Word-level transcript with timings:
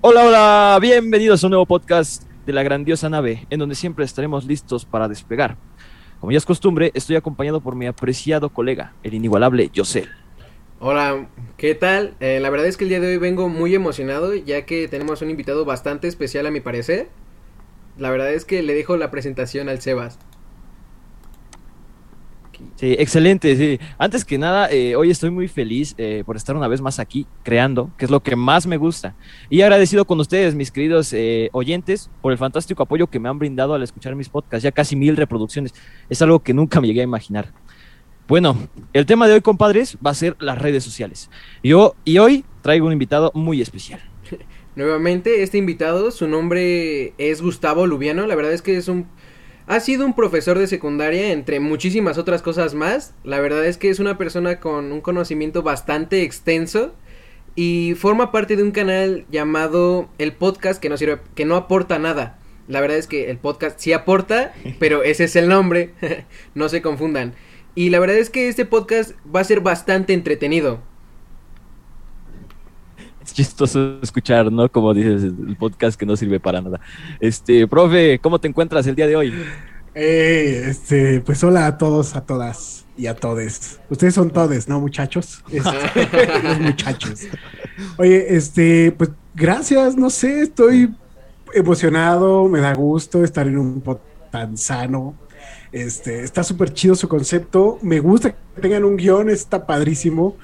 Hola, 0.00 0.24
hola, 0.24 0.78
bienvenidos 0.80 1.42
a 1.42 1.48
un 1.48 1.50
nuevo 1.50 1.66
podcast 1.66 2.22
de 2.46 2.52
la 2.52 2.62
grandiosa 2.62 3.08
nave, 3.08 3.48
en 3.50 3.58
donde 3.58 3.74
siempre 3.74 4.04
estaremos 4.04 4.44
listos 4.44 4.84
para 4.84 5.08
despegar. 5.08 5.56
Como 6.20 6.30
ya 6.30 6.38
es 6.38 6.46
costumbre, 6.46 6.92
estoy 6.94 7.16
acompañado 7.16 7.60
por 7.60 7.74
mi 7.74 7.88
apreciado 7.88 8.50
colega, 8.50 8.94
el 9.02 9.14
inigualable 9.14 9.70
Yosel. 9.72 10.08
Hola, 10.78 11.28
¿qué 11.56 11.74
tal? 11.74 12.14
Eh, 12.20 12.38
la 12.38 12.48
verdad 12.48 12.68
es 12.68 12.76
que 12.76 12.84
el 12.84 12.90
día 12.90 13.00
de 13.00 13.08
hoy 13.08 13.16
vengo 13.16 13.48
muy 13.48 13.74
emocionado 13.74 14.36
ya 14.36 14.64
que 14.66 14.86
tenemos 14.86 15.20
un 15.20 15.30
invitado 15.30 15.64
bastante 15.64 16.06
especial 16.06 16.46
a 16.46 16.52
mi 16.52 16.60
parecer. 16.60 17.08
La 17.96 18.12
verdad 18.12 18.32
es 18.32 18.44
que 18.44 18.62
le 18.62 18.74
dejo 18.74 18.96
la 18.96 19.10
presentación 19.10 19.68
al 19.68 19.80
Sebas. 19.80 20.20
Sí, 22.76 22.94
excelente. 22.98 23.56
Sí. 23.56 23.84
Antes 23.98 24.24
que 24.24 24.38
nada, 24.38 24.70
eh, 24.70 24.96
hoy 24.96 25.10
estoy 25.10 25.30
muy 25.30 25.48
feliz 25.48 25.94
eh, 25.98 26.22
por 26.24 26.36
estar 26.36 26.56
una 26.56 26.68
vez 26.68 26.80
más 26.80 26.98
aquí 26.98 27.26
creando, 27.42 27.90
que 27.96 28.04
es 28.04 28.10
lo 28.10 28.22
que 28.22 28.36
más 28.36 28.66
me 28.66 28.76
gusta. 28.76 29.14
Y 29.50 29.62
agradecido 29.62 30.04
con 30.04 30.20
ustedes, 30.20 30.54
mis 30.54 30.70
queridos 30.70 31.12
eh, 31.12 31.48
oyentes, 31.52 32.10
por 32.20 32.32
el 32.32 32.38
fantástico 32.38 32.82
apoyo 32.82 33.06
que 33.08 33.18
me 33.18 33.28
han 33.28 33.38
brindado 33.38 33.74
al 33.74 33.82
escuchar 33.82 34.14
mis 34.14 34.28
podcasts. 34.28 34.62
Ya 34.62 34.72
casi 34.72 34.96
mil 34.96 35.16
reproducciones. 35.16 35.74
Es 36.08 36.22
algo 36.22 36.40
que 36.40 36.54
nunca 36.54 36.80
me 36.80 36.86
llegué 36.86 37.00
a 37.00 37.04
imaginar. 37.04 37.52
Bueno, 38.28 38.68
el 38.92 39.06
tema 39.06 39.26
de 39.26 39.34
hoy, 39.34 39.40
compadres, 39.40 39.96
va 40.04 40.10
a 40.10 40.14
ser 40.14 40.36
las 40.38 40.58
redes 40.58 40.84
sociales. 40.84 41.30
Yo, 41.62 41.94
y 42.04 42.18
hoy 42.18 42.44
traigo 42.62 42.86
un 42.86 42.92
invitado 42.92 43.32
muy 43.34 43.62
especial. 43.62 44.00
Nuevamente, 44.76 45.42
este 45.42 45.58
invitado, 45.58 46.10
su 46.10 46.28
nombre 46.28 47.14
es 47.18 47.42
Gustavo 47.42 47.86
Lubiano. 47.86 48.26
La 48.26 48.36
verdad 48.36 48.52
es 48.52 48.62
que 48.62 48.76
es 48.76 48.88
un 48.88 49.08
ha 49.68 49.80
sido 49.80 50.06
un 50.06 50.14
profesor 50.14 50.58
de 50.58 50.66
secundaria, 50.66 51.30
entre 51.30 51.60
muchísimas 51.60 52.16
otras 52.16 52.40
cosas 52.40 52.72
más. 52.74 53.12
La 53.22 53.38
verdad 53.38 53.66
es 53.66 53.76
que 53.76 53.90
es 53.90 53.98
una 53.98 54.16
persona 54.16 54.60
con 54.60 54.92
un 54.92 55.02
conocimiento 55.02 55.62
bastante 55.62 56.22
extenso 56.22 56.94
y 57.54 57.94
forma 57.94 58.32
parte 58.32 58.56
de 58.56 58.62
un 58.62 58.70
canal 58.70 59.26
llamado 59.30 60.08
El 60.16 60.32
Podcast 60.32 60.80
que 60.80 60.88
no 60.88 60.96
sirve, 60.96 61.18
que 61.34 61.44
no 61.44 61.54
aporta 61.54 61.98
nada. 61.98 62.38
La 62.66 62.80
verdad 62.80 62.96
es 62.96 63.06
que 63.06 63.30
el 63.30 63.36
podcast 63.36 63.78
sí 63.78 63.92
aporta, 63.92 64.54
pero 64.78 65.02
ese 65.02 65.24
es 65.24 65.36
el 65.36 65.48
nombre, 65.48 65.90
no 66.54 66.70
se 66.70 66.80
confundan. 66.80 67.34
Y 67.74 67.90
la 67.90 68.00
verdad 68.00 68.16
es 68.16 68.30
que 68.30 68.48
este 68.48 68.64
podcast 68.64 69.12
va 69.34 69.40
a 69.40 69.44
ser 69.44 69.60
bastante 69.60 70.14
entretenido 70.14 70.82
chistoso 73.38 74.00
escuchar, 74.02 74.50
¿no? 74.50 74.68
Como 74.68 74.92
dices, 74.92 75.22
el 75.22 75.56
podcast 75.56 75.96
que 75.96 76.04
no 76.04 76.16
sirve 76.16 76.40
para 76.40 76.60
nada. 76.60 76.80
Este, 77.20 77.68
profe, 77.68 78.18
¿cómo 78.18 78.40
te 78.40 78.48
encuentras 78.48 78.84
el 78.88 78.96
día 78.96 79.06
de 79.06 79.14
hoy? 79.14 79.32
Eh, 79.94 80.64
este, 80.66 81.20
pues 81.20 81.44
hola 81.44 81.68
a 81.68 81.78
todos, 81.78 82.16
a 82.16 82.22
todas 82.22 82.84
y 82.96 83.06
a 83.06 83.14
todes. 83.14 83.78
Ustedes 83.90 84.14
son 84.14 84.30
todes, 84.30 84.68
¿no, 84.68 84.80
muchachos? 84.80 85.44
Este, 85.52 86.42
los 86.42 86.58
muchachos. 86.58 87.28
Oye, 87.96 88.34
este, 88.34 88.90
pues 88.90 89.10
gracias, 89.36 89.94
no 89.94 90.10
sé, 90.10 90.40
estoy 90.40 90.92
emocionado, 91.54 92.48
me 92.48 92.58
da 92.58 92.74
gusto 92.74 93.22
estar 93.22 93.46
en 93.46 93.56
un 93.56 93.80
podcast 93.80 94.32
tan 94.32 94.56
sano. 94.56 95.14
Este, 95.70 96.24
está 96.24 96.42
súper 96.42 96.72
chido 96.72 96.96
su 96.96 97.06
concepto. 97.06 97.78
Me 97.82 98.00
gusta 98.00 98.32
que 98.32 98.60
tengan 98.60 98.82
un 98.82 98.96
guion, 98.96 99.30
está 99.30 99.64
padrísimo. 99.64 100.36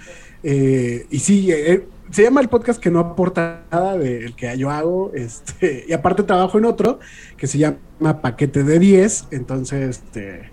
Eh, 0.44 1.06
y 1.10 1.18
sí, 1.18 1.50
eh, 1.50 1.88
se 2.14 2.22
llama 2.22 2.40
el 2.40 2.48
podcast 2.48 2.80
que 2.80 2.92
no 2.92 3.00
aporta 3.00 3.64
nada 3.72 3.98
del 3.98 4.36
que 4.36 4.56
yo 4.56 4.70
hago. 4.70 5.10
Este, 5.14 5.84
y 5.88 5.92
aparte 5.92 6.22
trabajo 6.22 6.58
en 6.58 6.64
otro 6.64 7.00
que 7.36 7.48
se 7.48 7.58
llama 7.58 8.20
Paquete 8.22 8.62
de 8.62 8.78
10. 8.78 9.28
Entonces, 9.32 9.98
este, 9.98 10.52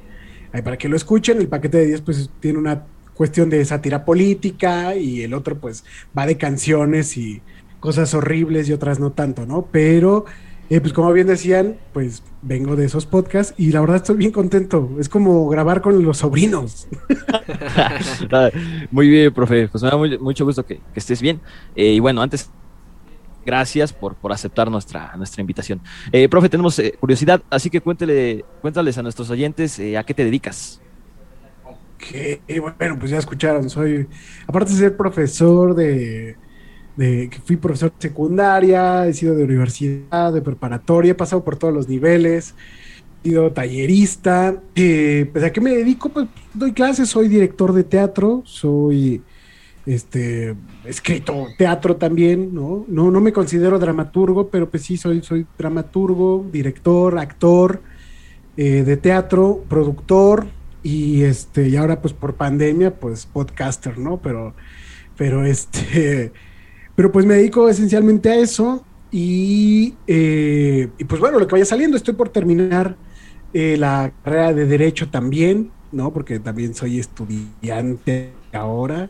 para 0.52 0.76
que 0.78 0.90
lo 0.90 0.96
escuchen, 0.96 1.38
el 1.38 1.48
paquete 1.48 1.78
de 1.78 1.86
10 1.86 2.02
pues 2.02 2.32
tiene 2.40 2.58
una 2.58 2.86
cuestión 3.14 3.52
de 3.52 3.64
sátira 3.64 4.06
política 4.06 4.96
y 4.96 5.22
el 5.22 5.36
otro 5.36 5.60
pues 5.60 5.84
va 6.18 6.26
de 6.26 6.36
canciones 6.36 7.16
y 7.16 7.44
cosas 7.80 8.16
horribles 8.16 8.68
y 8.68 8.74
otras 8.74 9.00
no 9.00 9.12
tanto, 9.12 9.46
¿no? 9.46 9.68
Pero 9.72 10.26
eh, 10.72 10.80
pues 10.80 10.94
como 10.94 11.12
bien 11.12 11.28
decían, 11.28 11.76
pues 11.92 12.24
vengo 12.42 12.78
de 12.78 12.86
esos 12.86 13.06
podcasts 13.06 13.54
y 13.58 13.74
la 13.74 13.82
verdad 13.82 13.98
estoy 13.98 14.16
bien 14.16 14.32
contento. 14.32 14.90
Es 15.02 15.10
como 15.10 15.50
grabar 15.50 15.82
con 15.82 16.02
los 16.02 16.20
sobrinos. 16.20 16.88
Muy 18.90 19.10
bien, 19.10 19.34
profe. 19.34 19.68
Pues 19.68 19.84
me 19.84 19.90
da 19.90 19.98
mucho 19.98 20.46
gusto 20.46 20.66
que, 20.66 20.80
estés 20.96 21.22
bien. 21.22 21.42
Eh, 21.76 21.92
y 21.92 22.00
bueno, 22.00 22.22
antes, 22.22 22.50
gracias 23.46 23.92
por, 23.92 24.16
por 24.16 24.32
aceptar 24.32 24.72
nuestra, 24.72 25.14
nuestra 25.18 25.42
invitación. 25.42 25.82
Eh, 26.10 26.30
profe, 26.30 26.48
tenemos 26.48 26.82
curiosidad, 27.02 27.44
así 27.50 27.70
que 27.70 27.82
cuéntele, 27.82 28.46
cuéntales 28.62 28.98
a 28.98 29.04
nuestros 29.04 29.30
oyentes 29.30 29.78
a 29.78 30.04
qué 30.06 30.14
te 30.14 30.24
dedicas. 30.24 30.80
Ok, 31.66 32.62
bueno, 32.80 32.98
pues 32.98 33.12
ya 33.12 33.18
escucharon, 33.18 33.70
soy, 33.70 34.08
aparte 34.48 34.72
de 34.72 34.78
ser 34.78 34.96
profesor 34.96 35.76
de 35.76 36.38
de 36.96 37.30
que 37.30 37.40
fui 37.40 37.58
profesor 37.58 37.92
de 37.92 38.10
secundaria, 38.10 39.08
he 39.08 39.14
sido 39.14 39.36
de 39.36 39.44
universidad, 39.44 40.34
de 40.34 40.42
preparatoria, 40.42 41.12
he 41.12 41.16
pasado 41.16 41.44
por 41.44 41.56
todos 41.56 41.74
los 41.74 41.88
niveles, 41.88 42.56
he 43.24 43.30
sido 43.30 43.52
tallerista. 43.52 44.62
Eh, 44.76 45.30
pues, 45.32 45.44
¿A 45.44 45.52
qué 45.52 45.62
me 45.62 45.72
dedico? 45.72 46.10
Pues 46.10 46.28
doy 46.54 46.74
clases, 46.74 47.10
soy 47.10 47.28
director 47.28 47.74
de 47.74 47.84
teatro, 47.84 48.44
soy 48.46 49.22
este 49.86 50.56
escrito 50.86 51.48
teatro 51.58 51.96
también, 51.96 52.54
¿no? 52.54 52.86
No, 52.88 53.10
no 53.10 53.20
me 53.20 53.34
considero 53.34 53.80
dramaturgo, 53.80 54.50
pero 54.50 54.70
pues 54.70 54.84
sí 54.84 54.98
soy, 54.98 55.22
soy 55.24 55.46
dramaturgo, 55.58 56.46
director, 56.52 57.18
actor 57.18 57.82
eh, 58.58 58.84
de 58.84 58.98
teatro, 58.98 59.64
productor, 59.68 60.46
y 60.84 61.24
este, 61.24 61.70
y 61.70 61.76
ahora 61.76 62.02
pues 62.02 62.14
por 62.14 62.36
pandemia, 62.36 63.00
pues 63.00 63.26
podcaster, 63.26 63.98
¿no? 63.98 64.18
Pero, 64.18 64.54
pero 65.18 65.46
este 65.46 66.32
pero 66.96 67.12
pues 67.12 67.26
me 67.26 67.36
dedico 67.36 67.70
esencialmente 67.70 68.30
a 68.30 68.36
eso 68.36 68.84
y, 69.12 69.96
eh, 70.08 70.90
y 70.98 71.04
pues 71.04 71.20
bueno, 71.20 71.40
lo 71.40 71.48
que 71.48 71.54
vaya 71.54 71.66
saliendo, 71.66 71.98
estoy 71.98 72.14
por 72.14 72.30
terminar 72.30 72.96
eh, 73.54 73.76
la 73.78 74.12
carrera 74.24 74.54
de 74.54 74.66
Derecho 74.66 75.10
también, 75.10 75.72
¿no? 75.92 76.14
Porque 76.14 76.40
también 76.40 76.74
soy 76.74 77.00
estudiante 77.00 78.32
ahora. 78.54 79.10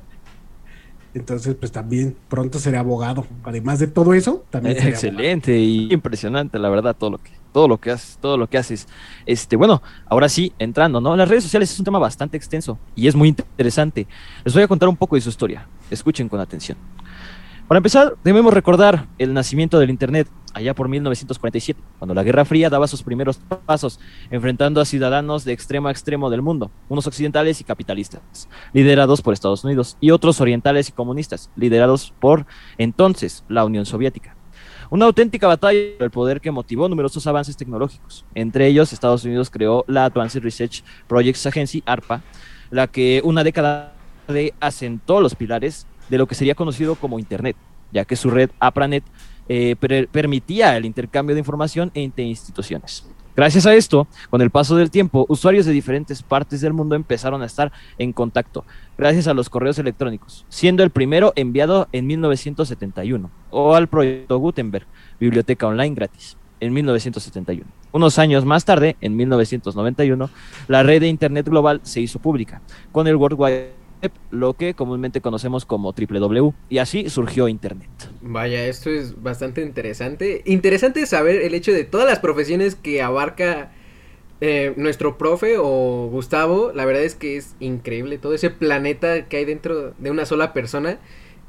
Entonces, 1.13 1.55
pues 1.55 1.71
también 1.71 2.15
pronto 2.29 2.57
seré 2.57 2.77
abogado. 2.77 3.27
Además 3.43 3.79
de 3.79 3.87
todo 3.87 4.13
eso, 4.13 4.45
también 4.49 4.77
seré 4.77 4.89
excelente 4.89 5.57
y 5.57 5.93
impresionante, 5.93 6.57
la 6.57 6.69
verdad, 6.69 6.95
todo 6.97 7.11
lo 7.11 7.17
que 7.17 7.31
todo 7.51 7.67
lo 7.67 7.77
que 7.79 7.91
haces, 7.91 8.17
todo 8.21 8.37
lo 8.37 8.47
que 8.47 8.57
haces. 8.57 8.87
Este, 9.25 9.55
bueno, 9.55 9.81
ahora 10.07 10.29
sí, 10.29 10.53
entrando, 10.57 11.01
¿no? 11.01 11.15
Las 11.15 11.27
redes 11.27 11.43
sociales 11.43 11.71
es 11.71 11.79
un 11.79 11.85
tema 11.85 11.99
bastante 11.99 12.37
extenso 12.37 12.77
y 12.95 13.07
es 13.07 13.15
muy 13.15 13.29
interesante. 13.29 14.07
Les 14.43 14.53
voy 14.53 14.63
a 14.63 14.67
contar 14.67 14.89
un 14.89 14.95
poco 14.95 15.15
de 15.15 15.21
su 15.21 15.29
historia. 15.29 15.67
Escuchen 15.89 16.29
con 16.29 16.39
atención. 16.39 16.77
Para 17.71 17.77
empezar, 17.77 18.17
debemos 18.25 18.53
recordar 18.53 19.07
el 19.17 19.33
nacimiento 19.33 19.79
del 19.79 19.91
Internet 19.91 20.27
allá 20.53 20.75
por 20.75 20.89
1947, 20.89 21.79
cuando 21.99 22.13
la 22.13 22.21
Guerra 22.21 22.43
Fría 22.43 22.69
daba 22.69 22.85
sus 22.85 23.01
primeros 23.01 23.39
pasos, 23.65 23.97
enfrentando 24.29 24.81
a 24.81 24.85
ciudadanos 24.85 25.45
de 25.45 25.53
extremo 25.53 25.87
a 25.87 25.91
extremo 25.91 26.29
del 26.29 26.41
mundo, 26.41 26.69
unos 26.89 27.07
occidentales 27.07 27.61
y 27.61 27.63
capitalistas, 27.63 28.49
liderados 28.73 29.21
por 29.21 29.33
Estados 29.33 29.63
Unidos, 29.63 29.95
y 30.01 30.11
otros 30.11 30.41
orientales 30.41 30.89
y 30.89 30.91
comunistas, 30.91 31.49
liderados 31.55 32.13
por 32.19 32.45
entonces 32.77 33.45
la 33.47 33.63
Unión 33.63 33.85
Soviética. 33.85 34.35
Una 34.89 35.05
auténtica 35.05 35.47
batalla 35.47 35.79
por 35.97 36.03
el 36.03 36.11
poder 36.11 36.41
que 36.41 36.51
motivó 36.51 36.89
numerosos 36.89 37.25
avances 37.25 37.55
tecnológicos. 37.55 38.25
Entre 38.35 38.67
ellos, 38.67 38.91
Estados 38.91 39.23
Unidos 39.23 39.49
creó 39.49 39.85
la 39.87 40.03
Advanced 40.03 40.43
Research 40.43 40.83
Projects 41.07 41.45
Agency, 41.45 41.83
ARPA, 41.85 42.21
la 42.69 42.87
que 42.87 43.21
una 43.23 43.45
década 43.45 43.93
de 44.27 44.53
asentó 44.59 45.21
los 45.21 45.35
pilares 45.35 45.87
de 46.11 46.17
lo 46.17 46.27
que 46.27 46.35
sería 46.35 46.55
conocido 46.55 46.95
como 46.95 47.19
Internet, 47.19 47.55
ya 47.91 48.03
que 48.03 48.17
su 48.17 48.29
red 48.29 48.51
APRANET 48.59 49.03
eh, 49.47 49.75
permitía 50.11 50.75
el 50.75 50.85
intercambio 50.85 51.33
de 51.33 51.39
información 51.39 51.89
entre 51.93 52.25
instituciones. 52.25 53.07
Gracias 53.33 53.65
a 53.65 53.73
esto, 53.73 54.07
con 54.29 54.41
el 54.41 54.49
paso 54.49 54.75
del 54.75 54.91
tiempo, 54.91 55.25
usuarios 55.29 55.65
de 55.65 55.71
diferentes 55.71 56.21
partes 56.21 56.59
del 56.59 56.73
mundo 56.73 56.95
empezaron 56.95 57.41
a 57.41 57.45
estar 57.45 57.71
en 57.97 58.11
contacto, 58.11 58.65
gracias 58.97 59.27
a 59.27 59.33
los 59.33 59.49
correos 59.49 59.79
electrónicos, 59.79 60.45
siendo 60.49 60.83
el 60.83 60.89
primero 60.89 61.31
enviado 61.37 61.87
en 61.93 62.07
1971, 62.07 63.31
o 63.49 63.73
al 63.73 63.87
proyecto 63.87 64.37
Gutenberg, 64.37 64.85
biblioteca 65.17 65.65
online 65.65 65.95
gratis, 65.95 66.35
en 66.59 66.73
1971. 66.73 67.65
Unos 67.93 68.19
años 68.19 68.43
más 68.43 68.65
tarde, 68.65 68.97
en 68.99 69.15
1991, 69.15 70.29
la 70.67 70.83
red 70.83 70.99
de 70.99 71.07
Internet 71.07 71.47
global 71.47 71.79
se 71.83 72.01
hizo 72.01 72.19
pública, 72.19 72.61
con 72.91 73.07
el 73.07 73.15
World 73.15 73.39
Wide 73.39 73.80
lo 74.31 74.53
que 74.53 74.73
comúnmente 74.73 75.21
conocemos 75.21 75.65
como 75.65 75.93
www, 75.93 76.53
y 76.69 76.77
así 76.79 77.09
surgió 77.09 77.47
Internet. 77.47 77.89
Vaya, 78.21 78.65
esto 78.65 78.89
es 78.89 79.21
bastante 79.21 79.61
interesante. 79.61 80.41
Interesante 80.45 81.05
saber 81.05 81.41
el 81.41 81.53
hecho 81.53 81.71
de 81.71 81.83
todas 81.83 82.07
las 82.07 82.19
profesiones 82.19 82.75
que 82.75 83.01
abarca 83.01 83.71
eh, 84.39 84.73
nuestro 84.75 85.17
profe 85.17 85.57
o 85.59 86.07
Gustavo. 86.11 86.71
La 86.73 86.85
verdad 86.85 87.03
es 87.03 87.15
que 87.15 87.37
es 87.37 87.55
increíble 87.59 88.17
todo 88.17 88.33
ese 88.33 88.49
planeta 88.49 89.27
que 89.27 89.37
hay 89.37 89.45
dentro 89.45 89.93
de 89.97 90.11
una 90.11 90.25
sola 90.25 90.53
persona. 90.53 90.99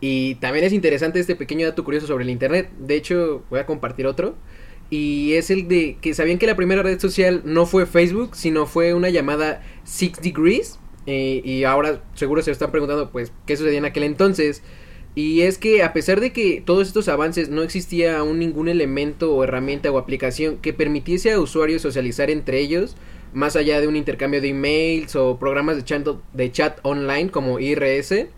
Y 0.00 0.34
también 0.36 0.64
es 0.64 0.72
interesante 0.72 1.20
este 1.20 1.36
pequeño 1.36 1.66
dato 1.66 1.84
curioso 1.84 2.06
sobre 2.06 2.24
el 2.24 2.30
Internet. 2.30 2.70
De 2.78 2.96
hecho, 2.96 3.44
voy 3.48 3.60
a 3.60 3.66
compartir 3.66 4.06
otro. 4.06 4.34
Y 4.90 5.32
es 5.34 5.50
el 5.50 5.68
de 5.68 5.96
que 6.02 6.12
sabían 6.12 6.38
que 6.38 6.46
la 6.46 6.56
primera 6.56 6.82
red 6.82 7.00
social 7.00 7.40
no 7.46 7.64
fue 7.64 7.86
Facebook, 7.86 8.36
sino 8.36 8.66
fue 8.66 8.92
una 8.92 9.08
llamada 9.08 9.62
Six 9.84 10.20
Degrees 10.20 10.78
y 11.06 11.64
ahora 11.64 12.02
seguro 12.14 12.42
se 12.42 12.50
están 12.50 12.70
preguntando, 12.70 13.10
pues, 13.10 13.32
¿qué 13.46 13.56
sucedía 13.56 13.78
en 13.78 13.84
aquel 13.84 14.04
entonces? 14.04 14.62
Y 15.14 15.42
es 15.42 15.58
que 15.58 15.82
a 15.82 15.92
pesar 15.92 16.20
de 16.20 16.32
que 16.32 16.62
todos 16.64 16.88
estos 16.88 17.08
avances 17.08 17.50
no 17.50 17.62
existía 17.62 18.18
aún 18.18 18.38
ningún 18.38 18.68
elemento 18.68 19.34
o 19.34 19.44
herramienta 19.44 19.90
o 19.90 19.98
aplicación 19.98 20.56
que 20.56 20.72
permitiese 20.72 21.32
a 21.32 21.38
usuarios 21.38 21.82
socializar 21.82 22.30
entre 22.30 22.60
ellos, 22.60 22.96
más 23.34 23.56
allá 23.56 23.80
de 23.80 23.88
un 23.88 23.96
intercambio 23.96 24.40
de 24.40 24.48
emails 24.48 25.14
o 25.16 25.38
programas 25.38 25.76
de 25.76 25.84
chat, 25.84 26.06
de 26.32 26.52
chat 26.52 26.78
online 26.82 27.30
como 27.30 27.58
IRS, 27.58 28.28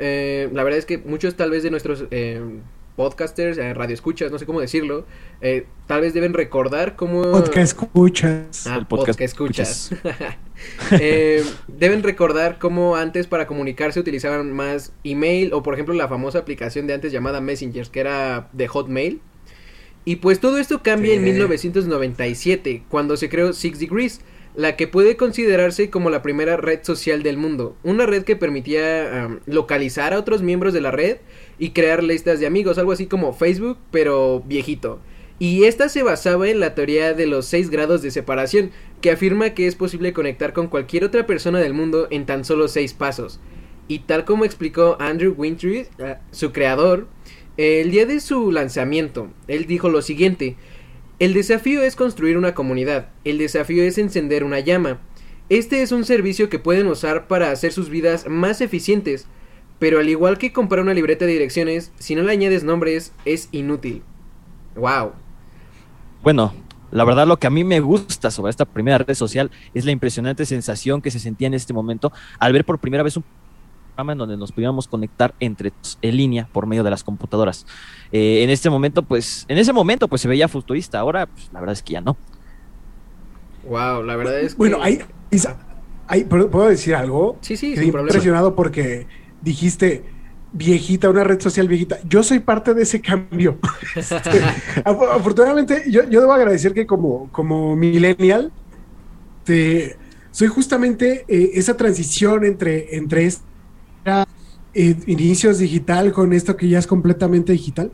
eh, 0.00 0.48
la 0.52 0.64
verdad 0.64 0.78
es 0.78 0.86
que 0.86 0.98
muchos 0.98 1.36
tal 1.36 1.50
vez 1.50 1.62
de 1.62 1.70
nuestros 1.70 2.04
eh, 2.10 2.40
podcasters, 3.00 3.56
eh, 3.56 3.72
radioescuchas, 3.72 4.30
no 4.30 4.38
sé 4.38 4.44
cómo 4.44 4.60
decirlo, 4.60 5.06
eh, 5.40 5.64
tal 5.86 6.02
vez 6.02 6.12
deben 6.12 6.34
recordar 6.34 6.96
cómo... 6.96 7.22
Podcast 7.22 7.56
escuchas. 7.56 8.66
Ah, 8.66 8.76
El 8.76 8.86
podcast 8.86 9.18
podcast 9.18 9.20
escuchas. 9.20 9.90
Eh, 11.00 11.42
deben 11.68 12.02
recordar 12.02 12.58
cómo 12.58 12.94
antes 12.94 13.26
para 13.26 13.46
comunicarse 13.46 13.98
utilizaban 13.98 14.52
más 14.52 14.92
email 15.04 15.54
o 15.54 15.62
por 15.62 15.72
ejemplo 15.72 15.94
la 15.94 16.06
famosa 16.06 16.38
aplicación 16.40 16.86
de 16.86 16.92
antes 16.92 17.12
llamada 17.12 17.40
Messengers 17.40 17.88
que 17.88 18.00
era 18.00 18.50
de 18.52 18.68
Hotmail. 18.68 19.22
Y 20.04 20.16
pues 20.16 20.38
todo 20.38 20.58
esto 20.58 20.82
cambia 20.82 21.14
en 21.14 21.20
Sí. 21.20 21.30
1997 21.30 22.82
cuando 22.90 23.16
se 23.16 23.30
creó 23.30 23.54
Six 23.54 23.78
Degrees, 23.78 24.20
la 24.54 24.76
que 24.76 24.88
puede 24.88 25.16
considerarse 25.16 25.90
como 25.90 26.10
la 26.10 26.22
primera 26.22 26.56
red 26.56 26.80
social 26.82 27.22
del 27.22 27.36
mundo. 27.36 27.76
Una 27.82 28.06
red 28.06 28.24
que 28.24 28.36
permitía 28.36 29.38
localizar 29.46 30.12
a 30.12 30.18
otros 30.18 30.42
miembros 30.42 30.74
de 30.74 30.80
la 30.80 30.90
red 30.90 31.18
y 31.58 31.70
crear 31.70 32.02
listas 32.02 32.40
de 32.40 32.46
amigos, 32.46 32.78
algo 32.78 32.92
así 32.92 33.06
como 33.06 33.32
Facebook 33.32 33.78
pero 33.90 34.42
viejito. 34.46 35.00
Y 35.38 35.64
esta 35.64 35.88
se 35.88 36.02
basaba 36.02 36.48
en 36.50 36.60
la 36.60 36.74
teoría 36.74 37.14
de 37.14 37.26
los 37.26 37.46
6 37.46 37.70
grados 37.70 38.02
de 38.02 38.10
separación, 38.10 38.72
que 39.00 39.10
afirma 39.10 39.50
que 39.50 39.66
es 39.66 39.74
posible 39.74 40.12
conectar 40.12 40.52
con 40.52 40.68
cualquier 40.68 41.02
otra 41.02 41.26
persona 41.26 41.60
del 41.60 41.72
mundo 41.72 42.08
en 42.10 42.26
tan 42.26 42.44
solo 42.44 42.68
6 42.68 42.92
pasos. 42.92 43.40
Y 43.88 44.00
tal 44.00 44.26
como 44.26 44.44
explicó 44.44 44.98
Andrew 45.00 45.34
Wintry, 45.36 45.86
eh, 45.98 46.16
su 46.30 46.52
creador, 46.52 47.08
el 47.56 47.90
día 47.90 48.04
de 48.04 48.20
su 48.20 48.52
lanzamiento, 48.52 49.30
él 49.48 49.66
dijo 49.66 49.88
lo 49.88 50.02
siguiente, 50.02 50.56
el 51.20 51.34
desafío 51.34 51.82
es 51.82 51.96
construir 51.96 52.38
una 52.38 52.54
comunidad, 52.54 53.10
el 53.24 53.36
desafío 53.36 53.82
es 53.82 53.98
encender 53.98 54.42
una 54.42 54.58
llama. 54.58 55.00
Este 55.50 55.82
es 55.82 55.92
un 55.92 56.06
servicio 56.06 56.48
que 56.48 56.58
pueden 56.58 56.86
usar 56.86 57.28
para 57.28 57.50
hacer 57.50 57.72
sus 57.72 57.90
vidas 57.90 58.26
más 58.26 58.62
eficientes, 58.62 59.26
pero 59.78 60.00
al 60.00 60.08
igual 60.08 60.38
que 60.38 60.54
comprar 60.54 60.80
una 60.80 60.94
libreta 60.94 61.26
de 61.26 61.32
direcciones, 61.32 61.92
si 61.98 62.14
no 62.14 62.22
le 62.22 62.32
añades 62.32 62.64
nombres, 62.64 63.12
es 63.26 63.50
inútil. 63.52 64.02
Wow. 64.76 65.12
Bueno, 66.22 66.54
la 66.90 67.04
verdad 67.04 67.26
lo 67.26 67.38
que 67.38 67.46
a 67.46 67.50
mí 67.50 67.64
me 67.64 67.80
gusta 67.80 68.30
sobre 68.30 68.48
esta 68.48 68.64
primera 68.64 68.96
red 68.96 69.14
social 69.14 69.50
es 69.74 69.84
la 69.84 69.90
impresionante 69.90 70.46
sensación 70.46 71.02
que 71.02 71.10
se 71.10 71.18
sentía 71.18 71.48
en 71.48 71.54
este 71.54 71.74
momento 71.74 72.12
al 72.38 72.54
ver 72.54 72.64
por 72.64 72.78
primera 72.78 73.02
vez 73.02 73.18
un 73.18 73.24
programa 74.00 74.12
en 74.12 74.18
donde 74.18 74.36
nos 74.36 74.52
pudiéramos 74.52 74.88
conectar 74.88 75.34
entre 75.40 75.72
en 76.02 76.16
línea 76.16 76.48
por 76.52 76.66
medio 76.66 76.82
de 76.82 76.90
las 76.90 77.04
computadoras. 77.04 77.66
Eh, 78.12 78.42
en 78.42 78.50
este 78.50 78.70
momento, 78.70 79.02
pues, 79.02 79.44
en 79.48 79.58
ese 79.58 79.72
momento, 79.72 80.08
pues 80.08 80.22
se 80.22 80.28
veía 80.28 80.48
futurista. 80.48 80.98
Ahora, 80.98 81.26
pues, 81.26 81.50
la 81.52 81.60
verdad 81.60 81.74
es 81.74 81.82
que 81.82 81.92
ya 81.94 82.00
no. 82.00 82.16
Wow, 83.68 84.02
la 84.02 84.16
verdad 84.16 84.40
es 84.40 84.54
que... 84.54 84.58
Bueno, 84.58 84.78
ahí, 84.82 85.00
ahí- 86.06 86.24
¿puedo 86.24 86.50
puedo 86.50 86.68
decir 86.68 86.94
algo? 86.94 87.36
Sí, 87.42 87.56
sí, 87.56 87.74
problema. 87.74 88.00
impresionado 88.00 88.54
porque 88.54 89.06
dijiste 89.42 90.04
viejita, 90.52 91.08
una 91.10 91.22
red 91.24 91.40
social 91.40 91.68
viejita. 91.68 91.98
Yo 92.08 92.22
soy 92.22 92.40
parte 92.40 92.74
de 92.74 92.82
ese 92.82 93.00
cambio. 93.00 93.58
Este, 93.96 94.16
af- 94.84 95.10
afortunadamente, 95.12 95.84
yo, 95.90 96.08
yo 96.08 96.20
debo 96.20 96.32
agradecer 96.32 96.72
que 96.72 96.86
como, 96.86 97.28
como 97.32 97.76
millennial, 97.76 98.50
te- 99.44 99.96
soy 100.32 100.48
justamente 100.48 101.24
eh, 101.28 101.50
esa 101.54 101.76
transición 101.76 102.44
entre, 102.44 102.96
entre 102.96 103.26
eh, 104.74 104.96
inicios 105.06 105.58
digital 105.58 106.12
con 106.12 106.32
esto 106.32 106.56
que 106.56 106.68
ya 106.68 106.78
es 106.78 106.86
completamente 106.86 107.52
digital. 107.52 107.90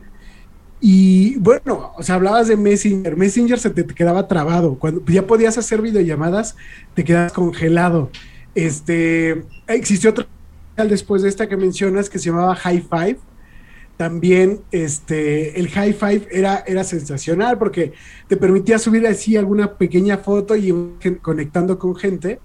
Y 0.79 1.37
bueno, 1.39 1.93
o 1.97 2.03
sea, 2.03 2.15
hablabas 2.15 2.47
de 2.47 2.55
Messenger. 2.55 3.15
Messenger 3.17 3.59
se 3.59 3.69
te, 3.71 3.85
quedaba 3.85 4.27
trabado. 4.27 4.77
Cuando 4.77 5.03
ya 5.07 5.25
podías 5.25 5.57
hacer 5.57 5.81
videollamadas, 5.81 6.55
te 6.93 7.03
quedabas 7.03 7.33
congelado. 7.33 8.11
Este, 8.53 9.43
existió 9.67 10.11
otra 10.11 10.27
después 10.75 11.23
de 11.23 11.29
esta 11.29 11.49
que 11.49 11.57
mencionas 11.57 12.09
que 12.09 12.19
se 12.19 12.29
llamaba 12.29 12.55
High 12.55 12.85
Five. 12.89 13.17
También 13.97 14.61
este, 14.71 15.59
el 15.59 15.69
High 15.69 15.93
Five 15.93 16.27
era, 16.29 16.63
era 16.67 16.83
sensacional 16.83 17.57
porque 17.57 17.93
te 18.27 18.37
permitía 18.37 18.77
subir 18.77 19.07
así 19.07 19.35
alguna 19.35 19.73
pequeña 19.73 20.19
foto 20.19 20.55
y 20.55 20.71
conectando 21.23 21.79
con 21.79 21.95
gente. 21.95 22.39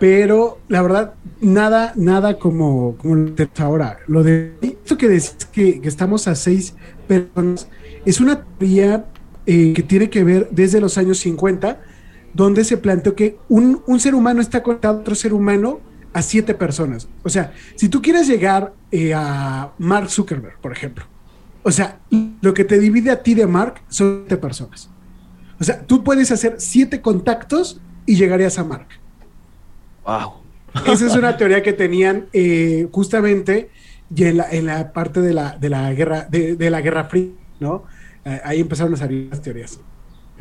Pero 0.00 0.58
la 0.68 0.80
verdad, 0.80 1.14
nada, 1.40 1.92
nada 1.94 2.38
como, 2.38 2.96
como 2.96 3.14
lo 3.16 3.30
de 3.32 3.48
ahora. 3.58 3.98
Lo 4.08 4.24
de 4.24 4.54
esto 4.62 4.96
que 4.96 5.08
decís 5.08 5.46
que, 5.52 5.80
que 5.80 5.88
estamos 5.88 6.26
a 6.26 6.34
seis 6.34 6.74
personas 7.06 7.68
es 8.06 8.18
una 8.18 8.42
teoría 8.42 9.04
eh, 9.46 9.72
que 9.74 9.82
tiene 9.82 10.08
que 10.08 10.24
ver 10.24 10.48
desde 10.50 10.80
los 10.80 10.96
años 10.96 11.18
50, 11.18 11.80
donde 12.32 12.64
se 12.64 12.78
planteó 12.78 13.14
que 13.14 13.36
un, 13.48 13.82
un 13.86 14.00
ser 14.00 14.14
humano 14.14 14.40
está 14.40 14.62
conectado 14.62 14.96
a 14.96 15.00
otro 15.00 15.14
ser 15.14 15.34
humano 15.34 15.80
a 16.12 16.22
siete 16.22 16.54
personas. 16.54 17.08
O 17.22 17.28
sea, 17.28 17.52
si 17.74 17.88
tú 17.88 18.00
quieres 18.00 18.26
llegar 18.26 18.72
eh, 18.90 19.12
a 19.14 19.72
Mark 19.78 20.08
Zuckerberg, 20.10 20.58
por 20.60 20.72
ejemplo, 20.72 21.04
o 21.62 21.70
sea, 21.70 22.00
lo 22.40 22.54
que 22.54 22.64
te 22.64 22.78
divide 22.78 23.10
a 23.10 23.22
ti 23.22 23.34
de 23.34 23.46
Mark 23.46 23.82
son 23.88 24.20
siete 24.20 24.38
personas. 24.38 24.88
O 25.60 25.64
sea, 25.64 25.84
tú 25.86 26.02
puedes 26.02 26.30
hacer 26.32 26.56
siete 26.58 27.02
contactos 27.02 27.82
y 28.06 28.16
llegarías 28.16 28.58
a 28.58 28.64
Mark. 28.64 28.88
Wow. 30.04 30.32
Esa 30.86 31.06
es 31.06 31.14
una 31.16 31.36
teoría 31.36 31.62
que 31.62 31.72
tenían 31.72 32.28
eh, 32.32 32.88
justamente 32.92 33.70
y 34.14 34.24
en 34.24 34.36
la, 34.38 34.50
en 34.50 34.66
la 34.66 34.92
parte 34.92 35.20
de 35.20 35.34
la, 35.34 35.56
de 35.58 35.68
la 35.68 35.92
guerra, 35.92 36.26
de, 36.30 36.56
de 36.56 36.70
la 36.70 36.80
guerra 36.80 37.04
fría, 37.04 37.28
¿no? 37.60 37.84
Eh, 38.24 38.40
ahí 38.44 38.60
empezaron 38.60 38.94
a 38.94 38.96
salir 38.96 39.28
las 39.30 39.42
teorías. 39.42 39.80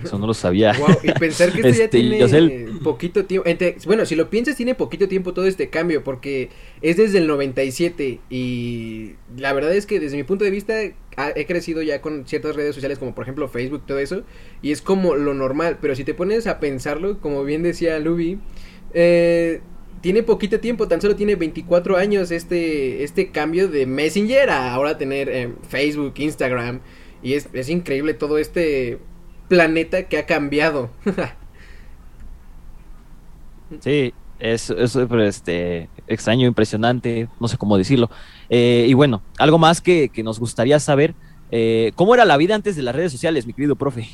Eso 0.04 0.18
no 0.18 0.28
lo 0.28 0.34
sabía. 0.34 0.74
Wow, 0.74 0.98
y 1.04 1.12
pensar 1.12 1.52
que 1.52 1.60
esto 1.62 1.74
ya 1.74 1.84
Este, 1.86 1.98
tiene 2.00 2.20
Yosel. 2.20 2.80
poquito 2.84 3.26
tiempo. 3.26 3.48
entre- 3.50 3.76
bueno, 3.86 4.06
si 4.06 4.16
lo 4.16 4.30
piensas, 4.30 4.56
tiene 4.56 4.74
poquito 4.74 5.10
tiempo 5.10 5.34
todo 5.34 5.46
este 5.46 5.70
cambio, 5.70 6.04
porque 6.06 6.52
es 6.82 6.96
desde 6.96 7.18
el 7.18 7.28
97. 7.28 8.22
Y 8.30 9.16
la 9.36 9.52
verdad 9.52 9.74
es 9.76 9.86
que 9.86 10.00
desde 10.00 10.16
mi 10.16 10.24
punto 10.24 10.46
de 10.46 10.52
vista, 10.52 10.74
ha- 11.18 11.32
he 11.36 11.46
crecido 11.46 11.82
ya 11.82 12.02
con 12.02 12.26
ciertas 12.28 12.56
redes 12.56 12.76
sociales, 12.76 12.98
como 12.98 13.14
por 13.14 13.24
ejemplo 13.26 13.50
Facebook, 13.50 13.84
todo 13.86 14.00
eso, 14.00 14.24
y 14.62 14.72
es 14.72 14.82
como 14.82 15.16
lo 15.16 15.34
normal. 15.34 15.80
Pero 15.82 15.96
si 15.98 16.06
te 16.06 16.14
pones 16.14 16.48
a 16.48 16.60
pensarlo, 16.62 17.20
como 17.20 17.44
bien 17.44 17.62
decía 17.64 18.00
Luby, 18.00 18.40
eh, 18.94 19.62
tiene 20.02 20.24
poquito 20.24 20.60
tiempo, 20.60 20.88
tan 20.88 21.02
solo 21.02 21.16
tiene 21.16 21.36
24 21.36 21.98
años 21.98 22.32
este, 22.32 23.04
este 23.04 23.32
cambio 23.32 23.68
de 23.68 23.86
Messenger 23.86 24.50
a 24.50 24.74
ahora 24.74 24.98
tener 24.98 25.30
eh, 25.30 25.54
Facebook, 25.68 26.14
Instagram. 26.18 26.80
Y 27.22 27.34
es, 27.34 27.50
es 27.54 27.70
increíble 27.70 28.14
todo 28.14 28.38
este 28.38 29.00
planeta 29.48 30.08
que 30.08 30.18
ha 30.18 30.26
cambiado. 30.26 30.90
Sí, 33.82 34.16
es, 34.40 34.72
este, 34.72 35.90
extraño, 36.08 36.48
impresionante, 36.48 37.28
no 37.40 37.48
sé 37.48 37.58
cómo 37.58 37.78
decirlo. 37.78 38.10
Eh, 38.50 38.86
y 38.88 38.94
bueno, 38.96 39.22
algo 39.38 39.60
más 39.60 39.80
que, 39.80 40.10
que 40.10 40.24
nos 40.24 40.40
gustaría 40.40 40.80
saber, 40.80 41.14
eh, 41.52 41.92
¿cómo 41.96 42.16
era 42.16 42.26
la 42.26 42.38
vida 42.38 42.56
antes 42.56 42.76
de 42.76 42.82
las 42.82 42.96
redes 42.96 43.12
sociales, 43.12 43.46
mi 43.46 43.54
querido 43.54 43.76
profe? 43.76 44.08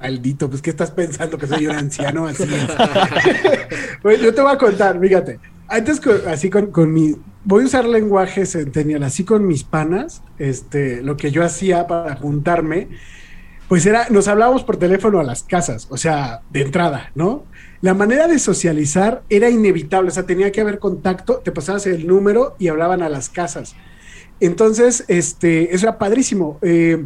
Maldito, 0.00 0.48
pues 0.48 0.62
¿qué 0.62 0.70
estás 0.70 0.90
pensando 0.90 1.36
que 1.36 1.46
soy 1.46 1.66
un 1.66 1.76
anciano? 1.76 2.26
Así 2.26 2.42
es. 2.44 4.00
Bueno, 4.02 4.22
yo 4.24 4.34
te 4.34 4.40
voy 4.40 4.52
a 4.52 4.58
contar, 4.58 4.98
fíjate. 4.98 5.38
Antes, 5.68 6.00
con- 6.00 6.20
así 6.26 6.48
con, 6.50 6.70
con 6.70 6.92
mi. 6.92 7.16
Voy 7.44 7.64
a 7.64 7.66
usar 7.66 7.84
lenguaje 7.86 8.46
centennial, 8.46 9.02
así 9.02 9.24
con 9.24 9.46
mis 9.46 9.62
panas. 9.64 10.22
Este, 10.38 11.02
lo 11.02 11.16
que 11.16 11.30
yo 11.30 11.44
hacía 11.44 11.86
para 11.86 12.16
juntarme, 12.16 12.88
pues 13.68 13.84
era, 13.86 14.06
nos 14.10 14.26
hablábamos 14.28 14.64
por 14.64 14.78
teléfono 14.78 15.20
a 15.20 15.22
las 15.22 15.42
casas, 15.42 15.86
o 15.90 15.96
sea, 15.96 16.40
de 16.50 16.62
entrada, 16.62 17.12
¿no? 17.14 17.44
La 17.82 17.94
manera 17.94 18.26
de 18.26 18.38
socializar 18.38 19.22
era 19.30 19.48
inevitable, 19.48 20.08
o 20.08 20.12
sea, 20.12 20.24
tenía 20.26 20.50
que 20.52 20.60
haber 20.60 20.78
contacto, 20.78 21.36
te 21.44 21.52
pasabas 21.52 21.86
el 21.86 22.06
número 22.06 22.56
y 22.58 22.68
hablaban 22.68 23.02
a 23.02 23.08
las 23.08 23.28
casas. 23.30 23.74
Entonces, 24.40 25.04
este, 25.08 25.74
eso 25.74 25.86
era 25.86 25.98
padrísimo. 25.98 26.58
Eh, 26.62 27.04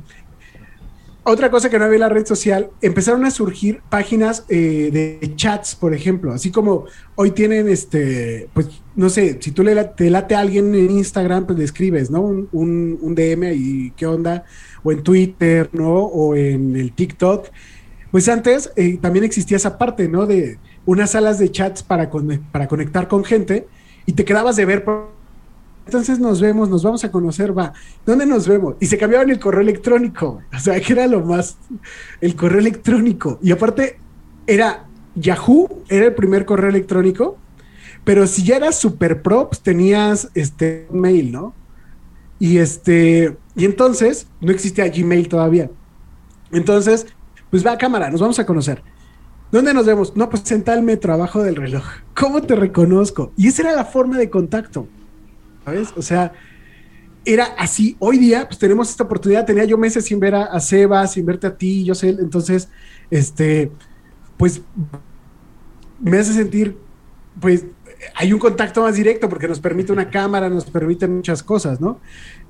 otra 1.25 1.51
cosa 1.51 1.71
que 1.71 1.79
no 1.79 1.87
había 1.87 1.97
en 1.97 2.01
la 2.01 2.09
red 2.09 2.27
social, 2.27 2.71
empezaron 2.83 3.25
a 3.25 3.31
surgir 3.31 3.81
páginas 3.89 4.45
eh, 4.49 4.91
de 4.93 5.37
chats, 5.37 5.75
por 5.75 5.95
ejemplo, 5.95 6.33
así 6.33 6.51
como 6.51 6.85
hoy 7.15 7.31
tienen, 7.31 7.69
este, 7.69 8.49
pues, 8.53 8.69
no 8.95 9.09
sé, 9.09 9.39
si 9.41 9.51
tú 9.51 9.63
le 9.63 9.75
te 9.85 10.11
late 10.11 10.35
a 10.35 10.41
alguien 10.41 10.75
en 10.75 10.91
Instagram, 10.91 11.47
pues 11.47 11.59
le 11.59 11.65
escribes, 11.65 12.11
¿no? 12.11 12.21
Un, 12.21 12.49
un, 12.53 12.99
un 13.01 13.15
DM 13.15 13.53
y 13.55 13.91
qué 13.93 14.07
onda, 14.07 14.45
o 14.83 14.93
en 14.93 15.03
Twitter, 15.03 15.71
¿no? 15.73 15.95
O 16.05 16.37
en 16.37 16.77
el 16.77 16.93
TikTok. 16.93 17.49
Pues 18.11 18.29
antes 18.29 18.71
eh, 18.77 18.99
también 19.01 19.25
existía 19.25 19.57
esa 19.57 19.79
parte, 19.79 20.09
¿no? 20.09 20.27
De 20.27 20.59
unas 20.87 21.13
salas 21.13 21.39
de 21.39 21.51
chats 21.51 21.83
para, 21.83 22.11
para 22.53 22.69
conectar 22.69 23.09
con 23.09 23.25
gente 23.25 23.67
y 24.07 24.13
te 24.13 24.25
quedabas 24.25 24.57
de 24.57 24.67
ver 24.67 24.85
por 24.85 25.24
entonces 25.87 26.19
nos 26.19 26.41
vemos, 26.41 26.69
nos 26.69 26.83
vamos 26.83 27.05
a 27.05 27.11
conocer, 27.11 27.57
va. 27.57 27.73
¿Dónde 28.07 28.27
nos 28.27 28.49
vemos? 28.49 28.77
Y 28.81 28.87
se 28.87 28.97
cambiaban 28.97 29.31
el 29.31 29.39
correo 29.39 29.61
electrónico. 29.61 30.43
O 30.55 30.59
sea, 30.59 30.81
que 30.81 30.93
era 30.93 31.07
lo 31.07 31.21
más. 31.21 31.59
El 32.21 32.37
correo 32.37 32.61
electrónico. 32.61 33.39
Y 33.43 33.53
aparte, 33.53 33.99
era 34.47 34.87
Yahoo, 35.15 35.85
era 35.89 36.07
el 36.07 36.15
primer 36.15 36.45
correo 36.47 36.71
electrónico. 36.71 37.39
Pero 38.05 38.27
si 38.27 38.45
ya 38.45 38.57
eras 38.57 38.79
super 38.79 39.23
pro, 39.23 39.49
pues 39.49 39.61
tenías 39.61 40.31
este 40.35 40.87
mail, 40.91 41.33
¿no? 41.33 41.55
Y 42.39 42.59
este, 42.59 43.37
y 43.55 43.65
entonces, 43.65 44.27
no 44.41 44.53
existía 44.53 44.89
Gmail 44.89 45.29
todavía. 45.29 45.71
Entonces, 46.53 47.07
pues 47.51 47.65
va 47.65 47.73
a 47.73 47.79
cámara, 47.79 48.11
nos 48.11 48.21
vamos 48.21 48.39
a 48.39 48.47
conocer. 48.47 48.83
¿Dónde 49.53 49.73
nos 49.73 49.87
vemos? 49.87 50.17
No, 50.17 50.29
pues 50.29 50.51
en 50.51 50.65
tal 50.65 50.83
metro, 50.83 51.13
abajo 51.13 51.43
del 51.43 51.57
reloj. 51.57 51.85
¿Cómo 52.15 52.43
te 52.43 52.57
reconozco? 52.57 53.33
Y 53.37 53.49
esa 53.49 53.63
era 53.63 53.77
la 53.77 53.85
forma 53.85 54.19
de 54.19 54.29
contacto. 54.29 54.89
¿Sabes? 55.65 55.89
O 55.97 56.03
sea, 56.03 56.33
era 57.25 57.47
así. 57.59 57.97
Hoy 57.99 58.19
día, 58.19 58.47
pues 58.47 58.59
tenemos 58.59 58.91
esta 58.91 59.05
oportunidad. 59.05 59.47
Tenía 59.47 59.65
yo 59.65 59.79
meses 59.79 60.05
sin 60.05 60.21
ver 60.21 60.35
a, 60.35 60.45
a 60.45 60.61
Seba, 60.61 61.07
sin 61.07 61.25
verte 61.25 61.47
a 61.47 61.57
ti, 61.57 61.85
yo 61.85 61.95
sé. 61.95 62.11
Entonces, 62.11 62.69
este, 63.11 63.71
pues 64.37 64.63
me 66.01 66.19
hace 66.19 66.33
sentir, 66.33 66.77
pues 67.41 67.65
hay 68.15 68.33
un 68.33 68.39
contacto 68.39 68.83
más 68.83 68.97
directo 68.97 69.29
porque 69.29 69.49
nos 69.49 69.61
permite 69.61 69.93
una 69.93 70.11
cámara, 70.11 70.49
nos 70.49 70.65
permite 70.65 71.07
muchas 71.09 71.43
cosas, 71.43 71.81
¿no? 71.81 72.01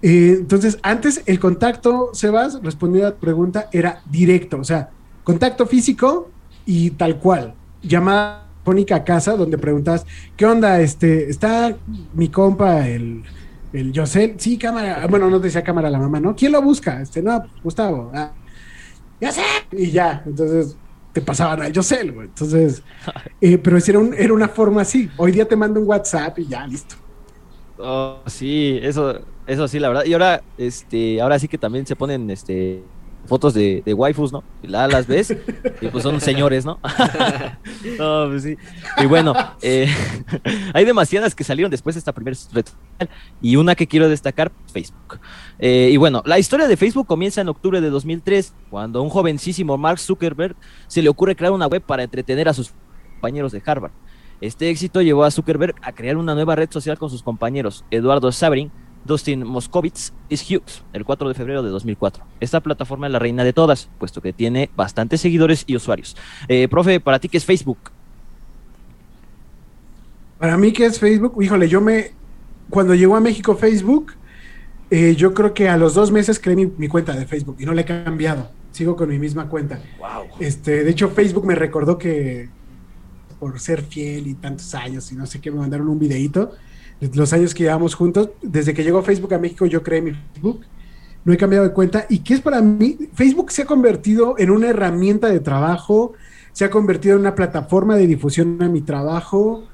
Eh, 0.03 0.37
entonces, 0.41 0.79
antes 0.83 1.23
el 1.27 1.39
contacto, 1.39 2.11
Sebas, 2.13 2.61
respondiendo 2.63 3.09
a 3.09 3.13
tu 3.13 3.21
pregunta, 3.21 3.69
era 3.73 4.03
directo, 4.11 4.59
o 4.59 4.65
sea, 4.65 4.91
contacto 5.23 5.67
físico 5.67 6.31
y 6.67 6.91
tal 6.91 7.19
cual. 7.19 7.55
Llamada 7.83 8.44
telefónica 8.65 8.97
a 8.97 9.05
casa 9.05 9.37
donde 9.37 9.59
preguntas, 9.59 10.07
¿qué 10.37 10.47
onda? 10.47 10.81
Este, 10.81 11.29
está 11.29 11.77
mi 12.15 12.29
compa, 12.29 12.89
el, 12.89 13.23
el 13.73 13.93
Yosel, 13.93 14.35
sí, 14.39 14.57
cámara, 14.57 15.07
bueno, 15.07 15.29
no 15.29 15.39
decía 15.39 15.63
cámara 15.63 15.91
la 15.91 15.99
mamá, 15.99 16.19
¿no? 16.19 16.35
¿Quién 16.35 16.53
lo 16.53 16.63
busca? 16.63 17.03
Este, 17.03 17.23
no, 17.23 17.45
Gustavo, 17.63 18.11
ah, 18.15 18.33
ya 19.21 19.33
sé, 19.33 19.43
y 19.73 19.91
ya, 19.91 20.23
entonces 20.25 20.77
te 21.13 21.21
pasaban 21.21 21.61
a 21.63 21.69
Yosel, 21.69 22.13
güey. 22.13 22.27
Entonces, 22.29 22.83
eh, 23.41 23.59
pero 23.59 23.77
era, 23.77 23.99
un, 23.99 24.15
era 24.15 24.33
una 24.33 24.49
forma 24.49 24.81
así. 24.83 25.09
Hoy 25.17 25.33
día 25.33 25.47
te 25.47 25.57
mando 25.57 25.81
un 25.81 25.87
WhatsApp 25.87 26.39
y 26.39 26.49
ya, 26.49 26.67
listo. 26.67 26.97
Oh, 27.79 28.19
sí, 28.27 28.79
eso, 28.83 29.21
eso 29.47 29.69
sí, 29.69 29.79
la 29.79 29.89
verdad. 29.89 30.05
Y 30.07 30.13
ahora, 30.15 30.43
este, 30.59 31.21
ahora 31.21 31.39
sí 31.39 31.49
que 31.49 31.59
también 31.59 31.87
se 31.87 31.95
ponen, 31.95 32.31
este, 32.31 32.83
fotos 33.27 33.55
de, 33.55 33.83
de 33.85 33.95
waifus, 33.95 34.33
¿no? 34.33 34.45
Y 34.63 34.69
la, 34.69 34.87
las 34.87 35.07
ves 35.07 35.37
y 35.81 35.89
pues 35.89 36.03
son 36.03 36.21
señores, 36.21 36.65
¿no? 36.65 36.79
no, 37.99 38.29
pues 38.29 38.43
sí. 38.43 38.57
Y 38.99 39.07
bueno, 39.07 39.35
eh, 39.63 39.89
hay 40.75 40.85
demasiadas 40.85 41.35
que 41.35 41.45
salieron 41.45 41.71
después 41.71 41.95
de 41.95 42.01
esta 42.01 42.13
primera 42.13 42.37
red 42.53 42.67
social 42.67 43.11
y 43.41 43.57
una 43.57 43.75
que 43.75 43.87
quiero 43.87 44.09
destacar, 44.09 44.53
Facebook. 44.73 45.21
Eh, 45.59 45.91
y 45.93 45.97
bueno, 45.97 46.23
la 46.27 46.39
historia 46.39 46.69
de 46.69 46.77
Facebook 46.77 47.07
comienza 47.07 47.41
en 47.41 47.49
octubre 47.49 47.81
de 47.81 47.91
2003, 47.91 48.55
cuando 48.71 48.99
a 48.99 49.03
un 49.03 49.11
jovencísimo 49.11 49.77
Mark 49.79 49.99
Zuckerberg 49.99 50.57
se 50.87 51.03
le 51.03 51.09
ocurre 51.09 51.37
crear 51.37 51.53
una 51.53 51.67
web 51.67 51.83
para 51.83 52.03
entretener 52.03 52.49
a 52.49 52.55
sus 52.55 52.73
compañeros 53.13 53.53
de 53.53 53.63
Harvard. 53.65 53.93
Este 54.41 54.69
éxito 54.69 55.01
llevó 55.01 55.25
a 55.25 55.31
Zuckerberg 55.31 55.75
a 55.81 55.93
crear 55.93 56.17
una 56.17 56.35
nueva 56.35 56.57
red 56.57 56.71
social 56.71 56.99
con 56.99 57.09
sus 57.09 57.23
compañeros, 57.23 57.85
Eduardo 57.91 58.31
Sabrin, 58.33 58.71
Dustin 59.05 59.47
Moskovitz 59.47 60.13
y 60.29 60.35
Hughes, 60.37 60.83
el 60.93 61.05
4 61.05 61.29
de 61.29 61.35
febrero 61.35 61.63
de 61.63 61.71
2004. 61.71 62.25
Esta 62.41 62.61
plataforma 62.61 63.07
es 63.07 63.13
la 63.13 63.19
reina 63.19 63.45
de 63.45 63.53
todas, 63.53 63.89
puesto 63.99 64.21
que 64.21 64.33
tiene 64.33 64.71
bastantes 64.77 65.21
seguidores 65.21 65.65
y 65.67 65.77
usuarios. 65.77 66.17
Eh, 66.49 66.69
profe, 66.69 67.01
¿para 67.01 67.19
ti 67.19 67.29
qué 67.29 67.39
es 67.39 67.45
Facebook? 67.45 67.79
Para 70.39 70.57
mí, 70.57 70.73
¿qué 70.73 70.87
es 70.87 70.99
Facebook? 70.99 71.43
Híjole, 71.43 71.69
yo 71.69 71.81
me. 71.81 72.13
Cuando 72.71 72.95
llegó 72.95 73.17
a 73.17 73.21
México 73.21 73.55
Facebook, 73.57 74.15
eh, 74.91 75.15
yo 75.17 75.35
creo 75.35 75.55
que 75.55 75.69
a 75.69 75.77
los 75.77 75.95
dos 75.95 76.11
meses 76.11 76.41
creé 76.41 76.57
mi, 76.57 76.67
mi, 76.67 76.89
cuenta 76.89 77.13
de 77.15 77.27
Facebook 77.27 77.57
y 77.59 77.67
no 77.67 77.73
le 77.73 77.83
he 77.83 77.85
cambiado. 77.85 78.51
Sigo 78.73 78.97
con 78.97 79.09
mi 79.09 79.19
misma 79.19 79.49
cuenta. 79.49 79.81
Wow. 79.99 80.41
Este, 80.41 80.83
de 80.83 80.91
hecho, 80.91 81.11
Facebook 81.11 81.47
me 81.47 81.55
recordó 81.55 81.99
que 81.99 82.49
por 83.39 83.61
ser 83.61 83.83
fiel 83.83 84.27
y 84.27 84.35
tantos 84.35 84.75
años 84.75 85.13
y 85.13 85.15
no 85.15 85.27
sé 85.27 85.41
qué, 85.41 85.51
me 85.51 85.59
mandaron 85.59 85.89
un 85.89 85.99
videíto 85.99 86.53
los 87.01 87.33
años 87.33 87.55
que 87.55 87.65
llevamos 87.65 87.95
juntos. 87.95 88.31
Desde 88.43 88.75
que 88.75 88.85
llegó 88.85 89.03
Facebook 89.03 89.35
a 89.35 89.39
México, 89.39 89.67
yo 89.67 89.83
creé 89.83 90.03
mi 90.03 90.13
Facebook. 90.33 90.65
No 91.25 91.33
he 91.33 91.37
cambiado 91.37 91.65
de 91.65 91.73
cuenta. 91.73 92.07
¿Y 92.09 92.19
qué 92.19 92.35
es 92.35 92.41
para 92.41 92.61
mí? 92.61 92.99
Facebook 93.15 93.51
se 93.51 93.63
ha 93.63 93.67
convertido 93.67 94.35
en 94.39 94.51
una 94.51 94.69
herramienta 94.69 95.29
de 95.29 95.41
trabajo, 95.41 96.13
se 96.53 96.65
ha 96.65 96.71
convertido 96.71 97.15
en 97.15 97.23
una 97.23 97.35
plataforma 97.35 97.97
de 97.97 98.07
difusión 98.07 98.63
a 98.63 98.69
mi 98.69 98.83
trabajo, 98.83 99.65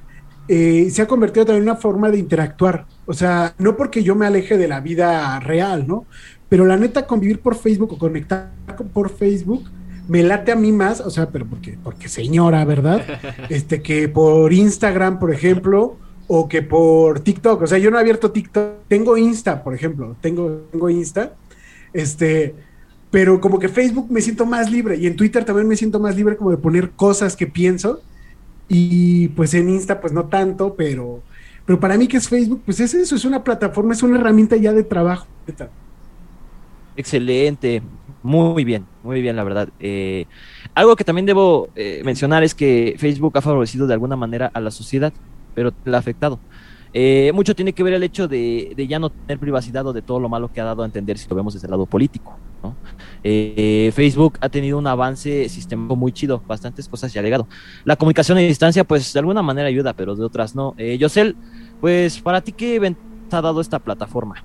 eh, 0.46 0.88
se 0.90 1.02
ha 1.02 1.06
convertido 1.06 1.46
también 1.46 1.64
en 1.64 1.70
una 1.70 1.80
forma 1.80 2.10
de 2.10 2.18
interactuar. 2.18 2.86
O 3.06 3.12
sea, 3.12 3.54
no 3.58 3.76
porque 3.76 4.02
yo 4.02 4.14
me 4.14 4.26
aleje 4.26 4.56
de 4.56 4.68
la 4.68 4.80
vida 4.80 5.40
real, 5.40 5.86
¿no? 5.86 6.06
Pero 6.48 6.64
la 6.66 6.76
neta, 6.76 7.06
convivir 7.06 7.40
por 7.40 7.56
Facebook 7.56 7.92
o 7.92 7.98
conectar 7.98 8.50
por 8.92 9.10
Facebook 9.10 9.68
me 10.08 10.24
late 10.24 10.50
a 10.50 10.56
mí 10.56 10.72
más, 10.72 11.00
o 11.00 11.08
sea, 11.08 11.30
pero 11.30 11.46
porque, 11.46 11.78
porque 11.84 12.08
señora, 12.08 12.64
¿verdad? 12.64 13.04
Este, 13.48 13.80
que 13.80 14.08
por 14.08 14.52
Instagram, 14.52 15.20
por 15.20 15.32
ejemplo, 15.32 15.98
o 16.32 16.48
que 16.48 16.62
por 16.62 17.18
TikTok. 17.18 17.62
O 17.62 17.66
sea, 17.66 17.78
yo 17.78 17.90
no 17.90 17.96
he 17.96 18.00
abierto 18.00 18.30
TikTok. 18.30 18.86
Tengo 18.86 19.16
Insta, 19.16 19.64
por 19.64 19.74
ejemplo. 19.74 20.14
Tengo, 20.20 20.62
tengo 20.70 20.88
Insta. 20.88 21.34
Este, 21.92 22.54
pero 23.10 23.40
como 23.40 23.58
que 23.58 23.68
Facebook 23.68 24.06
me 24.12 24.20
siento 24.20 24.46
más 24.46 24.70
libre 24.70 24.96
y 24.96 25.08
en 25.08 25.16
Twitter 25.16 25.44
también 25.44 25.66
me 25.66 25.74
siento 25.74 25.98
más 25.98 26.14
libre 26.14 26.36
como 26.36 26.52
de 26.52 26.56
poner 26.56 26.90
cosas 26.90 27.34
que 27.34 27.48
pienso. 27.48 28.00
Y 28.68 29.26
pues 29.30 29.54
en 29.54 29.68
Insta 29.70 30.00
pues 30.00 30.12
no 30.12 30.26
tanto, 30.26 30.76
pero, 30.76 31.20
pero 31.66 31.80
para 31.80 31.98
mí 31.98 32.06
que 32.06 32.18
es 32.18 32.28
Facebook, 32.28 32.62
pues 32.64 32.78
es 32.78 32.94
eso, 32.94 33.16
es 33.16 33.24
una 33.24 33.42
plataforma, 33.42 33.92
es 33.92 34.02
una 34.04 34.20
herramienta 34.20 34.54
ya 34.54 34.72
de 34.72 34.84
trabajo. 34.84 35.26
Excelente, 36.96 37.82
muy 38.22 38.62
bien, 38.62 38.86
muy 39.02 39.20
bien, 39.20 39.34
la 39.34 39.42
verdad. 39.42 39.68
Eh, 39.80 40.26
algo 40.74 40.94
que 40.94 41.02
también 41.02 41.26
debo 41.26 41.70
eh, 41.74 42.02
mencionar 42.04 42.44
es 42.44 42.54
que 42.54 42.94
Facebook 42.98 43.36
ha 43.36 43.40
favorecido 43.40 43.88
de 43.88 43.94
alguna 43.94 44.14
manera 44.14 44.48
a 44.54 44.60
la 44.60 44.70
sociedad 44.70 45.12
pero 45.54 45.72
le 45.84 45.96
ha 45.96 45.98
afectado. 45.98 46.38
Eh, 46.92 47.30
mucho 47.34 47.54
tiene 47.54 47.72
que 47.72 47.84
ver 47.84 47.94
el 47.94 48.02
hecho 48.02 48.26
de, 48.26 48.74
ya 48.88 48.98
no 48.98 49.10
tener 49.10 49.38
privacidad 49.38 49.86
o 49.86 49.92
de 49.92 50.02
todo 50.02 50.18
lo 50.18 50.28
malo 50.28 50.52
que 50.52 50.60
ha 50.60 50.64
dado 50.64 50.82
a 50.82 50.86
entender 50.86 51.18
si 51.18 51.28
lo 51.28 51.36
vemos 51.36 51.54
desde 51.54 51.66
el 51.66 51.70
lado 51.70 51.86
político. 51.86 52.36
¿no? 52.62 52.74
Eh, 53.22 53.92
Facebook 53.94 54.38
ha 54.40 54.48
tenido 54.48 54.76
un 54.76 54.86
avance 54.86 55.48
sistemático 55.48 55.96
muy 55.96 56.12
chido, 56.12 56.42
bastantes 56.46 56.88
cosas 56.88 57.12
ya 57.12 57.20
ha 57.20 57.24
llegado. 57.24 57.46
La 57.84 57.96
comunicación 57.96 58.38
a 58.38 58.40
distancia, 58.40 58.84
pues 58.84 59.12
de 59.12 59.18
alguna 59.20 59.42
manera 59.42 59.68
ayuda, 59.68 59.92
pero 59.92 60.16
de 60.16 60.24
otras 60.24 60.56
no. 60.56 60.74
Eh, 60.78 60.98
Yosel, 60.98 61.36
pues 61.80 62.20
para 62.20 62.40
ti, 62.40 62.52
¿qué 62.52 62.78
ventaja 62.80 63.38
ha 63.38 63.42
dado 63.42 63.60
esta 63.60 63.78
plataforma? 63.78 64.42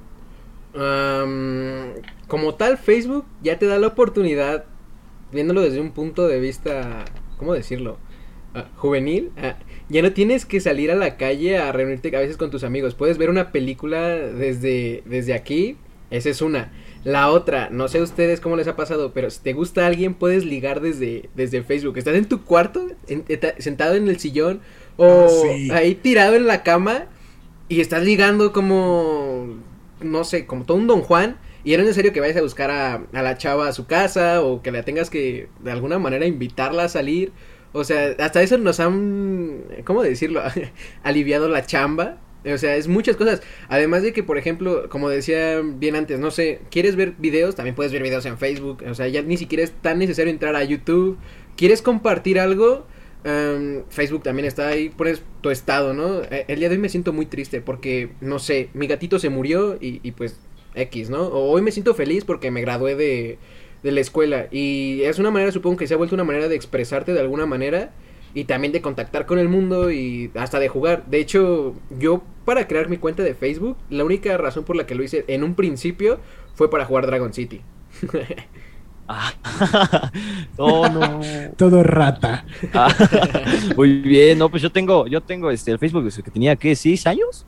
Como 2.28 2.54
tal, 2.56 2.78
Facebook 2.78 3.26
ya 3.42 3.58
te 3.58 3.66
da 3.66 3.80
la 3.80 3.88
oportunidad, 3.88 4.66
viéndolo 5.32 5.62
desde 5.62 5.80
un 5.80 5.92
punto 5.92 6.28
de 6.28 6.40
vista, 6.40 7.06
¿cómo 7.38 7.54
decirlo? 7.54 7.98
Juvenil. 8.76 9.32
Uh, 9.38 9.54
ya 9.90 10.02
no 10.02 10.14
tienes 10.14 10.46
que 10.46 10.60
salir 10.60 10.92
a 10.92 10.96
la 10.96 11.18
calle 11.18 11.58
a 11.58 11.72
reunirte 11.72 12.16
a 12.16 12.20
veces 12.20 12.38
con 12.38 12.52
tus 12.52 12.64
amigos. 12.64 12.96
Puedes 12.96 13.18
ver 13.18 13.30
una 13.30 13.52
película 13.52 14.02
desde, 14.18 15.04
desde 15.06 15.34
aquí. 15.34 15.78
Esa 16.12 16.30
es 16.30 16.42
una. 16.42 16.72
La 17.04 17.30
otra, 17.30 17.70
no 17.70 17.88
sé 17.88 18.00
a 18.00 18.04
ustedes 18.04 18.40
cómo 18.40 18.56
les 18.56 18.68
ha 18.68 18.76
pasado, 18.76 19.12
pero 19.14 19.30
si 19.30 19.40
te 19.42 19.54
gusta 19.54 19.86
alguien, 19.86 20.16
puedes 20.16 20.44
ligar 20.44 20.82
desde, 20.82 21.30
desde 21.36 21.62
Facebook. 21.62 21.98
Estás 21.98 22.16
en 22.16 22.26
tu 22.26 22.44
cuarto, 22.44 22.88
en, 23.08 23.24
sentado 23.60 23.96
en 23.96 24.08
el 24.08 24.20
sillón, 24.20 24.62
o 24.98 25.26
ah, 25.26 25.28
sí. 25.30 25.70
ahí 25.72 25.94
tirado 25.94 26.36
en 26.36 26.48
la 26.48 26.64
cama, 26.64 27.06
y 27.70 27.82
estás 27.82 28.04
ligando 28.04 28.52
como, 28.54 29.56
no 30.02 30.24
sé, 30.24 30.48
como 30.48 30.66
todo 30.66 30.78
un 30.78 30.88
don 30.88 31.02
Juan. 31.02 31.38
Y 31.64 31.74
era 31.74 31.84
necesario 31.84 32.14
que 32.14 32.22
vayas 32.22 32.38
a 32.38 32.42
buscar 32.42 32.72
a, 32.72 33.04
a 33.12 33.22
la 33.22 33.38
chava 33.38 33.68
a 33.68 33.74
su 33.74 33.86
casa, 33.86 34.42
o 34.42 34.64
que 34.64 34.72
la 34.72 34.82
tengas 34.84 35.12
que 35.12 35.48
de 35.64 35.72
alguna 35.72 36.00
manera 36.00 36.26
invitarla 36.26 36.86
a 36.86 36.90
salir 36.90 37.32
o 37.76 37.84
sea, 37.84 38.16
hasta 38.20 38.42
eso 38.42 38.58
nos 38.58 38.80
han, 38.80 39.64
¿cómo 39.84 40.02
decirlo? 40.02 40.42
aliviado 41.04 41.50
la 41.50 41.66
chamba. 41.66 42.18
O 42.46 42.58
sea, 42.58 42.78
es 42.78 42.88
muchas 42.88 43.18
cosas. 43.18 43.42
Además 43.68 44.02
de 44.02 44.14
que, 44.14 44.24
por 44.24 44.38
ejemplo, 44.38 44.88
como 44.88 45.10
decía 45.10 45.62
bien 45.62 45.96
antes, 45.96 46.18
no 46.20 46.32
sé, 46.32 46.62
¿quieres 46.72 46.96
ver 46.96 47.16
videos? 47.18 47.56
También 47.56 47.76
puedes 47.76 47.92
ver 47.92 48.02
videos 48.02 48.26
en 48.28 48.38
Facebook. 48.38 48.84
O 48.90 48.94
sea, 48.94 49.10
ya 49.10 49.24
ni 49.24 49.36
siquiera 49.36 49.62
es 49.62 49.72
tan 49.72 50.00
necesario 50.00 50.32
entrar 50.32 50.56
a 50.56 50.64
YouTube. 50.64 51.18
¿Quieres 51.58 51.82
compartir 51.82 52.40
algo? 52.40 52.88
Um, 53.26 53.84
Facebook 53.90 54.24
también 54.24 54.46
está 54.46 54.70
ahí, 54.70 54.90
pones 54.90 55.22
tu 55.42 55.50
estado, 55.50 55.94
¿no? 55.94 56.22
E, 56.22 56.46
el 56.48 56.60
día 56.60 56.70
de 56.70 56.76
hoy 56.76 56.82
me 56.82 56.90
siento 56.90 57.12
muy 57.12 57.26
triste 57.26 57.60
porque, 57.60 58.12
no 58.22 58.40
sé, 58.40 58.70
mi 58.74 58.88
gatito 58.88 59.20
se 59.20 59.30
murió 59.30 59.78
y, 59.82 60.00
y 60.02 60.12
pues 60.12 60.40
X, 60.76 61.10
¿no? 61.10 61.24
O 61.24 61.52
hoy 61.52 61.62
me 61.62 61.72
siento 61.72 61.94
feliz 61.94 62.24
porque 62.24 62.52
me 62.52 62.62
gradué 62.62 62.96
de, 62.96 63.38
de 63.86 63.92
la 63.92 64.02
escuela. 64.02 64.48
Y 64.50 65.04
es 65.04 65.20
una 65.20 65.30
manera, 65.30 65.52
supongo 65.52 65.78
que 65.78 65.86
se 65.86 65.94
ha 65.94 65.98
vuelto 65.98 66.16
una 66.16 66.24
manera 66.24 66.48
de 66.48 66.56
expresarte 66.56 67.14
de 67.14 67.20
alguna 67.20 67.46
manera 67.46 67.92
y 68.34 68.46
también 68.46 68.74
de 68.74 68.82
contactar 68.82 69.28
con 69.28 69.38
el 69.38 69.48
mundo 69.48 69.92
y 69.92 70.32
hasta 70.34 70.60
de 70.60 70.70
jugar. 70.70 71.06
De 71.06 71.20
hecho, 71.20 71.76
yo 71.92 72.24
para 72.46 72.68
crear 72.68 72.90
mi 72.90 72.98
cuenta 72.98 73.22
de 73.22 73.36
Facebook, 73.36 73.78
la 73.92 74.04
única 74.04 74.36
razón 74.38 74.64
por 74.64 74.76
la 74.76 74.88
que 74.88 74.96
lo 74.96 75.04
hice 75.04 75.24
en 75.28 75.44
un 75.44 75.54
principio 75.54 76.20
fue 76.56 76.68
para 76.68 76.86
jugar 76.86 77.06
Dragon 77.06 77.32
City. 77.32 77.62
Ah, 79.08 79.32
oh, 80.58 80.90
no. 80.90 81.22
Todo 81.58 81.84
rata. 81.84 82.44
Ah, 82.74 82.92
muy 83.78 84.00
bien, 84.00 84.40
no, 84.40 84.50
pues 84.50 84.64
yo 84.64 84.72
tengo, 84.72 85.06
yo 85.06 85.22
tengo 85.22 85.52
este 85.52 85.70
el 85.70 85.78
Facebook 85.78 86.12
que 86.24 86.32
tenía 86.32 86.56
que 86.56 86.76
seis 86.76 87.06
años. 87.06 87.46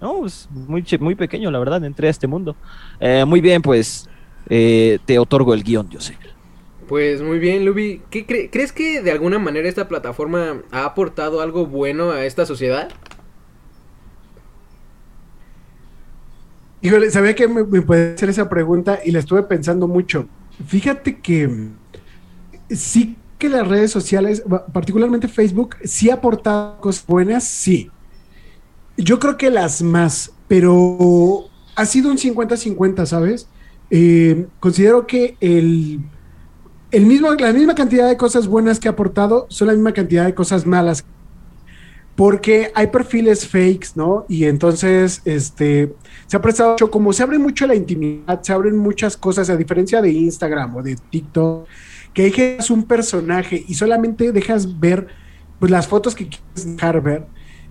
No, 0.00 0.18
pues 0.18 0.48
muy, 0.50 0.84
muy 0.98 1.14
pequeño, 1.14 1.48
la 1.52 1.60
verdad, 1.60 1.84
entré 1.84 2.08
a 2.08 2.10
este 2.10 2.26
mundo. 2.26 2.56
Eh, 2.98 3.24
muy 3.24 3.40
bien, 3.40 3.62
pues 3.62 4.08
eh, 4.48 4.98
te 5.04 5.18
otorgo 5.18 5.54
el 5.54 5.62
guion, 5.62 5.88
yo 5.90 6.00
sé. 6.00 6.16
Pues 6.88 7.20
muy 7.20 7.38
bien, 7.38 7.64
Luby. 7.64 8.02
¿Qué 8.10 8.26
cre 8.26 8.48
¿Crees 8.50 8.72
que 8.72 9.02
de 9.02 9.10
alguna 9.10 9.38
manera 9.38 9.68
esta 9.68 9.88
plataforma 9.88 10.62
ha 10.70 10.84
aportado 10.84 11.40
algo 11.40 11.66
bueno 11.66 12.10
a 12.10 12.24
esta 12.24 12.46
sociedad? 12.46 12.88
Híjole, 16.80 17.10
sabía 17.10 17.34
que 17.34 17.48
me, 17.48 17.64
me 17.64 17.82
puede 17.82 18.14
hacer 18.14 18.28
esa 18.28 18.48
pregunta 18.48 19.00
y 19.04 19.10
la 19.10 19.18
estuve 19.18 19.42
pensando 19.42 19.88
mucho. 19.88 20.28
Fíjate 20.64 21.18
que 21.18 21.70
sí 22.70 23.16
que 23.38 23.48
las 23.48 23.66
redes 23.66 23.90
sociales, 23.90 24.42
particularmente 24.72 25.28
Facebook, 25.28 25.76
sí 25.84 26.10
ha 26.10 26.14
aportado 26.14 26.78
cosas 26.80 27.04
buenas, 27.06 27.44
sí. 27.44 27.90
Yo 28.96 29.18
creo 29.18 29.36
que 29.36 29.50
las 29.50 29.82
más, 29.82 30.32
pero 30.48 31.48
ha 31.74 31.84
sido 31.84 32.10
un 32.10 32.16
50-50, 32.16 33.04
¿sabes? 33.04 33.48
Eh, 33.90 34.46
considero 34.60 35.06
que 35.06 35.36
el, 35.40 36.00
el 36.90 37.06
mismo, 37.06 37.32
la 37.34 37.52
misma 37.52 37.74
cantidad 37.74 38.08
de 38.08 38.16
cosas 38.16 38.46
buenas 38.46 38.80
que 38.80 38.88
ha 38.88 38.92
aportado 38.92 39.46
son 39.48 39.68
la 39.68 39.74
misma 39.74 39.92
cantidad 39.92 40.24
de 40.24 40.34
cosas 40.34 40.66
malas. 40.66 41.04
Porque 42.14 42.72
hay 42.74 42.86
perfiles 42.86 43.46
fakes, 43.46 43.88
¿no? 43.94 44.24
Y 44.26 44.44
entonces, 44.44 45.20
este, 45.26 45.94
se 46.26 46.36
ha 46.36 46.40
prestado 46.40 46.72
mucho, 46.72 46.90
como 46.90 47.12
se 47.12 47.22
abre 47.22 47.38
mucho 47.38 47.66
la 47.66 47.74
intimidad, 47.74 48.42
se 48.42 48.54
abren 48.54 48.78
muchas 48.78 49.18
cosas, 49.18 49.50
a 49.50 49.56
diferencia 49.56 50.00
de 50.00 50.10
Instagram 50.12 50.76
o 50.76 50.82
de 50.82 50.96
TikTok, 50.96 51.66
que 52.14 52.22
dejas 52.22 52.70
un 52.70 52.84
personaje 52.84 53.62
y 53.68 53.74
solamente 53.74 54.32
dejas 54.32 54.80
ver 54.80 55.08
pues, 55.58 55.70
las 55.70 55.86
fotos 55.86 56.14
que 56.14 56.28
quieres 56.28 56.76
dejar 56.76 57.02
ver 57.02 57.26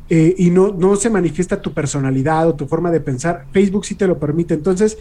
eh, 0.10 0.36
y 0.38 0.52
no, 0.52 0.72
no 0.72 0.96
se 0.96 1.10
manifiesta 1.10 1.62
tu 1.62 1.74
personalidad 1.74 2.48
o 2.48 2.56
tu 2.56 2.68
forma 2.68 2.92
de 2.92 3.00
pensar. 3.00 3.48
Facebook 3.52 3.86
sí 3.86 3.96
te 3.96 4.06
lo 4.06 4.20
permite. 4.20 4.54
Entonces, 4.54 4.98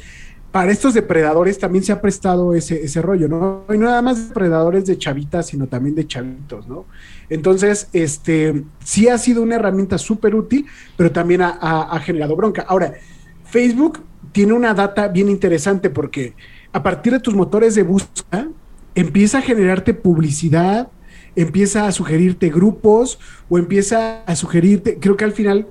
para 0.55 0.71
estos 0.71 0.95
depredadores 0.95 1.59
también 1.59 1.83
se 1.83 1.91
ha 1.91 2.01
prestado 2.01 2.55
ese, 2.55 2.81
ese 2.85 3.03
rollo, 3.03 3.27
¿no? 3.27 3.65
Y 3.75 3.77
no 3.77 3.87
nada 3.87 4.03
más 4.03 4.29
depredadores 4.29 4.87
de 4.87 4.97
chavitas, 4.97 5.47
sino 5.49 5.67
también 5.67 5.97
de 5.97 6.07
chavitos, 6.07 6.69
¿no? 6.69 6.87
Entonces, 7.29 7.89
este, 7.93 8.63
sí 8.85 9.09
ha 9.09 9.19
sido 9.19 9.43
una 9.43 9.57
herramienta 9.57 9.99
súper 9.99 10.37
útil, 10.37 10.65
pero 10.97 11.11
también 11.11 11.43
ha, 11.43 11.59
ha- 11.61 11.97
ha 11.97 11.99
generado 11.99 12.37
bronca. 12.37 12.65
Ahora, 12.69 12.95
Facebook 13.43 13.99
tiene 14.31 14.53
una 14.53 14.75
data 14.75 15.09
bien 15.09 15.29
interesante 15.29 15.91
porque 15.91 16.35
a 16.73 16.85
partir 16.85 17.13
de 17.15 17.19
tus 17.19 17.35
motores 17.35 17.75
de 17.75 17.83
búsqueda 17.83 18.49
empieza 18.95 19.39
a 19.39 19.43
generarte 19.43 19.93
publicidad, 19.93 20.89
empieza 21.35 21.89
a 21.89 21.91
sugerirte 21.91 22.49
grupos 22.51 23.19
o 23.49 23.59
empieza 23.59 24.23
a 24.23 24.37
sugerirte, 24.37 25.01
creo 25.01 25.17
que 25.17 25.25
al 25.25 25.33
final 25.33 25.67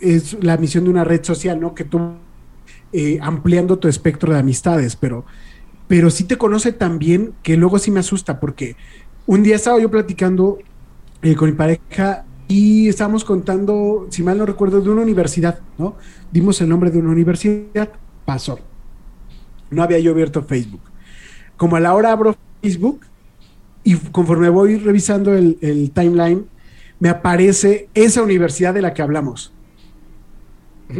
es 0.00 0.36
la 0.42 0.56
misión 0.56 0.82
de 0.82 0.90
una 0.90 1.04
red 1.04 1.22
social, 1.22 1.60
¿no? 1.60 1.72
Que 1.72 1.84
tú 1.84 2.00
eh, 2.96 3.18
ampliando 3.20 3.80
tu 3.80 3.88
espectro 3.88 4.32
de 4.32 4.38
amistades, 4.38 4.94
pero, 4.94 5.24
pero 5.88 6.10
sí 6.10 6.22
te 6.22 6.38
conoce 6.38 6.70
tan 6.70 7.00
bien 7.00 7.32
que 7.42 7.56
luego 7.56 7.80
sí 7.80 7.90
me 7.90 7.98
asusta 7.98 8.38
porque 8.38 8.76
un 9.26 9.42
día 9.42 9.56
estaba 9.56 9.80
yo 9.80 9.90
platicando 9.90 10.58
eh, 11.22 11.34
con 11.34 11.50
mi 11.50 11.56
pareja 11.56 12.24
y 12.46 12.86
estábamos 12.86 13.24
contando, 13.24 14.06
si 14.10 14.22
mal 14.22 14.38
no 14.38 14.46
recuerdo, 14.46 14.80
de 14.80 14.90
una 14.90 15.02
universidad, 15.02 15.58
¿no? 15.76 15.96
Dimos 16.30 16.60
el 16.60 16.68
nombre 16.68 16.92
de 16.92 16.98
una 16.98 17.10
universidad, 17.10 17.90
pasó. 18.24 18.60
No 19.70 19.82
había 19.82 19.98
yo 19.98 20.12
abierto 20.12 20.44
Facebook. 20.44 20.82
Como 21.56 21.74
a 21.74 21.80
la 21.80 21.94
hora 21.94 22.12
abro 22.12 22.36
Facebook 22.62 23.00
y 23.82 23.96
conforme 23.96 24.50
voy 24.50 24.76
revisando 24.76 25.34
el, 25.34 25.58
el 25.62 25.90
timeline, 25.90 26.46
me 27.00 27.08
aparece 27.08 27.88
esa 27.94 28.22
universidad 28.22 28.74
de 28.74 28.82
la 28.82 28.94
que 28.94 29.02
hablamos. 29.02 29.53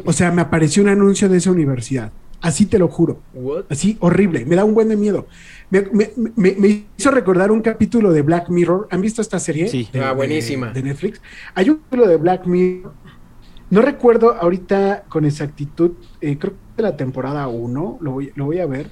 O 0.04 0.12
sea, 0.12 0.30
me 0.32 0.42
apareció 0.42 0.82
un 0.82 0.88
anuncio 0.88 1.28
de 1.28 1.38
esa 1.38 1.50
universidad. 1.50 2.12
Así 2.40 2.66
te 2.66 2.78
lo 2.78 2.88
juro. 2.88 3.20
What? 3.32 3.64
Así, 3.70 3.96
horrible. 4.00 4.44
Me 4.44 4.54
da 4.56 4.64
un 4.64 4.74
buen 4.74 4.88
de 4.88 4.96
miedo. 4.96 5.26
Me, 5.70 5.82
me- 5.92 6.10
me- 6.36 6.54
me 6.58 6.84
hizo 6.98 7.10
recordar 7.10 7.50
un 7.50 7.62
capítulo 7.62 8.12
de 8.12 8.20
Black 8.22 8.50
Mirror. 8.50 8.86
¿Han 8.90 9.00
visto 9.00 9.22
esta 9.22 9.38
serie? 9.38 9.68
Sí. 9.68 9.88
De- 9.92 10.00
Ah, 10.00 10.08
de- 10.10 10.14
buenísima. 10.14 10.70
De, 10.72 10.82
Netflix. 10.82 11.20
Hay 11.54 11.70
un 11.70 11.76
capítulo 11.78 12.06
de 12.06 12.16
Black 12.18 12.46
Mirror. 12.46 12.92
No 13.70 13.80
recuerdo 13.80 14.34
ahorita 14.34 15.04
con 15.08 15.24
exactitud. 15.24 15.92
eh, 16.20 16.36
creo 16.38 16.52
que 16.52 16.58
de 16.76 16.82
la 16.82 16.96
temporada 16.96 17.48
1. 17.48 17.98
Lo 18.00 18.10
voy, 18.12 18.30
lo 18.36 18.44
voy 18.46 18.58
a 18.58 18.66
ver. 18.66 18.90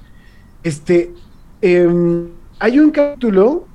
Este. 0.63 1.11
em, 1.61 2.29
hay 2.59 2.79
un 2.79 2.89
capítulo. 2.91 3.67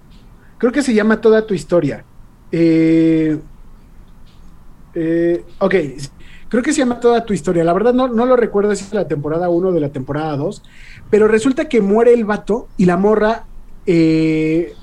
Creo 0.59 0.73
que 0.73 0.83
se 0.83 0.93
llama 0.93 1.21
Toda 1.21 1.47
tu 1.47 1.55
historia. 1.55 2.05
Eh, 2.51 3.39
eh, 4.95 5.45
ok, 5.59 5.75
creo 6.49 6.63
que 6.63 6.73
se 6.73 6.79
llama 6.79 7.01
Toda 7.01 7.25
tu 7.25 7.33
historia. 7.33 7.65
La 7.65 7.73
verdad 7.73 7.95
no, 7.95 8.09
no 8.09 8.27
lo 8.27 8.37
recuerdo 8.37 8.75
si 8.75 8.85
es 8.85 8.93
la 8.93 9.09
temporada 9.09 9.49
1 9.49 9.69
o 9.69 9.73
de 9.73 9.81
la 9.81 9.91
temporada 9.91 10.37
2, 10.37 10.63
pero 11.11 11.29
resulta 11.29 11.69
que 11.69 11.81
muere 11.81 12.13
el 12.13 12.25
vato 12.25 12.69
y 12.77 12.85
la 12.85 12.97
morra... 12.97 13.45
Eh, 13.87 14.75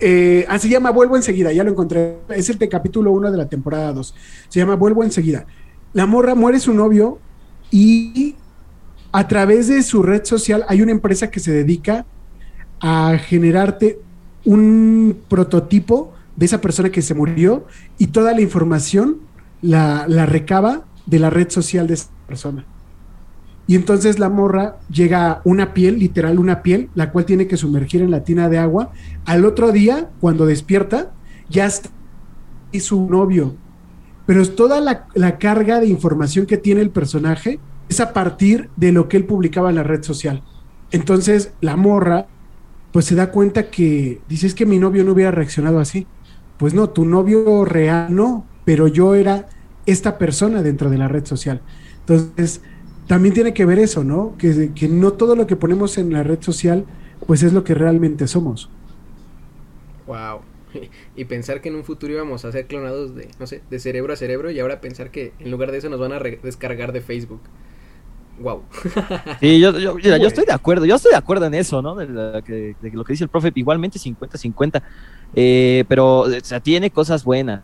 eh, 0.00 0.44
ah, 0.48 0.58
se 0.58 0.68
llama 0.68 0.90
Vuelvo 0.90 1.16
enseguida, 1.16 1.52
ya 1.52 1.64
lo 1.64 1.70
encontré. 1.70 2.18
Es 2.28 2.50
el 2.50 2.58
de 2.58 2.68
capítulo 2.68 3.12
1 3.12 3.30
de 3.30 3.38
la 3.38 3.48
temporada 3.48 3.92
2. 3.92 4.14
Se 4.48 4.58
llama 4.58 4.74
Vuelvo 4.74 5.04
enseguida. 5.04 5.46
La 5.92 6.06
morra 6.06 6.34
muere 6.34 6.58
su 6.58 6.74
novio 6.74 7.18
y 7.70 8.34
a 9.12 9.28
través 9.28 9.68
de 9.68 9.82
su 9.82 10.02
red 10.02 10.24
social 10.24 10.64
hay 10.68 10.82
una 10.82 10.90
empresa 10.90 11.30
que 11.30 11.40
se 11.40 11.52
dedica 11.52 12.04
a 12.80 13.16
generarte 13.16 14.00
un 14.44 15.16
prototipo 15.28 16.12
de 16.36 16.46
esa 16.46 16.60
persona 16.60 16.90
que 16.90 17.00
se 17.00 17.14
murió 17.14 17.64
y 17.96 18.08
toda 18.08 18.32
la 18.32 18.40
información 18.40 19.20
la, 19.64 20.26
recaba 20.26 20.84
de 21.06 21.18
la 21.18 21.30
red 21.30 21.50
social 21.50 21.86
de 21.86 21.94
esa 21.94 22.08
persona. 22.26 22.64
Y 23.66 23.76
entonces 23.76 24.18
la 24.18 24.28
morra 24.28 24.76
llega 24.90 25.40
una 25.44 25.72
piel, 25.72 25.98
literal 25.98 26.38
una 26.38 26.62
piel, 26.62 26.90
la 26.94 27.10
cual 27.10 27.24
tiene 27.24 27.46
que 27.46 27.56
sumergir 27.56 28.02
en 28.02 28.10
la 28.10 28.24
tina 28.24 28.48
de 28.50 28.58
agua. 28.58 28.92
Al 29.24 29.44
otro 29.46 29.72
día, 29.72 30.10
cuando 30.20 30.44
despierta, 30.44 31.12
ya 31.48 31.64
está 31.64 31.88
y 32.72 32.80
su 32.80 33.08
novio. 33.08 33.54
Pero 34.26 34.42
es 34.42 34.54
toda 34.54 34.80
la, 34.80 35.06
la 35.14 35.38
carga 35.38 35.80
de 35.80 35.86
información 35.86 36.44
que 36.44 36.58
tiene 36.58 36.82
el 36.82 36.90
personaje 36.90 37.58
es 37.88 38.00
a 38.00 38.12
partir 38.12 38.68
de 38.76 38.92
lo 38.92 39.08
que 39.08 39.16
él 39.16 39.24
publicaba 39.24 39.70
en 39.70 39.76
la 39.76 39.82
red 39.82 40.02
social. 40.02 40.42
Entonces 40.90 41.52
la 41.60 41.76
morra 41.76 42.26
pues 42.92 43.06
se 43.06 43.14
da 43.14 43.30
cuenta 43.30 43.70
que 43.70 44.20
dices 44.28 44.54
que 44.54 44.66
mi 44.66 44.78
novio 44.78 45.04
no 45.04 45.12
hubiera 45.12 45.30
reaccionado 45.30 45.78
así. 45.78 46.06
Pues 46.58 46.74
no, 46.74 46.90
tu 46.90 47.04
novio 47.04 47.64
real 47.64 48.14
no, 48.14 48.46
pero 48.64 48.88
yo 48.88 49.14
era 49.14 49.48
esta 49.86 50.18
persona 50.18 50.62
dentro 50.62 50.90
de 50.90 50.98
la 50.98 51.08
red 51.08 51.24
social. 51.24 51.60
Entonces, 52.00 52.60
también 53.06 53.34
tiene 53.34 53.52
que 53.52 53.64
ver 53.64 53.78
eso, 53.78 54.04
¿no? 54.04 54.34
Que, 54.38 54.72
que 54.74 54.88
no 54.88 55.12
todo 55.12 55.36
lo 55.36 55.46
que 55.46 55.56
ponemos 55.56 55.98
en 55.98 56.12
la 56.12 56.22
red 56.22 56.40
social, 56.40 56.86
pues 57.26 57.42
es 57.42 57.52
lo 57.52 57.64
que 57.64 57.74
realmente 57.74 58.26
somos. 58.26 58.70
Wow. 60.06 60.40
Y 61.16 61.24
pensar 61.26 61.60
que 61.60 61.68
en 61.68 61.76
un 61.76 61.84
futuro 61.84 62.12
íbamos 62.12 62.44
a 62.44 62.52
ser 62.52 62.66
clonados 62.66 63.14
de, 63.14 63.28
no 63.38 63.46
sé, 63.46 63.62
de 63.70 63.78
cerebro 63.78 64.12
a 64.12 64.16
cerebro 64.16 64.50
y 64.50 64.58
ahora 64.58 64.80
pensar 64.80 65.10
que 65.10 65.32
en 65.38 65.50
lugar 65.50 65.70
de 65.70 65.78
eso 65.78 65.88
nos 65.88 66.00
van 66.00 66.12
a 66.12 66.18
descargar 66.18 66.92
de 66.92 67.00
Facebook. 67.00 67.40
Wow. 68.40 68.62
Sí, 69.40 69.60
yo, 69.60 69.78
yo, 69.78 69.94
mira, 69.94 70.18
yo 70.18 70.26
estoy 70.26 70.44
de 70.44 70.52
acuerdo, 70.52 70.84
yo 70.86 70.96
estoy 70.96 71.12
de 71.12 71.18
acuerdo 71.18 71.46
en 71.46 71.54
eso, 71.54 71.82
¿no? 71.82 71.94
De, 71.94 72.08
la 72.08 72.40
de 72.40 72.74
lo 72.92 73.04
que 73.04 73.12
dice 73.12 73.24
el 73.24 73.30
profe, 73.30 73.52
igualmente 73.54 73.98
50-50, 73.98 74.82
eh, 75.34 75.84
pero, 75.88 76.20
o 76.20 76.40
sea, 76.42 76.60
tiene 76.60 76.90
cosas 76.90 77.24
buenas, 77.24 77.62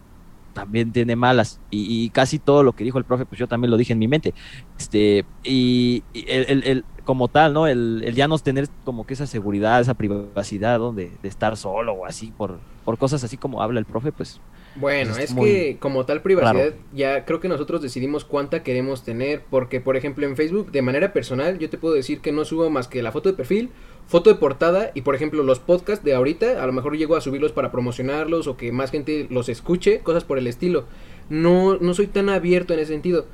también 0.53 0.93
tiene 0.93 1.17
malas, 1.17 1.61
y, 1.71 2.05
y 2.07 2.11
casi 2.11 2.39
todo 2.41 2.63
lo 2.63 2.75
que 2.75 2.85
dijo 2.85 2.99
el 2.99 3.05
profe, 3.05 3.27
pues 3.27 3.39
yo 3.39 3.49
también 3.49 3.71
lo 3.71 3.77
dije 3.77 3.93
en 3.93 3.99
mi 3.99 4.09
mente, 4.09 4.35
este, 4.79 5.29
y, 5.43 6.07
y 6.13 6.31
el, 6.31 6.45
el- 6.49 6.65
el- 6.67 6.87
como 7.05 7.29
tal, 7.29 7.53
¿no? 7.55 7.67
El, 7.67 8.03
el 8.05 8.15
ya 8.15 8.29
no 8.29 8.39
tener 8.39 8.69
como 8.85 9.05
que 9.07 9.15
esa 9.15 9.27
seguridad, 9.27 9.81
esa 9.81 9.95
privacidad, 9.95 10.79
¿no? 10.79 10.93
De, 10.93 11.19
estar 11.23 11.57
solo 11.57 11.95
o 11.95 12.07
así, 12.07 12.33
por, 12.33 12.63
por 12.85 12.99
cosas 12.99 13.25
así 13.25 13.39
como 13.39 13.63
habla 13.63 13.81
el 13.81 13.87
profe, 13.87 14.13
pues 14.13 14.43
Bueno, 14.75 15.17
Pues 15.17 15.19
es 15.19 15.35
que 15.35 15.79
como 15.81 16.07
tal 16.07 16.23
privacidad, 16.23 16.73
raro. 16.73 16.77
ya 16.93 17.25
creo 17.25 17.41
que 17.41 17.49
nosotros 17.49 17.83
decidimos 17.83 18.25
cuánta 18.25 18.63
queremos 18.63 19.03
tener, 19.03 19.45
porque 19.51 19.81
por 19.81 19.97
ejemplo 19.97 20.25
en 20.27 20.37
Facebook, 20.37 20.71
de 20.71 20.81
manera 20.83 21.13
personal, 21.13 21.59
yo 21.59 21.69
te 21.71 21.77
puedo 21.77 21.95
decir 21.95 22.21
que 22.21 22.31
no 22.31 22.45
subo 22.45 22.71
más 22.71 22.87
que 22.87 23.03
la 23.03 23.11
foto 23.11 23.29
de 23.31 23.35
perfil, 23.37 23.75
foto 24.11 24.29
de 24.29 24.35
portada 24.35 24.91
y 24.93 25.03
por 25.03 25.15
ejemplo 25.15 25.45
los 25.45 25.61
podcasts 25.61 26.05
de 26.05 26.15
ahorita, 26.15 26.61
a 26.61 26.67
lo 26.67 26.73
mejor 26.73 26.97
llego 26.99 27.15
a 27.15 27.21
subirlos 27.21 27.53
para 27.53 27.71
promocionarlos 27.71 28.49
o 28.49 28.57
que 28.57 28.73
más 28.73 28.91
gente 28.91 29.29
los 29.31 29.49
escuche, 29.49 30.01
cosas 30.01 30.25
por 30.25 30.37
el 30.37 30.49
estilo. 30.49 30.85
No, 31.29 31.79
no 31.79 31.95
soy 31.95 32.09
tan 32.09 32.29
abierto 32.29 32.75
en 32.75 32.81
ese 32.81 32.93
sentido. 32.93 33.27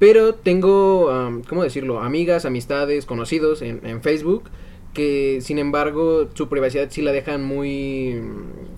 Pero 0.00 0.34
tengo, 0.34 1.08
am, 1.10 1.44
¿cómo 1.44 1.62
decirlo? 1.62 2.00
Amigas, 2.00 2.46
amistades, 2.46 3.06
conocidos 3.06 3.62
en, 3.62 3.86
en 3.86 4.02
Facebook 4.02 4.50
que 4.92 5.40
sin 5.40 5.58
embargo 5.58 6.28
su 6.34 6.48
privacidad 6.48 6.88
sí 6.90 7.02
la 7.02 7.12
dejan 7.12 7.44
muy, 7.44 8.20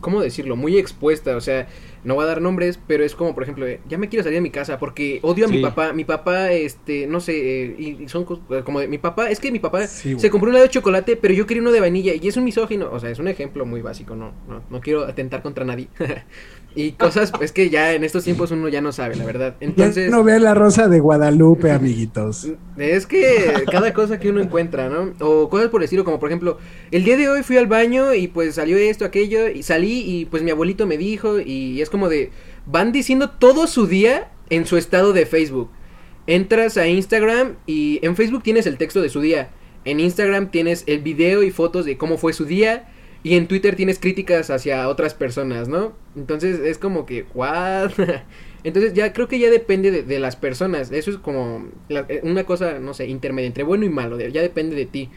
¿cómo 0.01 0.21
decirlo? 0.21 0.57
Muy 0.57 0.79
expuesta, 0.79 1.37
o 1.37 1.41
sea, 1.41 1.69
no 2.07 2.15
voy 2.15 2.23
a 2.23 2.29
dar 2.29 2.41
nombres, 2.41 2.79
pero 2.87 3.05
es 3.05 3.17
como, 3.17 3.35
por 3.35 3.43
ejemplo, 3.43 3.67
eh, 3.67 3.81
ya 3.89 3.99
me 3.99 4.09
quiero 4.09 4.23
salir 4.23 4.37
de 4.37 4.41
mi 4.41 4.51
casa 4.51 4.79
porque 4.79 5.19
odio 5.23 5.47
a 5.47 5.49
mi 5.49 5.61
papá, 5.61 5.93
mi 5.93 6.05
papá, 6.05 6.53
este, 6.53 7.09
no 7.09 7.19
sé, 7.19 7.65
eh, 7.65 7.77
y, 7.77 8.05
y 8.05 8.09
son 8.09 8.25
eh, 8.51 8.63
como 8.65 8.79
de 8.79 8.87
mi 8.87 8.99
papá, 8.99 9.29
es 9.29 9.41
que 9.41 9.51
mi 9.51 9.59
papá 9.59 9.89
Sí, 9.89 10.17
se 10.17 10.31
compró 10.31 10.49
un 10.49 10.55
helado 10.55 10.67
de 10.67 10.71
chocolate, 10.71 11.17
pero 11.17 11.35
yo 11.35 11.47
quería 11.47 11.63
uno 11.63 11.73
de 11.73 11.81
vainilla 11.81 12.15
y 12.15 12.29
es 12.29 12.37
un 12.37 12.45
misógino, 12.45 12.91
o 12.93 13.01
sea, 13.01 13.11
es 13.11 13.19
un 13.19 13.27
ejemplo 13.27 13.67
muy 13.67 13.83
básico, 13.83 14.15
no, 14.15 14.33
no, 14.49 14.63
no 14.71 14.81
quiero 14.81 15.05
atentar 15.05 15.43
contra 15.43 15.65
nadie. 15.65 15.89
y 16.77 16.93
cosas, 16.93 17.33
es 17.41 17.53
que 17.53 17.71
ya 17.71 17.95
en 17.95 18.05
estos 18.05 18.25
tiempos 18.25 18.51
uno 18.51 18.69
ya 18.69 18.83
no 18.83 18.93
sabe, 18.93 19.17
la 19.17 19.25
verdad. 19.25 19.57
Ya 19.59 19.67
Entonces... 19.67 20.11
no 20.11 20.23
vean 20.23 20.43
la 20.43 20.55
rosa 20.55 20.89
de 20.89 21.01
Guadalupe, 21.01 21.71
amiguitos. 21.73 22.49
Es 22.77 23.07
que 23.07 23.65
cada 23.73 23.95
cosa 23.95 24.21
que 24.21 24.29
uno 24.29 24.43
encuentra, 24.43 24.91
¿no? 24.91 25.15
O 25.21 25.49
cosas 25.49 25.71
por 25.71 25.81
el 25.81 25.85
estilo, 25.85 26.05
como 26.05 26.21
por 26.21 26.29
ejemplo, 26.29 26.59
el 26.91 27.05
día 27.05 27.17
de 27.17 27.31
hoy 27.31 27.43
fui 27.43 27.57
al 27.57 27.67
baño 27.67 28.13
y 28.13 28.29
pues 28.29 28.57
salió 28.57 28.77
esto, 28.77 29.07
aquello, 29.07 29.49
y 29.49 29.63
salí 29.63 30.05
y 30.07 30.27
pues 30.27 30.43
mi 30.43 30.51
abuelito 30.51 30.87
me 30.87 30.99
dijo, 30.99 31.41
y 31.41 31.81
es 31.81 31.89
como 31.89 32.11
de, 32.11 32.31
van 32.67 32.93
diciendo 32.93 33.31
todo 33.31 33.67
su 33.67 33.87
día 33.87 34.31
en 34.51 34.67
su 34.67 34.77
estado 34.77 35.15
de 35.15 35.25
Facebook. 35.25 35.71
entras 36.27 36.77
a 36.77 36.87
Instagram 36.87 37.57
y 37.67 38.01
en 38.03 38.17
Facebook 38.17 38.43
tienes 38.43 38.67
el 38.67 38.77
texto 38.77 39.01
de 39.01 39.09
su 39.09 39.21
día. 39.21 39.49
En 39.85 40.01
Instagram 40.01 40.51
tienes 40.51 40.85
el 40.87 41.01
video 41.01 41.43
y 41.43 41.51
fotos 41.51 41.85
de 41.85 41.97
cómo 41.97 42.19
fue 42.19 42.33
su 42.33 42.45
día. 42.45 42.89
Y 43.23 43.37
en 43.37 43.49
Twitter 43.49 43.75
tienes 43.77 43.99
críticas 43.99 44.51
hacia 44.51 44.89
otras 44.89 45.15
personas, 45.15 45.69
¿no? 45.69 45.95
Entonces 46.15 46.61
es 46.61 46.79
como 46.79 47.07
que, 47.07 47.27
¿what? 47.35 47.93
Entonces 48.65 48.95
ya 48.95 49.13
creo 49.13 49.29
que 49.29 49.39
ya 49.39 49.51
depende 49.51 50.03
de, 50.03 50.19
las 50.19 50.37
personas. 50.37 50.91
Eso 50.91 51.11
es 51.11 51.19
como 51.19 51.69
eh, 51.89 52.21
una 52.25 52.45
cosa, 52.45 52.79
no 52.79 52.95
sé, 52.95 53.07
intermedia 53.07 53.47
entre 53.47 53.65
bueno 53.65 53.85
y 53.85 53.89
malo. 53.89 54.19
Ya 54.19 54.43
depende 54.43 54.75
de 54.75 54.87
ti. 54.87 55.11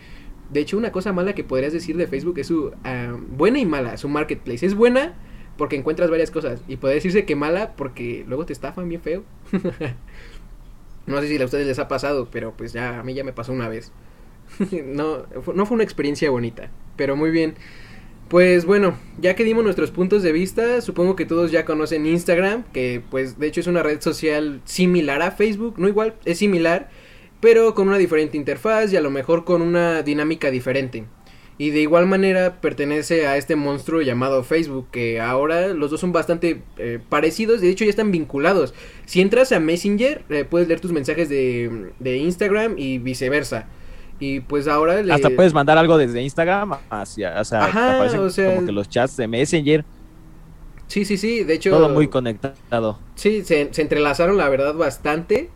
De 0.51 0.59
hecho, 0.59 0.77
una 0.77 0.91
cosa 0.91 1.13
mala 1.13 1.33
que 1.33 1.43
podrías 1.43 1.73
decir 1.73 1.97
de 1.97 2.07
Facebook 2.07 2.39
es 2.39 2.47
su 2.47 2.71
ah, 2.83 3.17
buena 3.31 3.59
y 3.59 3.65
mala, 3.65 3.97
su 3.97 4.09
marketplace. 4.09 4.65
Es 4.65 4.75
buena 4.75 5.15
porque 5.57 5.75
encuentras 5.75 6.09
varias 6.09 6.31
cosas. 6.31 6.61
Y 6.67 6.77
puede 6.77 6.95
decirse 6.95 7.25
que 7.25 7.35
mala 7.35 7.75
porque 7.75 8.23
luego 8.27 8.45
te 8.45 8.53
estafan 8.53 8.87
bien 8.87 9.01
feo. 9.01 9.23
no 11.05 11.21
sé 11.21 11.27
si 11.27 11.41
a 11.41 11.45
ustedes 11.45 11.67
les 11.67 11.79
ha 11.79 11.87
pasado, 11.87 12.29
pero 12.31 12.53
pues 12.55 12.73
ya 12.73 12.99
a 12.99 13.03
mí 13.03 13.13
ya 13.13 13.23
me 13.23 13.33
pasó 13.33 13.51
una 13.51 13.67
vez. 13.67 13.91
no, 14.85 15.25
no 15.53 15.65
fue 15.65 15.75
una 15.75 15.83
experiencia 15.83 16.29
bonita, 16.29 16.71
pero 16.95 17.15
muy 17.15 17.31
bien. 17.31 17.55
Pues 18.29 18.65
bueno, 18.65 18.95
ya 19.19 19.33
que 19.33 19.43
dimos 19.43 19.63
nuestros 19.63 19.89
puntos 19.89 20.21
de 20.21 20.31
vista, 20.31 20.81
supongo 20.81 21.15
que 21.15 21.25
todos 21.25 21.49
ya 21.49 21.65
conocen 21.65 22.05
Instagram, 22.05 22.63
que 22.71 23.01
pues 23.09 23.39
de 23.39 23.47
hecho 23.47 23.59
es 23.59 23.65
una 23.65 23.81
red 23.81 24.01
social 24.01 24.61
similar 24.65 25.23
a 25.23 25.31
Facebook, 25.31 25.79
no 25.79 25.87
igual, 25.87 26.13
es 26.25 26.37
similar, 26.37 26.91
pero 27.39 27.73
con 27.73 27.87
una 27.87 27.97
diferente 27.97 28.37
interfaz 28.37 28.93
y 28.93 28.97
a 28.97 29.01
lo 29.01 29.09
mejor 29.09 29.45
con 29.45 29.63
una 29.63 30.03
dinámica 30.03 30.51
diferente. 30.51 31.05
Y 31.57 31.71
de 31.71 31.81
igual 31.81 32.05
manera 32.05 32.61
pertenece 32.61 33.25
a 33.25 33.35
este 33.35 33.55
monstruo 33.55 34.03
llamado 34.03 34.43
Facebook, 34.43 34.89
que 34.91 35.19
ahora 35.19 35.69
los 35.69 35.89
dos 35.89 35.99
son 35.99 36.11
bastante 36.11 36.61
eh, 36.77 36.99
parecidos, 37.09 37.61
de 37.61 37.69
hecho 37.71 37.83
ya 37.83 37.89
están 37.89 38.11
vinculados. 38.11 38.75
Si 39.07 39.21
entras 39.21 39.51
a 39.53 39.59
Messenger, 39.59 40.23
eh, 40.29 40.45
puedes 40.47 40.67
leer 40.67 40.79
tus 40.79 40.91
mensajes 40.91 41.29
de, 41.29 41.91
de 41.97 42.17
Instagram 42.17 42.75
y 42.77 42.99
viceversa. 42.99 43.67
Y 44.19 44.41
pues 44.41 44.67
ahora 44.67 45.01
Hasta 45.13 45.29
puedes 45.29 45.53
mandar 45.53 45.77
algo 45.77 45.97
desde 45.97 46.21
Instagram 46.21 46.77
hacia... 46.89 47.39
O 47.39 47.45
sea, 47.45 47.65
Ajá, 47.65 48.01
o 48.01 48.29
sea... 48.29 48.55
como 48.55 48.65
que 48.65 48.71
los 48.71 48.89
chats 48.89 49.15
de 49.15 49.27
Messenger. 49.27 49.85
Sí, 50.87 51.05
sí, 51.05 51.17
sí, 51.17 51.43
de 51.43 51.53
hecho... 51.53 51.69
Todo 51.69 51.89
muy 51.89 52.07
conectado. 52.07 52.99
Sí, 53.15 53.43
se, 53.45 53.73
se 53.73 53.81
entrelazaron 53.81 54.37
la 54.37 54.49
verdad 54.49 54.73
bastante. 54.73 55.49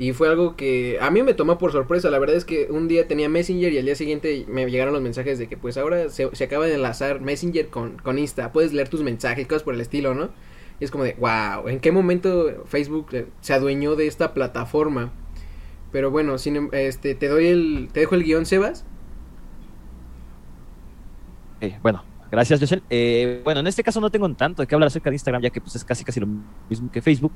Y 0.00 0.12
fue 0.12 0.28
algo 0.28 0.54
que 0.54 0.98
a 1.00 1.10
mí 1.10 1.22
me 1.22 1.34
tomó 1.34 1.58
por 1.58 1.72
sorpresa. 1.72 2.08
La 2.10 2.18
verdad 2.18 2.36
es 2.36 2.44
que 2.44 2.68
un 2.70 2.86
día 2.86 3.08
tenía 3.08 3.28
Messenger 3.28 3.72
y 3.72 3.78
al 3.78 3.84
día 3.84 3.96
siguiente 3.96 4.44
me 4.48 4.68
llegaron 4.70 4.94
los 4.94 5.02
mensajes 5.02 5.38
de 5.38 5.48
que 5.48 5.56
pues 5.56 5.76
ahora 5.76 6.08
se, 6.08 6.34
se 6.34 6.44
acaba 6.44 6.66
de 6.66 6.74
enlazar 6.74 7.20
Messenger 7.20 7.68
con, 7.68 7.98
con 7.98 8.18
Insta. 8.18 8.52
Puedes 8.52 8.72
leer 8.72 8.88
tus 8.88 9.02
mensajes, 9.02 9.46
cosas 9.46 9.64
por 9.64 9.74
el 9.74 9.80
estilo, 9.80 10.14
¿no? 10.14 10.30
Y 10.80 10.84
es 10.84 10.92
como 10.92 11.02
de, 11.02 11.16
wow, 11.18 11.66
¿en 11.68 11.80
qué 11.80 11.90
momento 11.90 12.64
Facebook 12.66 13.08
se 13.40 13.52
adueñó 13.52 13.96
de 13.96 14.06
esta 14.06 14.34
plataforma? 14.34 15.12
Pero 15.92 16.10
bueno, 16.10 16.38
sin, 16.38 16.56
em, 16.56 16.68
este, 16.72 17.14
te 17.14 17.28
doy 17.28 17.46
el, 17.46 17.88
te 17.92 18.00
dejo 18.00 18.14
el 18.14 18.24
guion, 18.24 18.46
Sebas. 18.46 18.84
Eh, 21.60 21.78
bueno, 21.82 22.04
gracias, 22.30 22.60
Josel. 22.60 22.82
Eh, 22.90 23.40
bueno, 23.44 23.60
en 23.60 23.66
este 23.66 23.82
caso 23.82 24.00
no 24.00 24.10
tengo 24.10 24.32
tanto 24.34 24.62
de 24.62 24.66
qué 24.66 24.74
hablar 24.74 24.88
acerca 24.88 25.10
de 25.10 25.16
Instagram, 25.16 25.42
ya 25.42 25.50
que 25.50 25.60
pues 25.60 25.76
es 25.76 25.84
casi 25.84 26.04
casi 26.04 26.20
lo 26.20 26.28
mismo 26.68 26.90
que 26.92 27.02
Facebook, 27.02 27.32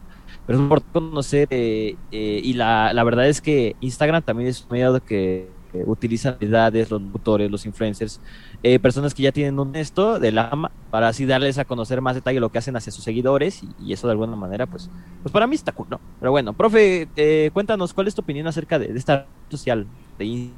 pero 0.46 0.58
es 0.58 0.62
importante 0.62 0.92
conocer 0.92 1.48
eh, 1.50 1.96
y 2.10 2.52
la, 2.52 2.92
la, 2.92 3.04
verdad 3.04 3.28
es 3.28 3.40
que 3.40 3.74
Instagram 3.80 4.22
también 4.22 4.48
es 4.48 4.62
un 4.62 4.68
medio 4.70 5.04
que 5.04 5.48
utilizan 5.87 6.37
edades, 6.40 6.90
los 6.90 7.00
motores, 7.00 7.50
los 7.50 7.66
influencers, 7.66 8.20
eh, 8.62 8.78
personas 8.78 9.14
que 9.14 9.22
ya 9.22 9.32
tienen 9.32 9.58
un 9.58 9.74
esto 9.76 10.18
de 10.18 10.32
la 10.32 10.70
para 10.90 11.08
así 11.08 11.24
darles 11.24 11.58
a 11.58 11.64
conocer 11.64 12.00
más 12.00 12.14
detalle 12.14 12.40
lo 12.40 12.50
que 12.50 12.58
hacen 12.58 12.76
hacia 12.76 12.92
sus 12.92 13.04
seguidores 13.04 13.62
y, 13.80 13.92
eso 13.92 14.06
de 14.06 14.12
alguna 14.12 14.37
manera, 14.37 14.66
pues, 14.66 14.90
pues 15.22 15.32
para 15.32 15.46
mí 15.46 15.54
está 15.54 15.72
cool, 15.72 15.87
¿no? 15.90 16.00
Pero 16.20 16.30
bueno, 16.30 16.52
profe, 16.52 17.08
eh, 17.16 17.50
cuéntanos 17.52 17.94
cuál 17.94 18.08
es 18.08 18.14
tu 18.14 18.22
opinión 18.22 18.46
acerca 18.46 18.78
de, 18.78 18.96
esta 18.96 19.16
red 19.16 19.26
social 19.50 19.87
de 20.18 20.50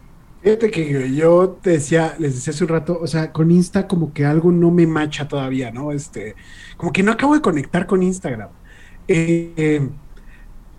Fíjate 0.43 0.71
que 0.71 1.15
yo 1.15 1.59
te 1.63 1.71
decía, 1.71 2.17
les 2.19 2.35
decía 2.35 2.53
hace 2.53 2.65
un 2.65 2.69
rato, 2.69 2.99
o 3.01 3.07
sea, 3.07 3.33
con 3.33 3.51
Insta 3.51 3.89
como 3.89 4.13
que 4.13 4.27
algo 4.27 4.53
no 4.53 4.71
me 4.71 4.87
macha 4.87 5.27
todavía, 5.27 5.71
¿no? 5.71 5.91
Este, 5.91 6.35
como 6.77 6.93
que 6.93 7.03
no 7.03 7.13
acabo 7.13 7.35
de 7.35 7.41
conectar 7.41 7.87
con 7.87 8.03
Instagram. 8.03 8.51
Eh, 9.09 9.89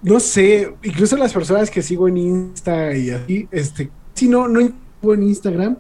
no 0.06 0.20
sé, 0.20 0.76
incluso 0.84 1.18
las 1.18 1.34
personas 1.34 1.72
que 1.72 1.82
sigo 1.82 2.08
en 2.08 2.18
Insta 2.18 2.96
y 2.96 3.10
así, 3.10 3.48
este, 3.50 3.90
si 4.16 4.28
no, 4.28 4.48
no 4.48 4.60
en 4.60 5.24
Instagram. 5.24 5.78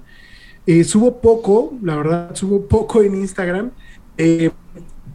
Eh, 0.67 0.83
subo 0.83 1.19
poco, 1.21 1.73
la 1.81 1.95
verdad, 1.95 2.35
subo 2.35 2.65
poco 2.67 3.01
en 3.01 3.15
Instagram, 3.15 3.71
eh, 4.17 4.51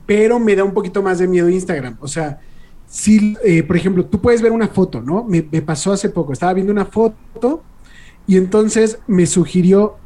pero 0.07 0.39
me 0.39 0.55
da 0.55 0.65
un 0.65 0.73
poquito 0.73 1.03
más 1.03 1.19
de 1.19 1.29
miedo 1.29 1.49
Instagram. 1.49 1.97
O 2.01 2.09
sea, 2.09 2.41
si, 2.87 3.37
eh, 3.45 3.63
por 3.63 3.77
ejemplo, 3.77 4.05
tú 4.07 4.21
puedes 4.21 4.43
ver 4.43 4.53
una 4.53 4.69
foto, 4.69 5.01
¿no? 5.01 5.25
Me, 5.25 5.43
pasó 5.43 5.93
hace 5.93 6.09
poco, 6.09 6.33
estaba 6.33 6.53
viendo 6.53 6.73
una 6.73 6.87
foto 6.87 7.63
y 8.27 8.37
entonces 8.37 8.99
me 9.07 9.27
sugirió 9.27 9.97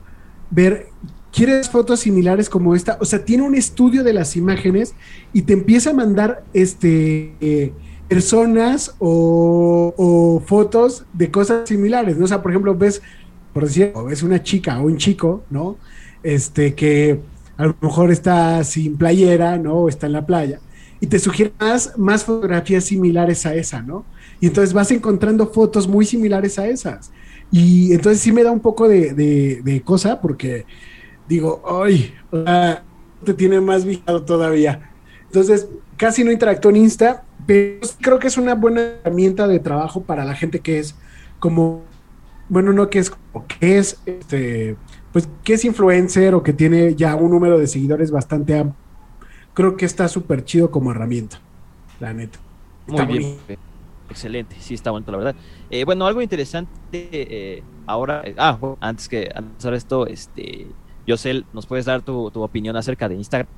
ver, 0.51 0.89
¿quieres 1.33 1.69
fotos 1.69 2.01
similares 2.01 2.49
como 2.49 2.75
esta? 2.75 2.97
O 3.01 3.05
sea, 3.05 3.25
tiene 3.25 3.43
un 3.43 3.55
estudio 3.55 4.03
de 4.03 4.15
las 4.15 4.37
imágenes 4.37 4.95
y 5.33 5.43
te 5.43 5.53
empieza 5.53 5.91
a 5.91 5.95
mandar 5.95 6.45
este 6.55 7.73
personas 8.09 8.95
o, 8.99 10.43
fotos 10.47 11.05
de 11.13 11.31
cosas 11.31 11.69
similares, 11.69 12.17
¿no? 12.17 12.25
O 12.25 12.29
sea, 12.29 12.43
por 12.43 12.53
ejemplo, 12.53 12.75
ves, 12.77 13.03
por 13.53 13.65
decir, 13.65 13.93
ves 14.07 14.23
una 14.23 14.43
chica 14.43 14.81
o 14.81 14.85
un 14.85 14.97
chico, 14.97 15.45
¿no? 15.51 15.77
Este, 16.23 16.75
que 16.75 17.21
a 17.57 17.67
lo 17.67 17.77
mejor 17.81 18.11
está 18.11 18.63
sin 18.65 18.97
playera, 18.97 19.59
¿no? 19.59 19.75
O 19.75 19.89
está 19.89 20.07
en 20.07 20.13
la 20.13 20.27
playa. 20.27 20.61
Y 21.01 21.07
te 21.07 21.19
sugiere 21.19 21.53
más, 21.59 21.99
más 21.99 22.25
fotografías 22.25 22.85
similares 22.85 23.47
a 23.47 23.55
esa, 23.55 23.83
¿no? 23.83 24.05
Y 24.41 24.47
entonces 24.47 24.73
vas 24.73 24.91
encontrando 24.91 25.47
fotos 25.49 25.87
muy 25.87 26.05
similares 26.05 26.59
a 26.59 26.67
esas. 26.67 27.11
Y 27.51 27.93
entonces 27.93 28.21
sí 28.21 28.33
me 28.33 28.43
da 28.43 28.51
un 28.51 28.61
poco 28.61 28.89
de, 28.89 29.15
de, 29.15 29.83
cosa 29.83 30.21
porque 30.21 30.65
digo, 31.29 31.63
ay, 31.83 32.13
te 33.25 33.35
tiene 33.35 33.61
más 33.61 33.85
vigilado 33.85 34.25
todavía. 34.25 34.94
Entonces, 35.35 35.69
casi 35.97 36.23
no 36.23 36.31
interactúo 36.31 36.71
en 36.71 36.77
Insta, 36.77 37.25
pero 37.45 37.81
creo 38.01 38.21
que 38.21 38.29
es 38.29 38.39
una 38.39 38.55
buena 38.55 38.83
herramienta 38.83 39.49
de 39.49 39.59
trabajo 39.59 40.01
para 40.01 40.25
la 40.25 40.37
gente 40.37 40.61
que 40.61 40.79
es 40.79 40.95
como, 41.41 41.83
bueno, 42.49 42.73
no 42.73 42.89
que 42.89 43.01
es 43.01 43.11
que 43.49 43.79
es, 43.79 44.01
este, 44.07 44.77
pues 45.13 45.29
que 45.43 45.55
es 45.55 45.65
influencer 45.65 46.37
o 46.37 46.45
que 46.45 46.53
tiene 46.53 46.95
ya 46.95 47.17
un 47.17 47.33
número 47.33 47.59
de 47.59 47.67
seguidores 47.67 48.13
bastante 48.13 48.57
amplio. 48.57 48.77
Creo 49.55 49.77
que 49.77 49.87
está 49.87 50.07
súper 50.07 50.45
chido 50.45 50.71
como 50.71 50.93
herramienta, 50.93 51.41
la 51.99 52.13
neta. 52.13 52.39
Muy 52.87 53.05
bien. 53.05 53.37
Excelente, 54.09 54.55
sí, 54.61 54.75
está 54.75 54.93
bueno, 54.93 55.05
la 55.11 55.19
verdad. 55.19 55.35
Eh, 55.69 55.85
bueno, 55.85 56.07
algo 56.07 56.23
interesante 56.23 56.69
eh, 56.93 57.61
ahora, 57.87 58.23
eh, 58.25 58.37
ah, 58.39 58.57
antes 58.79 59.09
que 59.09 59.29
antes 59.35 59.65
de 59.65 59.77
esto, 59.77 60.07
este, 60.07 60.69
Yosel, 61.07 61.45
¿nos 61.53 61.67
puedes 61.67 61.85
dar 61.85 62.03
tu, 62.03 62.31
opinión 62.35 62.77
acerca 62.77 63.09
de 63.09 63.15
Instagram? 63.17 63.49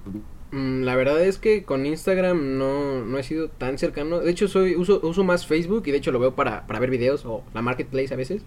Mm, 0.53 0.83
la 0.83 0.97
verdad 0.97 1.23
es 1.23 1.39
que 1.39 1.65
con 1.65 1.87
Instagram 1.87 2.59
no, 2.59 3.05
no 3.05 3.19
he 3.19 3.23
sido 3.23 3.49
tan 3.49 3.79
cercano. 3.79 4.21
De 4.21 4.31
hecho, 4.31 4.49
soy 4.49 4.77
uso, 4.77 5.01
uso 5.03 5.25
más 5.25 5.47
Facebook 5.47 5.85
y 5.87 5.91
de 5.91 5.99
hecho 5.99 6.13
lo 6.13 6.19
veo 6.19 6.35
para, 6.35 6.67
para 6.67 6.81
ver 6.81 6.91
videos 6.91 7.25
o 7.25 7.43
la 7.55 7.63
marketplace 7.63 8.13
a 8.13 8.17
veces. 8.17 8.43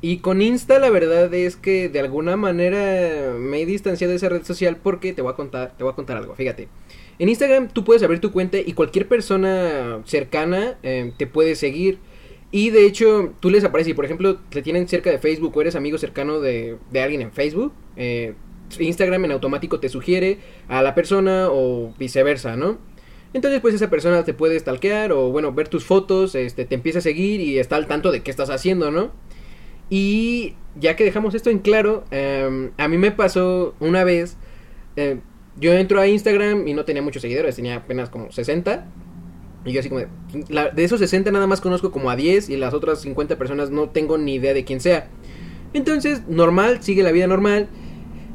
Y 0.00 0.18
con 0.18 0.40
Insta 0.40 0.78
la 0.78 0.90
verdad 0.90 1.32
es 1.34 1.56
que 1.56 1.88
de 1.88 1.98
alguna 1.98 2.36
manera 2.36 3.34
me 3.36 3.62
he 3.62 3.66
distanciado 3.66 4.12
de 4.12 4.16
esa 4.16 4.28
red 4.28 4.44
social 4.44 4.76
porque 4.80 5.12
te 5.12 5.22
voy 5.22 5.32
a 5.32 5.34
contar, 5.34 5.74
te 5.76 5.82
voy 5.82 5.92
a 5.92 5.96
contar 5.96 6.16
algo, 6.16 6.36
fíjate. 6.36 6.68
En 7.18 7.28
Instagram 7.28 7.68
tú 7.68 7.82
puedes 7.82 8.04
abrir 8.04 8.20
tu 8.20 8.30
cuenta 8.30 8.58
y 8.58 8.74
cualquier 8.74 9.08
persona 9.08 10.00
cercana 10.04 10.78
eh, 10.84 11.12
te 11.16 11.26
puede 11.26 11.56
seguir. 11.56 11.98
Y 12.50 12.70
de 12.70 12.86
hecho, 12.86 13.34
tú 13.40 13.50
les 13.50 13.64
apareces, 13.64 13.90
y 13.90 13.94
por 13.94 14.04
ejemplo, 14.04 14.38
te 14.48 14.62
tienen 14.62 14.88
cerca 14.88 15.10
de 15.10 15.18
Facebook 15.18 15.54
o 15.56 15.60
eres 15.60 15.76
amigo 15.76 15.98
cercano 15.98 16.40
de, 16.40 16.76
de 16.90 17.02
alguien 17.02 17.20
en 17.20 17.32
Facebook, 17.32 17.72
eh, 17.96 18.34
Instagram 18.78 19.24
en 19.24 19.32
automático 19.32 19.80
te 19.80 19.88
sugiere 19.88 20.38
a 20.68 20.82
la 20.82 20.94
persona 20.94 21.48
o 21.50 21.94
viceversa, 21.98 22.56
¿no? 22.56 22.78
Entonces, 23.34 23.60
pues 23.60 23.74
esa 23.74 23.90
persona 23.90 24.24
te 24.24 24.32
puede 24.32 24.58
stalkear 24.58 25.12
o, 25.12 25.30
bueno, 25.30 25.52
ver 25.52 25.68
tus 25.68 25.84
fotos, 25.84 26.34
este, 26.34 26.64
te 26.64 26.74
empieza 26.74 27.00
a 27.00 27.02
seguir 27.02 27.40
y 27.40 27.58
está 27.58 27.76
al 27.76 27.86
tanto 27.86 28.10
de 28.10 28.22
qué 28.22 28.30
estás 28.30 28.50
haciendo, 28.50 28.90
¿no? 28.90 29.12
Y 29.90 30.54
ya 30.78 30.96
que 30.96 31.04
dejamos 31.04 31.34
esto 31.34 31.50
en 31.50 31.58
claro, 31.58 32.04
em, 32.10 32.70
a 32.78 32.88
mí 32.88 32.98
me 32.98 33.10
pasó 33.10 33.74
una 33.80 34.04
vez, 34.04 34.36
em, 34.96 35.20
yo 35.60 35.72
entro 35.74 36.00
a 36.00 36.06
Instagram 36.06 36.68
y 36.68 36.74
no 36.74 36.84
tenía 36.84 37.02
muchos 37.02 37.22
seguidores, 37.22 37.56
tenía 37.56 37.76
apenas 37.76 38.10
como 38.10 38.30
60. 38.30 38.86
Y 39.64 39.72
yo 39.72 39.80
así 39.80 39.88
como, 39.88 40.00
de, 40.00 40.08
de 40.74 40.84
esos 40.84 41.00
60 41.00 41.30
nada 41.30 41.46
más 41.46 41.60
conozco 41.60 41.90
como 41.90 42.10
a 42.10 42.16
10 42.16 42.48
y 42.48 42.56
las 42.56 42.74
otras 42.74 43.00
50 43.00 43.36
personas 43.36 43.70
no 43.70 43.90
tengo 43.90 44.18
ni 44.18 44.34
idea 44.34 44.54
de 44.54 44.64
quién 44.64 44.80
sea. 44.80 45.08
Entonces, 45.72 46.22
normal, 46.28 46.82
sigue 46.82 47.02
la 47.02 47.12
vida 47.12 47.26
normal. 47.26 47.68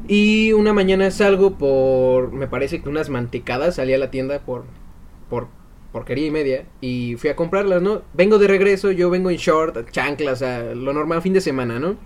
Y 0.06 0.52
una 0.52 0.72
mañana 0.72 1.10
salgo 1.10 1.56
por, 1.56 2.32
me 2.32 2.46
parece 2.46 2.82
que 2.82 2.88
unas 2.88 3.08
mantecadas, 3.08 3.76
salí 3.76 3.94
a 3.94 3.98
la 3.98 4.10
tienda 4.10 4.40
por, 4.40 4.64
por 5.30 5.48
porquería 5.94 6.26
y 6.26 6.30
media 6.32 6.66
y 6.80 7.14
fui 7.18 7.30
a 7.30 7.36
comprarlas, 7.36 7.80
¿no? 7.80 8.02
Vengo 8.14 8.38
de 8.38 8.48
regreso, 8.48 8.90
yo 8.90 9.10
vengo 9.10 9.30
en 9.30 9.36
short, 9.36 9.90
chanclas, 9.92 10.42
o 10.42 10.74
lo 10.74 10.92
normal 10.92 11.22
fin 11.22 11.32
de 11.32 11.40
semana, 11.40 11.78
¿no? 11.78 11.96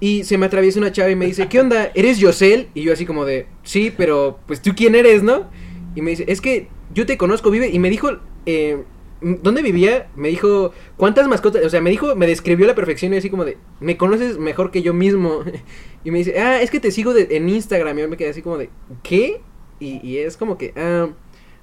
Y 0.00 0.24
se 0.24 0.36
me 0.36 0.44
atraviesa 0.44 0.78
una 0.78 0.92
chava 0.92 1.10
y 1.10 1.16
me 1.16 1.24
dice, 1.24 1.48
¿qué 1.48 1.58
onda? 1.58 1.90
¿Eres 1.94 2.18
Yosel? 2.18 2.68
Y 2.74 2.82
yo 2.82 2.92
así 2.92 3.06
como 3.06 3.24
de, 3.24 3.46
sí, 3.62 3.90
pero 3.96 4.38
pues 4.46 4.60
tú 4.60 4.72
quién 4.76 4.94
eres, 4.94 5.22
¿no? 5.22 5.48
Y 5.94 6.02
me 6.02 6.10
dice, 6.10 6.26
es 6.28 6.42
que 6.42 6.68
yo 6.94 7.06
te 7.06 7.18
conozco, 7.18 7.50
vive, 7.50 7.68
y 7.68 7.78
me 7.78 7.90
dijo, 7.90 8.10
eh, 8.46 8.84
dónde 9.20 9.62
vivía, 9.62 10.08
me 10.14 10.28
dijo 10.28 10.72
cuántas 10.96 11.26
mascotas, 11.28 11.64
o 11.64 11.70
sea, 11.70 11.80
me 11.80 11.90
dijo, 11.90 12.14
me 12.14 12.26
describió 12.26 12.66
a 12.66 12.68
la 12.68 12.74
perfección 12.74 13.14
y 13.14 13.16
así 13.16 13.30
como 13.30 13.44
de, 13.44 13.56
me 13.80 13.96
conoces 13.96 14.38
mejor 14.38 14.70
que 14.70 14.82
yo 14.82 14.94
mismo. 14.94 15.40
y 16.04 16.10
me 16.10 16.18
dice, 16.18 16.38
ah, 16.38 16.60
es 16.60 16.70
que 16.70 16.80
te 16.80 16.90
sigo 16.90 17.14
de, 17.14 17.28
en 17.30 17.48
Instagram. 17.48 17.98
Y 17.98 18.02
yo 18.02 18.08
me 18.08 18.16
quedé 18.16 18.30
así 18.30 18.42
como 18.42 18.58
de, 18.58 18.70
¿qué? 19.02 19.40
Y, 19.80 20.06
y 20.06 20.18
es 20.18 20.36
como 20.36 20.58
que, 20.58 20.72
ah, 20.76 21.08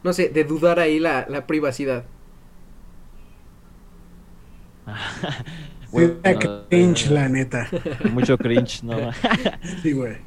no 0.03 0.13
sé, 0.13 0.29
de 0.29 0.43
dudar 0.43 0.79
ahí 0.79 0.99
la, 0.99 1.25
la 1.29 1.47
privacidad. 1.47 2.05
bueno, 5.91 6.15
cringe, 6.69 7.09
la 7.09 7.29
neta. 7.29 7.69
Mucho 8.11 8.37
cringe, 8.37 8.83
¿no? 8.83 9.11
sí, 9.81 9.93
güey. 9.93 10.17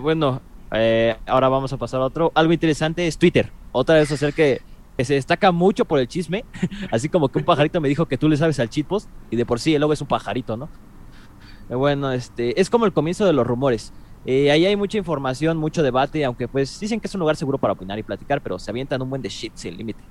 Bueno, 0.00 0.40
eh, 0.72 1.16
ahora 1.26 1.48
vamos 1.48 1.72
a 1.72 1.76
pasar 1.76 2.00
a 2.00 2.04
otro. 2.04 2.30
Algo 2.34 2.52
interesante 2.52 3.06
es 3.06 3.18
Twitter. 3.18 3.50
Otra 3.76 3.96
vez 3.96 4.12
hacer 4.12 4.32
que, 4.32 4.62
que, 4.96 5.04
se 5.04 5.14
destaca 5.14 5.50
mucho 5.50 5.84
por 5.84 5.98
el 5.98 6.06
chisme. 6.06 6.44
Así 6.92 7.08
como 7.08 7.28
que 7.28 7.40
un 7.40 7.44
pajarito 7.44 7.80
me 7.80 7.88
dijo 7.88 8.06
que 8.06 8.16
tú 8.16 8.28
le 8.28 8.36
sabes 8.36 8.60
al 8.60 8.70
post 8.86 9.10
y 9.32 9.36
de 9.36 9.44
por 9.44 9.58
sí 9.58 9.74
el 9.74 9.80
lobo 9.80 9.92
es 9.92 10.00
un 10.00 10.06
pajarito, 10.06 10.56
¿no? 10.56 10.68
Eh, 11.68 11.74
bueno, 11.74 12.12
este 12.12 12.60
es 12.60 12.70
como 12.70 12.86
el 12.86 12.92
comienzo 12.92 13.26
de 13.26 13.32
los 13.32 13.44
rumores. 13.44 13.92
Eh, 14.26 14.52
ahí 14.52 14.64
hay 14.64 14.76
mucha 14.76 14.96
información, 14.96 15.56
mucho 15.56 15.82
debate, 15.82 16.24
aunque 16.24 16.46
pues 16.46 16.78
dicen 16.78 17.00
que 17.00 17.08
es 17.08 17.14
un 17.14 17.18
lugar 17.18 17.34
seguro 17.34 17.58
para 17.58 17.72
opinar 17.72 17.98
y 17.98 18.04
platicar, 18.04 18.40
pero 18.40 18.60
se 18.60 18.70
avientan 18.70 19.02
un 19.02 19.10
buen 19.10 19.20
de 19.20 19.28
shit 19.28 19.56
sin 19.56 19.76
límite. 19.76 20.04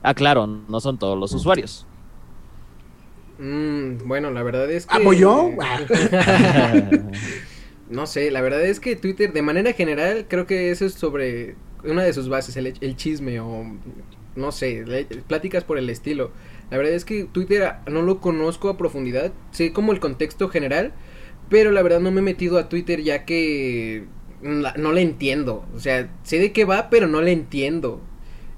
Ah, 0.00 0.14
claro, 0.14 0.46
no 0.46 0.78
son 0.78 0.96
todos 0.96 1.18
los 1.18 1.32
usuarios. 1.32 1.88
Mm, 3.40 4.06
bueno, 4.06 4.30
la 4.30 4.44
verdad 4.44 4.70
es 4.70 4.86
que... 4.86 4.96
¿Apoyó? 4.96 5.50
no 7.90 8.06
sé, 8.06 8.30
la 8.30 8.42
verdad 8.42 8.64
es 8.64 8.78
que 8.78 8.94
Twitter, 8.94 9.32
de 9.32 9.42
manera 9.42 9.72
general, 9.72 10.26
creo 10.28 10.46
que 10.46 10.70
eso 10.70 10.86
es 10.86 10.94
sobre 10.94 11.56
una 11.84 12.02
de 12.02 12.12
sus 12.12 12.28
bases, 12.28 12.56
el, 12.56 12.74
el 12.80 12.96
chisme 12.96 13.40
o 13.40 13.64
no 14.36 14.52
sé, 14.52 14.84
pláticas 15.26 15.64
por 15.64 15.78
el 15.78 15.90
estilo. 15.90 16.30
La 16.70 16.76
verdad 16.76 16.94
es 16.94 17.04
que 17.04 17.24
Twitter 17.24 17.74
no 17.86 18.02
lo 18.02 18.20
conozco 18.20 18.68
a 18.68 18.76
profundidad, 18.76 19.32
sé 19.50 19.72
como 19.72 19.92
el 19.92 20.00
contexto 20.00 20.48
general, 20.48 20.92
pero 21.48 21.72
la 21.72 21.82
verdad 21.82 22.00
no 22.00 22.10
me 22.10 22.20
he 22.20 22.22
metido 22.22 22.58
a 22.58 22.68
Twitter 22.68 23.02
ya 23.02 23.24
que 23.24 24.04
no 24.40 24.92
le 24.92 25.02
entiendo. 25.02 25.66
O 25.74 25.80
sea, 25.80 26.08
sé 26.22 26.38
de 26.38 26.52
qué 26.52 26.64
va, 26.64 26.90
pero 26.90 27.06
no 27.06 27.20
le 27.20 27.32
entiendo. 27.32 28.00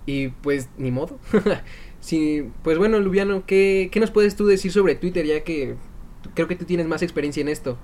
Y 0.07 0.29
pues, 0.29 0.69
ni 0.77 0.91
modo. 0.91 1.19
sí, 2.01 2.45
pues 2.63 2.79
bueno, 2.79 3.01
Lubiano, 3.01 3.45
¿qué, 3.47 3.89
¿qué 3.93 4.01
nos 4.01 4.11
puedes 4.11 4.37
tú 4.37 4.47
decir 4.47 4.73
sobre 4.73 4.95
Twitter 4.95 5.25
ya 5.27 5.45
que 5.45 5.77
creo 6.35 6.49
que 6.49 6.57
tú 6.57 6.65
tienes 6.65 6.87
más 6.87 7.03
experiencia 7.03 7.41
en 7.41 7.49
esto? 7.49 7.79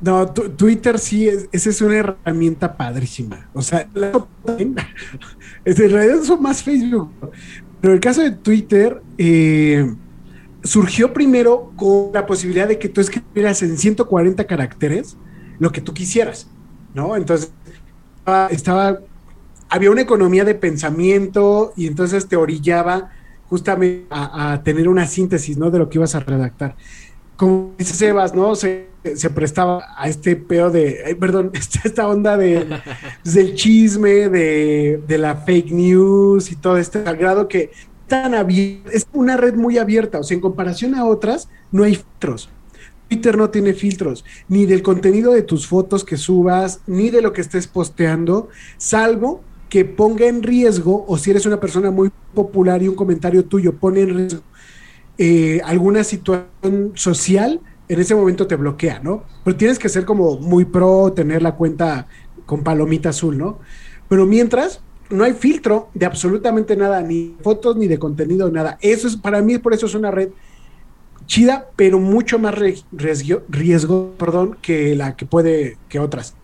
No, 0.00 0.26
Twitter 0.26 0.98
sí, 0.98 1.28
es, 1.28 1.48
esa 1.52 1.70
es 1.70 1.80
una 1.80 1.96
herramienta 1.96 2.76
padrísima. 2.76 3.48
O 3.54 3.62
sea, 3.62 3.88
en 4.58 4.76
realidad 5.64 6.22
son 6.22 6.42
más 6.42 6.62
Facebook. 6.62 7.10
Pero 7.80 7.94
el 7.94 8.00
caso 8.00 8.22
de 8.22 8.32
Twitter 8.32 9.02
eh, 9.16 9.94
surgió 10.62 11.12
primero 11.12 11.72
con 11.76 12.10
la 12.12 12.26
posibilidad 12.26 12.68
de 12.68 12.78
que 12.78 12.88
tú 12.88 13.00
escribieras 13.00 13.62
en 13.62 13.78
140 13.78 14.44
caracteres 14.46 15.16
lo 15.58 15.72
que 15.72 15.80
tú 15.80 15.94
quisieras, 15.94 16.48
¿no? 16.94 17.16
Entonces, 17.16 17.52
estaba, 18.50 19.00
había 19.68 19.90
una 19.90 20.02
economía 20.02 20.44
de 20.44 20.54
pensamiento 20.54 21.72
y 21.76 21.86
entonces 21.86 22.28
te 22.28 22.36
orillaba 22.36 23.10
justamente 23.48 24.06
a, 24.10 24.60
tener 24.64 24.88
una 24.88 25.06
síntesis, 25.06 25.56
¿no? 25.56 25.70
De 25.70 25.78
lo 25.78 25.88
que 25.88 25.98
ibas 25.98 26.14
a 26.14 26.20
redactar. 26.20 26.76
Como 27.36 27.74
dice 27.76 27.94
Sebas, 27.94 28.34
¿no? 28.34 28.54
Se, 28.54 28.86
prestaba 29.34 29.84
a 29.96 30.08
este 30.08 30.36
pedo 30.36 30.70
de, 30.70 31.16
perdón, 31.20 31.52
esta 31.84 32.08
onda 32.08 32.36
de, 32.36 32.66
del 33.24 33.54
chisme, 33.54 34.28
de, 34.28 35.02
de 35.06 35.18
la 35.18 35.36
fake 35.36 35.70
news 35.70 36.50
y 36.50 36.56
todo 36.56 36.76
este, 36.78 37.02
grado 37.02 37.46
que 37.46 37.70
tan 38.08 38.34
abierta, 38.34 38.90
es 38.92 39.06
una 39.12 39.36
red 39.36 39.54
muy 39.54 39.78
abierta, 39.78 40.20
o 40.20 40.22
sea, 40.22 40.34
en 40.34 40.40
comparación 40.40 40.94
a 40.94 41.04
otras, 41.04 41.48
no 41.72 41.84
hay 41.84 41.96
filtros. 41.96 42.48
Twitter 43.08 43.36
no 43.36 43.50
tiene 43.50 43.72
filtros, 43.72 44.24
ni 44.48 44.66
del 44.66 44.82
contenido 44.82 45.32
de 45.32 45.42
tus 45.42 45.66
fotos 45.66 46.04
que 46.04 46.16
subas, 46.16 46.80
ni 46.86 47.10
de 47.10 47.22
lo 47.22 47.32
que 47.32 47.40
estés 47.40 47.68
posteando, 47.68 48.48
salvo 48.78 49.42
que 49.68 49.84
ponga 49.84 50.26
en 50.26 50.42
riesgo, 50.42 51.04
o 51.06 51.16
si 51.18 51.30
eres 51.30 51.46
una 51.46 51.60
persona 51.60 51.90
muy 51.90 52.10
popular 52.34 52.82
y 52.82 52.88
un 52.88 52.94
comentario 52.94 53.44
tuyo 53.44 53.76
pone 53.76 54.00
en 54.00 54.16
riesgo 54.16 54.42
eh, 55.18 55.60
alguna 55.64 56.04
situación 56.04 56.92
social, 56.94 57.60
en 57.88 58.00
ese 58.00 58.14
momento 58.14 58.46
te 58.46 58.56
bloquea, 58.56 59.00
¿no? 59.00 59.24
Pero 59.44 59.56
tienes 59.56 59.78
que 59.78 59.88
ser 59.88 60.04
como 60.04 60.38
muy 60.38 60.64
pro, 60.64 61.12
tener 61.12 61.42
la 61.42 61.54
cuenta 61.54 62.06
con 62.44 62.62
palomita 62.62 63.10
azul, 63.10 63.38
¿no? 63.38 63.58
Pero 64.08 64.26
mientras, 64.26 64.80
no 65.10 65.24
hay 65.24 65.32
filtro 65.32 65.88
de 65.94 66.06
absolutamente 66.06 66.76
nada, 66.76 67.00
ni 67.02 67.36
fotos, 67.42 67.76
ni 67.76 67.86
de 67.86 67.98
contenido, 67.98 68.50
nada. 68.50 68.78
Eso 68.80 69.08
es, 69.08 69.16
para 69.16 69.40
mí, 69.42 69.58
por 69.58 69.72
eso 69.72 69.86
es 69.86 69.94
una 69.94 70.10
red 70.10 70.30
chida, 71.26 71.70
pero 71.76 71.98
mucho 71.98 72.38
más 72.38 72.54
riesgo, 72.58 74.14
perdón, 74.18 74.56
que 74.62 74.94
la 74.94 75.16
que 75.16 75.26
puede, 75.26 75.76
que 75.88 75.98
otras. 75.98 76.34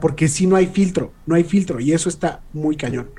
Porque 0.00 0.28
si 0.28 0.46
no 0.46 0.56
hay 0.56 0.66
filtro, 0.66 1.12
no 1.26 1.34
hay 1.34 1.44
filtro, 1.44 1.80
y 1.80 1.92
eso 1.92 2.08
está 2.08 2.40
muy 2.52 2.76
cañón, 2.76 3.10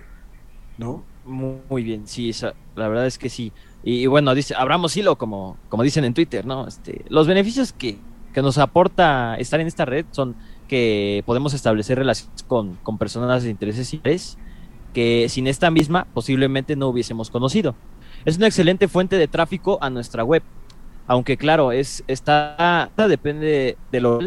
¿no? 0.77 1.03
Muy 1.25 1.83
bien, 1.83 2.07
sí, 2.07 2.31
la 2.75 2.87
verdad 2.87 3.05
es 3.05 3.17
que 3.17 3.29
sí. 3.29 3.53
Y, 3.83 4.05
bueno, 4.05 4.35
dice, 4.35 4.53
abramos 4.55 4.95
hilo, 4.95 5.17
como, 5.17 5.57
como 5.69 5.83
dicen 5.83 6.03
en 6.05 6.13
Twitter, 6.13 6.45
¿no? 6.45 6.67
Este, 6.67 7.03
los 7.09 7.27
beneficios 7.27 7.73
que, 7.73 7.97
que 8.33 8.41
nos 8.41 8.57
aporta 8.57 9.35
estar 9.37 9.59
en 9.59 9.67
esta 9.67 9.85
red 9.85 10.05
son 10.11 10.35
que 10.67 11.23
podemos 11.25 11.53
establecer 11.53 11.97
relaciones 11.97 12.43
con, 12.43 12.75
con 12.83 12.97
personas 12.97 13.43
de 13.43 13.49
intereses 13.49 13.93
interés, 13.93 14.37
que 14.93 15.27
sin 15.29 15.47
esta 15.47 15.71
misma 15.71 16.07
posiblemente 16.13 16.75
no 16.75 16.87
hubiésemos 16.87 17.29
conocido. 17.29 17.75
Es 18.23 18.37
una 18.37 18.47
excelente 18.47 18.87
fuente 18.87 19.17
de 19.17 19.27
tráfico 19.27 19.79
a 19.81 19.89
nuestra 19.89 20.23
web, 20.23 20.43
aunque 21.07 21.37
claro, 21.37 21.71
es 21.71 22.03
está 22.07 22.89
depende 23.09 23.77
de 23.91 23.99
lo 23.99 24.19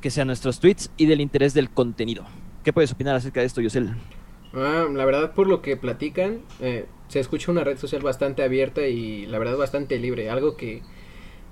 que 0.00 0.10
sean 0.10 0.28
nuestros 0.28 0.60
tweets 0.60 0.90
y 0.96 1.06
del 1.06 1.20
interés 1.20 1.52
del 1.52 1.68
contenido. 1.68 2.24
¿Qué 2.62 2.72
puedes 2.72 2.92
opinar 2.92 3.16
acerca 3.16 3.40
de 3.40 3.46
esto, 3.46 3.60
Yosel? 3.60 3.94
Ah, 4.54 4.86
la 4.92 5.04
verdad, 5.04 5.34
por 5.34 5.46
lo 5.46 5.62
que 5.62 5.76
platican, 5.76 6.40
eh, 6.60 6.86
se 7.08 7.20
escucha 7.20 7.52
una 7.52 7.64
red 7.64 7.78
social 7.78 8.02
bastante 8.02 8.42
abierta 8.42 8.86
y 8.86 9.26
la 9.26 9.38
verdad 9.38 9.56
bastante 9.56 9.98
libre, 9.98 10.30
algo 10.30 10.56
que 10.56 10.82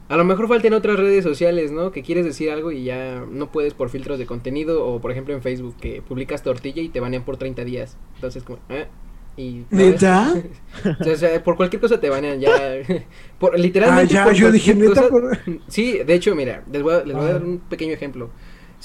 a 0.08 0.16
lo 0.16 0.24
mejor 0.24 0.46
falta 0.48 0.68
en 0.68 0.74
otras 0.74 0.98
redes 0.98 1.24
sociales, 1.24 1.72
¿no? 1.72 1.90
Que 1.90 2.02
quieres 2.02 2.24
decir 2.24 2.50
algo 2.50 2.70
y 2.70 2.84
ya 2.84 3.24
no 3.28 3.50
puedes 3.50 3.74
por 3.74 3.90
filtros 3.90 4.18
de 4.18 4.26
contenido 4.26 4.86
o 4.86 5.00
por 5.00 5.10
ejemplo 5.10 5.34
en 5.34 5.42
Facebook 5.42 5.76
que 5.80 6.00
publicas 6.00 6.42
tortilla 6.42 6.80
y 6.80 6.88
te 6.88 7.00
banean 7.00 7.24
por 7.24 7.36
30 7.36 7.64
días. 7.64 7.96
Entonces 8.14 8.44
como, 8.44 8.60
¿eh? 8.68 8.86
Y, 9.36 9.64
¿Neta? 9.70 10.32
o 11.00 11.16
sea, 11.16 11.42
por 11.42 11.56
cualquier 11.56 11.80
cosa 11.80 12.00
te 12.00 12.08
banean 12.08 12.40
ya. 12.40 12.50
por, 13.38 13.58
literalmente. 13.58 14.16
Ah, 14.16 14.26
ya, 14.26 14.32
yo 14.32 14.52
dije, 14.52 14.74
¿neta? 14.74 15.08
Por... 15.08 15.38
Sí, 15.66 15.98
de 16.06 16.14
hecho, 16.14 16.34
mira, 16.34 16.64
les 16.70 16.82
voy, 16.82 16.94
a, 16.94 17.04
les 17.04 17.14
voy 17.16 17.26
a 17.26 17.32
dar 17.32 17.44
un 17.44 17.58
pequeño 17.58 17.92
ejemplo. 17.92 18.30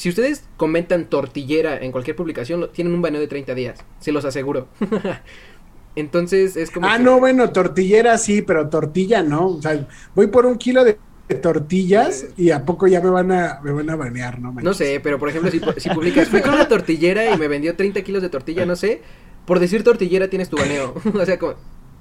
Si 0.01 0.09
ustedes 0.09 0.45
comentan 0.57 1.05
tortillera 1.05 1.77
en 1.77 1.91
cualquier 1.91 2.15
publicación, 2.15 2.71
tienen 2.73 2.91
un 2.91 3.03
baneo 3.03 3.21
de 3.21 3.27
30 3.27 3.53
días. 3.53 3.85
Se 3.99 4.11
los 4.11 4.25
aseguro. 4.25 4.67
Entonces 5.95 6.57
es 6.57 6.71
como. 6.71 6.87
Ah, 6.87 6.97
no, 6.97 7.19
bueno, 7.19 7.51
tortillera 7.51 8.17
sí, 8.17 8.41
pero 8.41 8.67
tortilla 8.67 9.21
no. 9.21 9.49
O 9.49 9.61
sea, 9.61 9.87
voy 10.15 10.25
por 10.25 10.47
un 10.47 10.57
kilo 10.57 10.83
de 10.83 10.97
tortillas 11.39 12.29
y 12.35 12.49
a 12.49 12.65
poco 12.65 12.87
ya 12.87 12.99
me 12.99 13.11
van 13.11 13.31
a, 13.31 13.59
me 13.63 13.73
van 13.73 13.91
a 13.91 13.95
banear, 13.95 14.39
¿no? 14.39 14.51
No 14.51 14.73
sé, 14.73 14.99
pero 15.03 15.19
por 15.19 15.29
ejemplo, 15.29 15.51
si, 15.51 15.61
si 15.77 15.89
publicas, 15.91 16.29
fui 16.29 16.41
con 16.41 16.55
una 16.55 16.67
tortillera 16.67 17.31
y 17.31 17.37
me 17.37 17.47
vendió 17.47 17.75
30 17.75 18.01
kilos 18.01 18.23
de 18.23 18.29
tortilla, 18.29 18.65
no 18.65 18.75
sé, 18.75 19.03
por 19.45 19.59
decir 19.59 19.83
tortillera 19.83 20.31
tienes 20.31 20.49
tu 20.49 20.57
baneo. 20.57 20.95
o 21.13 21.25
sea, 21.27 21.37
como, 21.37 21.53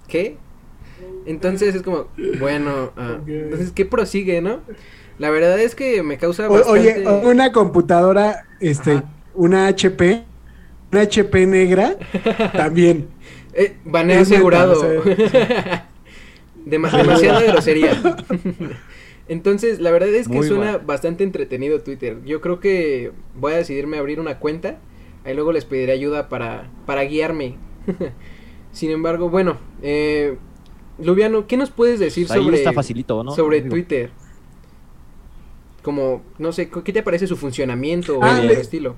¿qué? 0.09 0.39
Entonces 1.27 1.75
es 1.75 1.83
como, 1.83 2.07
bueno, 2.39 2.93
ah, 2.97 3.19
entonces, 3.27 3.73
¿qué 3.73 3.85
prosigue, 3.85 4.41
no? 4.41 4.61
La 5.21 5.29
verdad 5.29 5.61
es 5.61 5.75
que 5.75 6.03
me 6.03 6.17
causa 6.17 6.49
bastante... 6.49 6.71
Oye, 6.71 7.07
una 7.07 7.53
computadora, 7.53 8.47
este, 8.59 9.03
una 9.35 9.67
HP, 9.67 10.25
una 10.91 11.03
HP 11.03 11.47
negra, 11.47 11.99
también. 12.55 13.09
Eh, 13.53 13.77
baneo 13.85 14.23
asegurado. 14.23 14.83
demasiada 16.65 17.43
grosería. 17.43 18.01
Entonces, 19.29 19.79
la 19.79 19.91
verdad 19.91 20.09
es 20.09 20.27
que 20.27 20.43
suena 20.43 20.79
bastante 20.79 21.23
entretenido 21.23 21.83
Twitter. 21.83 22.25
Yo 22.25 22.41
creo 22.41 22.59
que 22.59 23.13
voy 23.35 23.53
a 23.53 23.57
decidirme 23.57 23.99
a 23.99 24.01
abrir 24.01 24.21
una 24.21 24.39
cuenta. 24.39 24.79
Ahí 25.27 25.35
luego 25.35 25.53
les 25.53 25.67
pediré 25.67 25.93
ayuda 25.93 26.31
para, 26.31 26.71
para 26.87 27.03
guiarme. 27.03 27.57
Sin 28.73 28.91
embargo, 28.91 29.29
bueno, 29.29 29.59
eh, 29.83 30.39
Lubiano, 30.99 31.47
¿qué 31.47 31.59
nos 31.59 31.71
puedes 31.71 32.01
decir 32.01 32.27
sobre, 32.27 32.65
sobre 33.35 33.61
Twitter? 33.61 34.13
Como, 35.91 36.23
no 36.39 36.53
sé, 36.53 36.71
¿qué 36.85 36.93
te 36.93 37.03
parece 37.03 37.27
su 37.27 37.37
funcionamiento 37.37 38.21
o 38.21 38.23
ah, 38.23 38.41
el 38.41 38.49
estilo? 38.53 38.95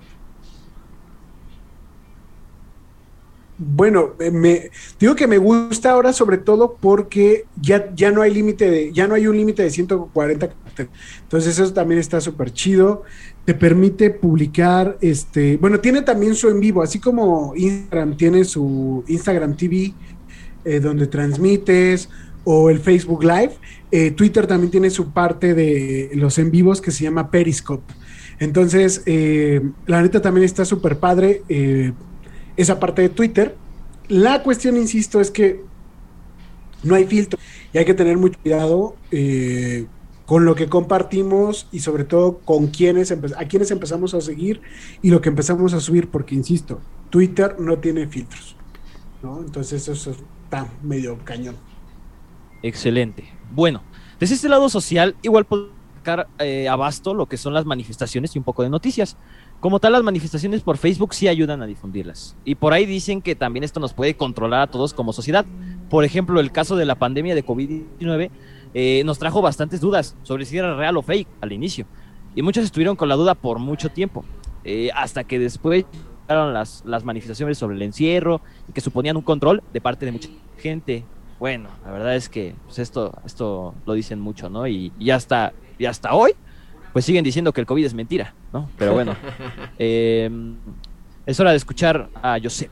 Bueno, 3.56 4.10
eh, 4.20 4.30
me 4.30 4.70
digo 5.00 5.14
que 5.14 5.26
me 5.26 5.38
gusta 5.38 5.92
ahora 5.92 6.12
sobre 6.12 6.36
todo 6.36 6.76
porque 6.78 7.46
ya, 7.58 7.90
ya 7.94 8.10
no 8.10 8.20
hay 8.20 8.34
límite 8.34 8.70
de, 8.70 8.92
ya 8.92 9.08
no 9.08 9.14
hay 9.14 9.26
un 9.26 9.38
límite 9.38 9.62
de 9.62 9.70
140 9.70 10.48
caracteres. 10.48 10.92
Entonces 11.22 11.58
eso 11.58 11.72
también 11.72 11.98
está 11.98 12.20
súper 12.20 12.52
chido. 12.52 13.04
Te 13.46 13.54
permite 13.54 14.10
publicar, 14.10 14.98
este, 15.00 15.56
bueno, 15.56 15.80
tiene 15.80 16.02
también 16.02 16.34
su 16.34 16.50
en 16.50 16.60
vivo, 16.60 16.82
así 16.82 16.98
como 16.98 17.54
Instagram 17.56 18.18
tiene 18.18 18.44
su 18.44 19.02
Instagram 19.08 19.56
TV, 19.56 19.94
eh, 20.66 20.78
donde 20.78 21.06
transmites, 21.06 22.10
o 22.44 22.68
el 22.68 22.80
Facebook 22.80 23.24
Live. 23.24 23.52
Eh, 23.94 24.10
Twitter 24.10 24.46
también 24.46 24.70
tiene 24.70 24.88
su 24.88 25.12
parte 25.12 25.52
de 25.52 26.10
los 26.14 26.38
en 26.38 26.50
vivos 26.50 26.80
que 26.80 26.90
se 26.90 27.04
llama 27.04 27.30
Periscope. 27.30 27.92
Entonces, 28.38 29.02
eh, 29.04 29.60
la 29.86 30.00
neta 30.00 30.22
también 30.22 30.44
está 30.44 30.64
súper 30.64 30.98
padre 30.98 31.42
eh, 31.50 31.92
esa 32.56 32.80
parte 32.80 33.02
de 33.02 33.10
Twitter. 33.10 33.54
La 34.08 34.42
cuestión, 34.42 34.78
insisto, 34.78 35.20
es 35.20 35.30
que 35.30 35.60
no 36.82 36.94
hay 36.94 37.04
filtro 37.04 37.38
y 37.74 37.78
hay 37.78 37.84
que 37.84 37.92
tener 37.92 38.16
mucho 38.16 38.38
cuidado 38.42 38.96
con 40.24 40.46
lo 40.46 40.54
que 40.54 40.68
compartimos 40.68 41.68
y 41.70 41.80
sobre 41.80 42.04
todo 42.04 42.38
con 42.38 42.68
quienes 42.68 43.12
a 43.12 43.44
quienes 43.46 43.70
empezamos 43.70 44.14
a 44.14 44.20
seguir 44.20 44.62
y 45.02 45.10
lo 45.10 45.20
que 45.20 45.28
empezamos 45.28 45.74
a 45.74 45.80
subir, 45.80 46.08
porque 46.08 46.34
insisto, 46.34 46.80
Twitter 47.10 47.56
no 47.60 47.78
tiene 47.78 48.08
filtros. 48.08 48.56
¿no? 49.22 49.40
Entonces 49.40 49.86
eso 49.86 50.10
está 50.10 50.66
medio 50.82 51.18
cañón. 51.24 51.56
Excelente. 52.62 53.41
Bueno, 53.54 53.82
desde 54.18 54.36
este 54.36 54.48
lado 54.48 54.70
social, 54.70 55.14
igual 55.20 55.44
puedo 55.44 55.68
sacar 55.96 56.26
eh, 56.38 56.68
abasto 56.68 57.12
lo 57.12 57.26
que 57.26 57.36
son 57.36 57.52
las 57.52 57.66
manifestaciones 57.66 58.34
y 58.34 58.38
un 58.38 58.44
poco 58.44 58.62
de 58.62 58.70
noticias. 58.70 59.18
Como 59.60 59.78
tal, 59.78 59.92
las 59.92 60.02
manifestaciones 60.02 60.62
por 60.62 60.78
Facebook 60.78 61.12
sí 61.12 61.28
ayudan 61.28 61.60
a 61.60 61.66
difundirlas. 61.66 62.34
Y 62.46 62.54
por 62.54 62.72
ahí 62.72 62.86
dicen 62.86 63.20
que 63.20 63.34
también 63.34 63.62
esto 63.62 63.78
nos 63.78 63.92
puede 63.92 64.16
controlar 64.16 64.62
a 64.62 64.66
todos 64.68 64.94
como 64.94 65.12
sociedad. 65.12 65.44
Por 65.90 66.04
ejemplo, 66.04 66.40
el 66.40 66.50
caso 66.50 66.76
de 66.76 66.86
la 66.86 66.94
pandemia 66.94 67.34
de 67.34 67.44
COVID-19 67.44 68.30
eh, 68.72 69.02
nos 69.04 69.18
trajo 69.18 69.42
bastantes 69.42 69.82
dudas 69.82 70.16
sobre 70.22 70.46
si 70.46 70.56
era 70.56 70.74
real 70.74 70.96
o 70.96 71.02
fake 71.02 71.28
al 71.42 71.52
inicio. 71.52 71.84
Y 72.34 72.40
muchos 72.40 72.64
estuvieron 72.64 72.96
con 72.96 73.10
la 73.10 73.16
duda 73.16 73.34
por 73.34 73.58
mucho 73.58 73.90
tiempo. 73.90 74.24
Eh, 74.64 74.88
hasta 74.94 75.24
que 75.24 75.38
después 75.38 75.84
llegaron 76.22 76.54
las, 76.54 76.82
las 76.86 77.04
manifestaciones 77.04 77.58
sobre 77.58 77.76
el 77.76 77.82
encierro 77.82 78.40
y 78.66 78.72
que 78.72 78.80
suponían 78.80 79.18
un 79.18 79.22
control 79.22 79.62
de 79.74 79.80
parte 79.82 80.06
de 80.06 80.12
mucha 80.12 80.30
gente 80.56 81.04
bueno, 81.42 81.70
la 81.84 81.90
verdad 81.90 82.14
es 82.14 82.28
que 82.28 82.54
pues 82.66 82.78
esto, 82.78 83.12
esto 83.26 83.74
lo 83.84 83.94
dicen 83.94 84.20
mucho, 84.20 84.48
¿no? 84.48 84.68
Y, 84.68 84.92
y, 84.96 85.10
hasta, 85.10 85.52
y 85.76 85.86
hasta 85.86 86.14
hoy, 86.14 86.36
pues 86.92 87.04
siguen 87.04 87.24
diciendo 87.24 87.52
que 87.52 87.60
el 87.60 87.66
COVID 87.66 87.84
es 87.84 87.94
mentira, 87.94 88.32
¿no? 88.52 88.70
Pero 88.78 88.92
bueno, 88.92 89.16
eh, 89.76 90.30
es 91.26 91.40
hora 91.40 91.50
de 91.50 91.56
escuchar 91.56 92.10
a 92.14 92.38
José. 92.40 92.70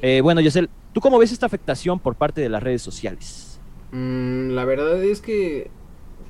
Eh, 0.00 0.20
bueno, 0.20 0.40
José, 0.44 0.68
¿tú 0.92 1.00
cómo 1.00 1.18
ves 1.18 1.32
esta 1.32 1.46
afectación 1.46 1.98
por 1.98 2.14
parte 2.14 2.40
de 2.40 2.48
las 2.48 2.62
redes 2.62 2.82
sociales? 2.82 3.58
Mm, 3.90 4.50
la 4.50 4.64
verdad 4.64 5.02
es 5.02 5.20
que 5.20 5.72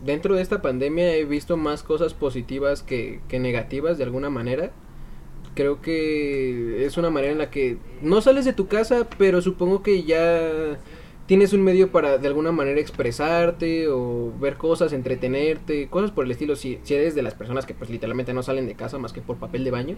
dentro 0.03 0.37
de 0.37 0.41
esta 0.41 0.63
pandemia 0.63 1.15
he 1.15 1.27
visto 1.27 1.59
más 1.59 1.83
cosas 1.83 2.15
positivas 2.15 2.83
que, 2.83 3.21
que 3.29 3.39
negativas 3.39 3.99
de 3.99 4.05
alguna 4.05 4.31
manera 4.31 4.71
creo 5.55 5.83
que 5.83 6.87
es 6.87 6.97
una 6.97 7.11
manera 7.11 7.33
en 7.33 7.39
la 7.39 7.51
que 7.51 7.77
no 8.01 8.23
sales 8.23 8.47
de 8.47 8.55
tu 8.55 8.69
casa, 8.69 9.07
pero 9.19 9.43
supongo 9.43 9.83
que 9.83 10.03
ya 10.03 10.79
tienes 11.27 11.53
un 11.53 11.63
medio 11.63 11.91
para 11.91 12.19
de 12.19 12.29
alguna 12.29 12.53
manera 12.53 12.81
expresarte 12.81 13.89
o 13.89 14.33
ver 14.39 14.57
cosas, 14.57 14.93
entretenerte, 14.93 15.89
cosas 15.89 16.11
por 16.11 16.25
el 16.25 16.31
estilo, 16.31 16.57
si, 16.57 16.79
si 16.83 16.95
eres 16.95 17.15
de 17.15 17.23
las 17.23 17.35
personas 17.35 17.67
que 17.67 17.75
pues 17.75 17.91
literalmente 17.91 18.35
no 18.35 18.43
salen 18.43 18.67
de 18.67 18.75
casa 18.75 18.99
más 18.99 19.13
que 19.13 19.21
por 19.21 19.37
papel 19.37 19.65
de 19.65 19.71
baño. 19.71 19.97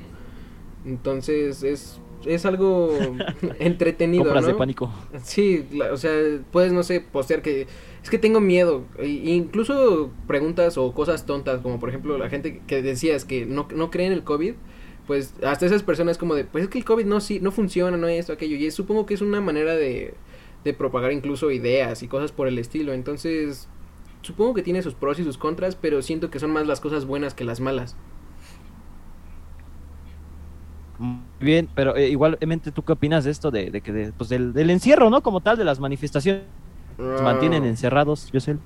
Entonces 0.84 1.64
es, 1.64 2.00
es 2.24 2.46
algo 2.46 2.96
entretenido. 3.58 4.24
Compras 4.24 4.44
¿no? 4.44 4.52
de 4.52 4.54
pánico. 4.54 4.92
Sí, 5.22 5.66
o 5.90 5.96
sea, 5.96 6.12
puedes, 6.52 6.72
no 6.72 6.84
sé, 6.84 7.00
postear 7.00 7.42
que 7.42 7.66
es 8.02 8.10
que 8.10 8.18
tengo 8.18 8.40
miedo. 8.40 8.84
E 8.98 9.08
incluso 9.08 10.10
preguntas 10.28 10.78
o 10.78 10.92
cosas 10.92 11.26
tontas, 11.26 11.60
como 11.60 11.80
por 11.80 11.88
ejemplo 11.88 12.16
la 12.18 12.28
gente 12.28 12.62
que 12.68 12.82
decías 12.82 13.24
que 13.24 13.46
no, 13.46 13.66
no 13.74 13.90
cree 13.90 14.06
en 14.06 14.12
el 14.12 14.22
COVID. 14.22 14.54
Pues 15.08 15.34
hasta 15.44 15.66
esas 15.66 15.84
personas 15.84 16.18
como 16.18 16.34
de, 16.34 16.42
pues 16.42 16.64
es 16.64 16.70
que 16.70 16.78
el 16.78 16.84
COVID 16.84 17.04
no, 17.04 17.20
sí, 17.20 17.38
no 17.38 17.52
funciona, 17.52 17.96
no 17.96 18.08
es 18.08 18.20
esto, 18.20 18.32
aquello. 18.32 18.56
Y 18.56 18.66
es, 18.66 18.74
supongo 18.74 19.06
que 19.06 19.14
es 19.14 19.20
una 19.20 19.40
manera 19.40 19.76
de, 19.76 20.14
de 20.66 20.74
propagar 20.74 21.12
incluso 21.12 21.52
ideas 21.52 22.02
y 22.02 22.08
cosas 22.08 22.32
por 22.32 22.48
el 22.48 22.58
estilo. 22.58 22.92
Entonces, 22.92 23.68
supongo 24.20 24.52
que 24.52 24.62
tiene 24.62 24.82
sus 24.82 24.94
pros 24.94 25.18
y 25.20 25.24
sus 25.24 25.38
contras, 25.38 25.76
pero 25.76 26.02
siento 26.02 26.28
que 26.28 26.40
son 26.40 26.50
más 26.50 26.66
las 26.66 26.80
cosas 26.80 27.06
buenas 27.06 27.34
que 27.34 27.44
las 27.44 27.60
malas. 27.60 27.96
Bien, 31.40 31.68
pero 31.74 31.94
eh, 31.94 32.08
igualmente, 32.08 32.72
¿tú 32.72 32.82
qué 32.82 32.92
opinas 32.92 33.24
de 33.24 33.30
esto? 33.30 33.50
De, 33.50 33.70
de 33.70 33.80
que 33.80 33.92
de, 33.92 34.12
pues 34.12 34.28
del, 34.28 34.52
del, 34.52 34.70
encierro, 34.70 35.08
¿no? 35.08 35.22
Como 35.22 35.40
tal, 35.40 35.56
de 35.56 35.64
las 35.64 35.78
manifestaciones. 35.78 36.42
Uh, 36.98 37.22
mantienen 37.22 37.64
encerrados, 37.64 38.32
yo 38.32 38.40
sé. 38.40 38.56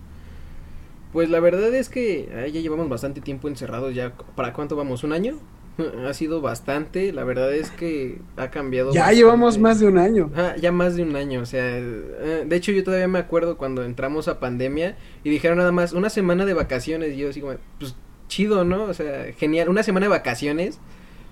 Pues 1.12 1.28
la 1.28 1.40
verdad 1.40 1.74
es 1.74 1.88
que 1.88 2.30
ah, 2.32 2.46
ya 2.46 2.60
llevamos 2.60 2.88
bastante 2.88 3.20
tiempo 3.20 3.48
encerrados. 3.48 3.94
ya 3.94 4.14
¿Para 4.36 4.52
cuánto 4.52 4.76
vamos? 4.76 5.04
¿Un 5.04 5.12
año? 5.12 5.34
ha 6.08 6.14
sido 6.14 6.40
bastante, 6.40 7.12
la 7.12 7.24
verdad 7.24 7.54
es 7.54 7.70
que 7.70 8.18
ha 8.36 8.50
cambiado. 8.50 8.92
Ya 8.92 9.00
bastante. 9.00 9.16
llevamos 9.16 9.58
más 9.58 9.80
de 9.80 9.86
un 9.86 9.98
año. 9.98 10.30
Ah, 10.36 10.54
ya 10.60 10.72
más 10.72 10.96
de 10.96 11.02
un 11.02 11.16
año, 11.16 11.40
o 11.40 11.46
sea, 11.46 11.78
eh, 11.78 12.44
de 12.46 12.56
hecho 12.56 12.72
yo 12.72 12.84
todavía 12.84 13.08
me 13.08 13.18
acuerdo 13.18 13.56
cuando 13.56 13.84
entramos 13.84 14.28
a 14.28 14.40
pandemia 14.40 14.96
y 15.24 15.30
dijeron 15.30 15.58
nada 15.58 15.72
más 15.72 15.92
una 15.92 16.10
semana 16.10 16.44
de 16.44 16.54
vacaciones 16.54 17.14
y 17.14 17.18
yo 17.18 17.30
así 17.30 17.40
como, 17.40 17.54
pues 17.78 17.94
chido, 18.28 18.64
¿no? 18.64 18.84
O 18.84 18.94
sea, 18.94 19.32
genial, 19.36 19.68
una 19.68 19.82
semana 19.82 20.06
de 20.06 20.10
vacaciones, 20.10 20.78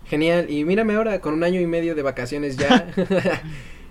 genial, 0.05 0.51
y 0.51 0.65
mírame 0.65 0.95
ahora 0.95 1.21
con 1.21 1.35
un 1.35 1.45
año 1.45 1.61
y 1.61 1.67
medio 1.67 1.95
de 1.95 2.03
vacaciones 2.03 2.57
ya. 2.57 2.89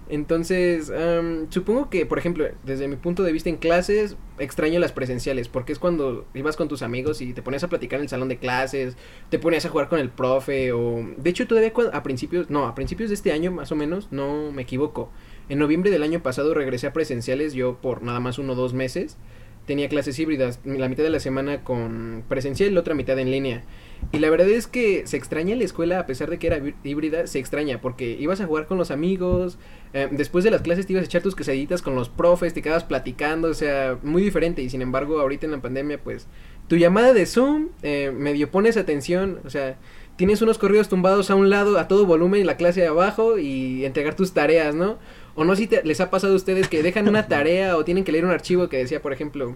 Entonces, 0.10 0.90
um, 0.90 1.50
supongo 1.50 1.90
que, 1.90 2.06
por 2.06 2.18
ejemplo, 2.18 2.48
desde 2.64 2.88
mi 2.88 2.96
punto 2.96 3.24
de 3.24 3.34
vista 3.34 3.50
en 3.50 3.58
clases, 3.58 4.16
extraño 4.40 4.80
las 4.80 4.94
presenciales, 4.94 5.50
porque 5.50 5.74
es 5.74 5.80
cuando 5.80 6.26
ibas 6.34 6.56
con 6.56 6.70
tus 6.70 6.82
amigos 6.82 7.22
y 7.22 7.34
te 7.34 7.42
ponías 7.42 7.64
a 7.64 7.68
platicar 7.68 8.00
en 8.00 8.04
el 8.04 8.10
salón 8.10 8.30
de 8.30 8.38
clases, 8.38 8.96
te 9.30 9.38
ponías 9.38 9.66
a 9.66 9.70
jugar 9.70 9.90
con 9.90 10.00
el 10.00 10.10
profe, 10.10 10.72
o... 10.72 11.06
De 11.18 11.30
hecho, 11.30 11.46
todavía 11.46 11.74
a 11.92 12.04
principios, 12.04 12.50
no, 12.50 12.68
a 12.68 12.76
principios 12.76 13.10
de 13.10 13.16
este 13.16 13.34
año, 13.34 13.52
más 13.52 13.72
o 13.72 13.76
menos, 13.76 14.08
no 14.12 14.52
me 14.52 14.62
equivoco. 14.62 15.12
En 15.50 15.60
noviembre 15.60 15.92
del 15.92 16.04
año 16.04 16.24
pasado 16.24 16.54
regresé 16.54 16.88
a 16.88 16.94
presenciales, 16.94 17.54
yo 17.54 17.78
por 17.82 18.02
nada 18.02 18.20
más 18.20 18.40
uno 18.40 18.54
o 18.54 18.56
dos 18.56 18.74
meses. 18.74 19.18
Tenía 19.66 19.90
clases 19.90 20.18
híbridas, 20.18 20.62
la 20.64 20.88
mitad 20.88 21.04
de 21.04 21.10
la 21.10 21.20
semana 21.20 21.66
con 21.66 22.24
presencial 22.30 22.70
y 22.70 22.74
la 22.74 22.80
otra 22.80 22.96
mitad 22.96 23.20
en 23.20 23.32
línea. 23.32 23.66
Y 24.12 24.20
la 24.20 24.30
verdad 24.30 24.48
es 24.48 24.68
que 24.68 25.06
se 25.06 25.18
extraña 25.18 25.56
la 25.56 25.64
escuela, 25.64 26.00
a 26.00 26.06
pesar 26.06 26.30
de 26.30 26.40
que 26.40 26.48
era 26.48 26.62
híbrida, 26.84 27.28
se 27.28 27.40
extraña, 27.40 27.82
porque 27.82 28.18
ibas 28.20 28.40
a 28.40 28.46
jugar 28.46 28.66
con 28.66 28.78
los 28.78 28.90
amigos, 28.90 29.58
eh, 29.94 30.08
después 30.12 30.44
de 30.44 30.52
las 30.52 30.62
clases 30.62 30.86
te 30.86 30.94
ibas 30.94 31.04
a 31.04 31.06
echar 31.06 31.22
tus 31.22 31.36
quesaditas 31.36 31.82
con 31.82 31.96
los 31.96 32.08
profes, 32.08 32.54
te 32.54 32.62
quedabas 32.62 32.86
platicando, 32.86 33.50
o 33.50 33.54
sea, 33.54 33.98
muy 34.04 34.22
diferente. 34.22 34.62
Y 34.62 34.70
sin 34.70 34.82
embargo, 34.82 35.20
ahorita 35.20 35.46
en 35.46 35.52
la 35.52 35.62
pandemia, 35.62 36.02
pues, 36.02 36.28
tu 36.68 36.78
llamada 36.78 37.14
de 37.14 37.26
Zoom, 37.26 37.70
eh, 37.84 38.12
medio 38.16 38.50
pones 38.50 38.78
atención, 38.78 39.40
o 39.46 39.50
sea, 39.50 39.78
tienes 40.16 40.42
unos 40.42 40.58
corridos 40.58 40.90
tumbados 40.90 41.30
a 41.30 41.36
un 41.36 41.50
lado, 41.50 41.78
a 41.78 41.88
todo 41.88 42.06
volumen, 42.06 42.42
en 42.42 42.48
la 42.48 42.58
clase 42.58 42.82
de 42.82 42.88
abajo, 42.88 43.38
y 43.38 43.86
entregar 43.86 44.16
tus 44.16 44.34
tareas, 44.34 44.74
¿no? 44.74 44.98
O 45.36 45.44
no 45.44 45.56
si 45.56 45.68
te, 45.68 45.84
les 45.84 46.02
ha 46.02 46.10
pasado 46.10 46.34
a 46.34 46.36
ustedes 46.38 46.70
que 46.70 46.82
dejan 46.82 47.08
una 47.08 47.28
tarea 47.30 47.78
o 47.78 47.84
tienen 47.84 48.04
que 48.04 48.12
leer 48.12 48.26
un 48.26 48.32
archivo 48.32 48.70
que 48.70 48.78
decía, 48.78 49.02
por 49.02 49.14
ejemplo, 49.14 49.56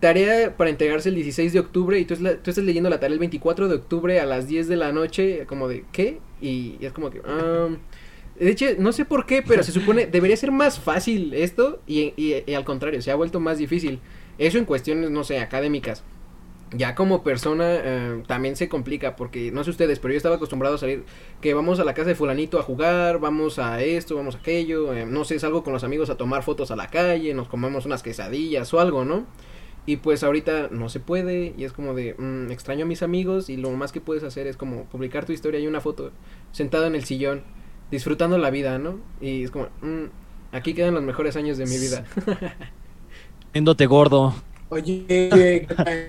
tarea 0.00 0.56
para 0.56 0.70
entregarse 0.70 1.10
el 1.10 1.14
16 1.14 1.52
de 1.52 1.60
octubre 1.60 1.98
y 1.98 2.04
tú, 2.04 2.16
tú, 2.16 2.50
estás 2.50 2.64
leyendo 2.64 2.90
la 2.90 2.98
tarea 2.98 3.14
el 3.14 3.20
24 3.20 3.68
de 3.68 3.74
octubre 3.76 4.18
a 4.18 4.26
las 4.26 4.48
10 4.48 4.66
de 4.66 4.76
la 4.76 4.92
noche, 4.92 5.44
como 5.46 5.68
de, 5.68 5.84
¿qué? 5.92 6.18
Y, 6.40 6.76
y 6.80 6.86
es 6.86 6.92
como 6.92 7.10
que... 7.10 7.20
Um, 7.20 7.76
de 8.38 8.50
hecho, 8.50 8.66
no 8.78 8.92
sé 8.92 9.04
por 9.04 9.26
qué, 9.26 9.42
pero 9.42 9.62
se 9.62 9.70
supone 9.70 10.06
debería 10.10 10.36
ser 10.36 10.50
más 10.50 10.80
fácil 10.80 11.34
esto 11.34 11.80
y, 11.86 12.14
y, 12.16 12.42
y, 12.46 12.54
al 12.54 12.64
contrario, 12.64 13.02
se 13.02 13.10
ha 13.10 13.14
vuelto 13.14 13.38
más 13.38 13.58
difícil. 13.58 14.00
Eso 14.38 14.56
en 14.56 14.64
cuestiones, 14.64 15.10
no 15.10 15.24
sé, 15.24 15.38
académicas. 15.40 16.02
Ya 16.72 16.94
como 16.94 17.22
persona 17.22 17.64
eh, 17.68 18.22
también 18.26 18.56
se 18.56 18.68
complica 18.68 19.16
porque 19.16 19.50
no 19.50 19.64
sé 19.64 19.70
ustedes, 19.70 19.98
pero 19.98 20.14
yo 20.14 20.16
estaba 20.16 20.36
acostumbrado 20.36 20.76
a 20.76 20.78
salir 20.78 21.04
que 21.42 21.52
vamos 21.52 21.80
a 21.80 21.84
la 21.84 21.94
casa 21.94 22.08
de 22.08 22.14
fulanito 22.14 22.58
a 22.58 22.62
jugar, 22.62 23.18
vamos 23.18 23.58
a 23.58 23.82
esto, 23.82 24.14
vamos 24.14 24.36
a 24.36 24.38
aquello, 24.38 24.94
eh, 24.94 25.04
no 25.04 25.24
sé, 25.24 25.38
salgo 25.40 25.64
con 25.64 25.72
los 25.72 25.84
amigos 25.84 26.10
a 26.10 26.16
tomar 26.16 26.44
fotos 26.44 26.70
a 26.70 26.76
la 26.76 26.86
calle, 26.86 27.34
nos 27.34 27.48
comemos 27.48 27.86
unas 27.86 28.04
quesadillas 28.04 28.72
o 28.72 28.80
algo, 28.80 29.04
¿no? 29.04 29.26
Y 29.86 29.96
pues 29.96 30.22
ahorita 30.22 30.68
no 30.70 30.88
se 30.88 31.00
puede 31.00 31.54
y 31.56 31.64
es 31.64 31.72
como 31.72 31.94
de 31.94 32.14
mmm, 32.18 32.50
extraño 32.50 32.84
a 32.84 32.88
mis 32.88 33.02
amigos 33.02 33.48
y 33.48 33.56
lo 33.56 33.70
más 33.70 33.92
que 33.92 34.00
puedes 34.00 34.22
hacer 34.22 34.46
es 34.46 34.56
como 34.56 34.84
publicar 34.84 35.24
tu 35.24 35.32
historia 35.32 35.58
y 35.60 35.66
una 35.66 35.80
foto 35.80 36.12
sentado 36.52 36.86
en 36.86 36.94
el 36.94 37.04
sillón 37.04 37.42
disfrutando 37.90 38.38
la 38.38 38.50
vida, 38.50 38.78
¿no? 38.78 39.00
Y 39.20 39.44
es 39.44 39.50
como 39.50 39.68
mmm, 39.80 40.06
aquí 40.52 40.74
quedan 40.74 40.94
los 40.94 41.02
mejores 41.02 41.36
años 41.36 41.58
de 41.58 41.66
mi 41.66 41.78
vida. 41.78 42.04
Viéndote 43.52 43.86
gordo. 43.86 44.34
Oye, 44.68 45.04
¿qué 45.08 45.66
traes? 45.76 46.08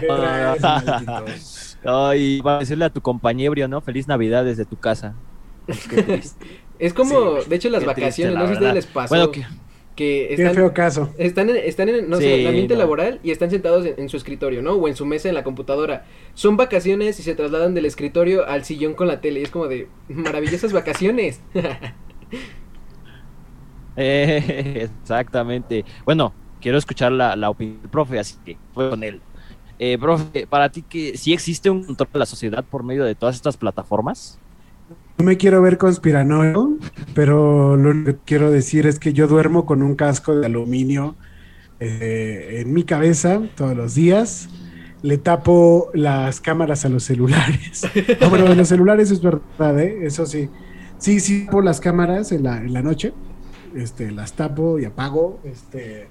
¿Qué 0.00 0.06
traes, 0.06 1.78
Ay, 1.84 2.40
va 2.40 2.56
a 2.56 2.58
decirle 2.60 2.84
a 2.84 2.90
tu 2.90 3.00
compañero, 3.00 3.66
¿no? 3.66 3.80
Feliz 3.80 4.06
Navidad 4.06 4.44
desde 4.44 4.64
tu 4.64 4.76
casa. 4.76 5.14
es 6.78 6.94
como, 6.94 7.40
sí, 7.40 7.48
de 7.50 7.56
hecho, 7.56 7.70
las 7.70 7.84
vacaciones, 7.84 8.34
triste, 8.34 8.38
no 8.38 8.42
sé 8.42 8.46
si 8.48 8.52
ustedes 8.52 8.74
les 8.74 8.86
pasó. 8.86 9.14
Bueno, 9.14 9.32
que 9.32 9.44
que 9.96 10.32
están, 10.32 10.48
Qué 10.48 10.54
feo 10.54 10.72
caso. 10.72 11.12
están 11.18 11.50
en, 11.50 11.56
están 11.56 11.88
en, 11.88 12.08
no 12.08 12.16
sí, 12.16 12.24
sé, 12.24 12.40
el 12.40 12.46
ambiente 12.46 12.74
no. 12.74 12.80
laboral 12.80 13.20
y 13.22 13.30
están 13.30 13.50
sentados 13.50 13.84
en, 13.84 13.94
en, 13.98 14.08
su 14.08 14.16
escritorio, 14.16 14.62
¿no? 14.62 14.72
O 14.72 14.88
en 14.88 14.96
su 14.96 15.04
mesa 15.04 15.28
en 15.28 15.34
la 15.34 15.44
computadora. 15.44 16.06
Son 16.34 16.56
vacaciones 16.56 17.18
y 17.20 17.22
se 17.22 17.34
trasladan 17.34 17.74
del 17.74 17.84
escritorio 17.84 18.46
al 18.46 18.64
sillón 18.64 18.94
con 18.94 19.08
la 19.08 19.20
tele. 19.20 19.40
Y 19.40 19.42
es 19.44 19.50
como 19.50 19.68
de 19.68 19.88
maravillosas 20.08 20.72
vacaciones. 20.72 21.40
eh, 23.96 24.88
exactamente. 25.02 25.84
Bueno, 26.04 26.32
quiero 26.60 26.78
escuchar 26.78 27.12
la, 27.12 27.36
la, 27.36 27.50
opinión 27.50 27.80
del 27.82 27.90
profe, 27.90 28.18
así 28.18 28.36
que 28.44 28.56
fue 28.72 28.88
con 28.88 29.04
él. 29.04 29.20
Eh, 29.78 29.98
profe, 29.98 30.46
para 30.46 30.70
ti 30.70 30.82
que 30.82 31.18
sí 31.18 31.32
existe 31.32 31.68
un 31.68 31.84
control 31.84 32.08
de 32.12 32.18
la 32.20 32.26
sociedad 32.26 32.64
por 32.64 32.84
medio 32.84 33.04
de 33.04 33.14
todas 33.14 33.34
estas 33.34 33.56
plataformas. 33.56 34.38
No 35.18 35.24
me 35.24 35.36
quiero 35.36 35.62
ver 35.62 35.78
conspiranoico, 35.78 36.78
pero 37.14 37.76
lo 37.76 38.04
que 38.04 38.16
quiero 38.24 38.50
decir 38.50 38.86
es 38.86 38.98
que 38.98 39.12
yo 39.12 39.26
duermo 39.28 39.66
con 39.66 39.82
un 39.82 39.94
casco 39.94 40.34
de 40.34 40.46
aluminio 40.46 41.16
eh, 41.80 42.60
en 42.60 42.72
mi 42.72 42.84
cabeza 42.84 43.42
todos 43.54 43.76
los 43.76 43.94
días. 43.94 44.48
Le 45.02 45.18
tapo 45.18 45.90
las 45.94 46.40
cámaras 46.40 46.84
a 46.84 46.88
los 46.88 47.04
celulares. 47.04 47.82
No, 48.20 48.30
pero 48.30 48.54
los 48.54 48.68
celulares 48.68 49.10
es 49.10 49.20
verdad, 49.20 49.78
¿eh? 49.80 49.98
Eso 50.02 50.26
sí. 50.26 50.48
Sí, 50.98 51.18
sí, 51.18 51.44
tapo 51.46 51.60
las 51.60 51.80
cámaras 51.80 52.30
en 52.30 52.44
la, 52.44 52.58
en 52.58 52.72
la 52.72 52.82
noche. 52.82 53.12
Este, 53.74 54.12
las 54.12 54.34
tapo 54.34 54.78
y 54.78 54.84
apago. 54.84 55.40
Este, 55.44 56.08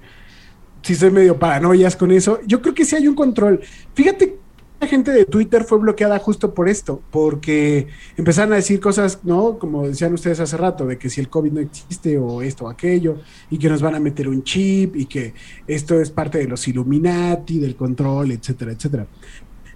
sí 0.82 0.94
soy 0.94 1.10
medio 1.10 1.38
paranoias 1.38 1.96
con 1.96 2.12
eso. 2.12 2.40
Yo 2.46 2.60
creo 2.60 2.74
que 2.74 2.84
sí 2.84 2.96
hay 2.96 3.08
un 3.08 3.14
control. 3.14 3.60
Fíjate 3.94 4.41
gente 4.86 5.10
de 5.12 5.24
Twitter 5.24 5.64
fue 5.64 5.78
bloqueada 5.78 6.18
justo 6.18 6.54
por 6.54 6.68
esto, 6.68 7.02
porque 7.10 7.88
empezaron 8.16 8.52
a 8.52 8.56
decir 8.56 8.80
cosas, 8.80 9.20
¿no? 9.22 9.58
Como 9.58 9.86
decían 9.86 10.12
ustedes 10.14 10.40
hace 10.40 10.56
rato, 10.56 10.86
de 10.86 10.98
que 10.98 11.10
si 11.10 11.20
el 11.20 11.28
COVID 11.28 11.52
no 11.52 11.60
existe 11.60 12.18
o 12.18 12.42
esto 12.42 12.66
o 12.66 12.68
aquello, 12.68 13.18
y 13.50 13.58
que 13.58 13.68
nos 13.68 13.82
van 13.82 13.94
a 13.94 14.00
meter 14.00 14.28
un 14.28 14.42
chip 14.42 14.96
y 14.96 15.06
que 15.06 15.34
esto 15.66 16.00
es 16.00 16.10
parte 16.10 16.38
de 16.38 16.48
los 16.48 16.66
Illuminati, 16.68 17.58
del 17.58 17.76
control, 17.76 18.32
etcétera, 18.32 18.72
etcétera. 18.72 19.06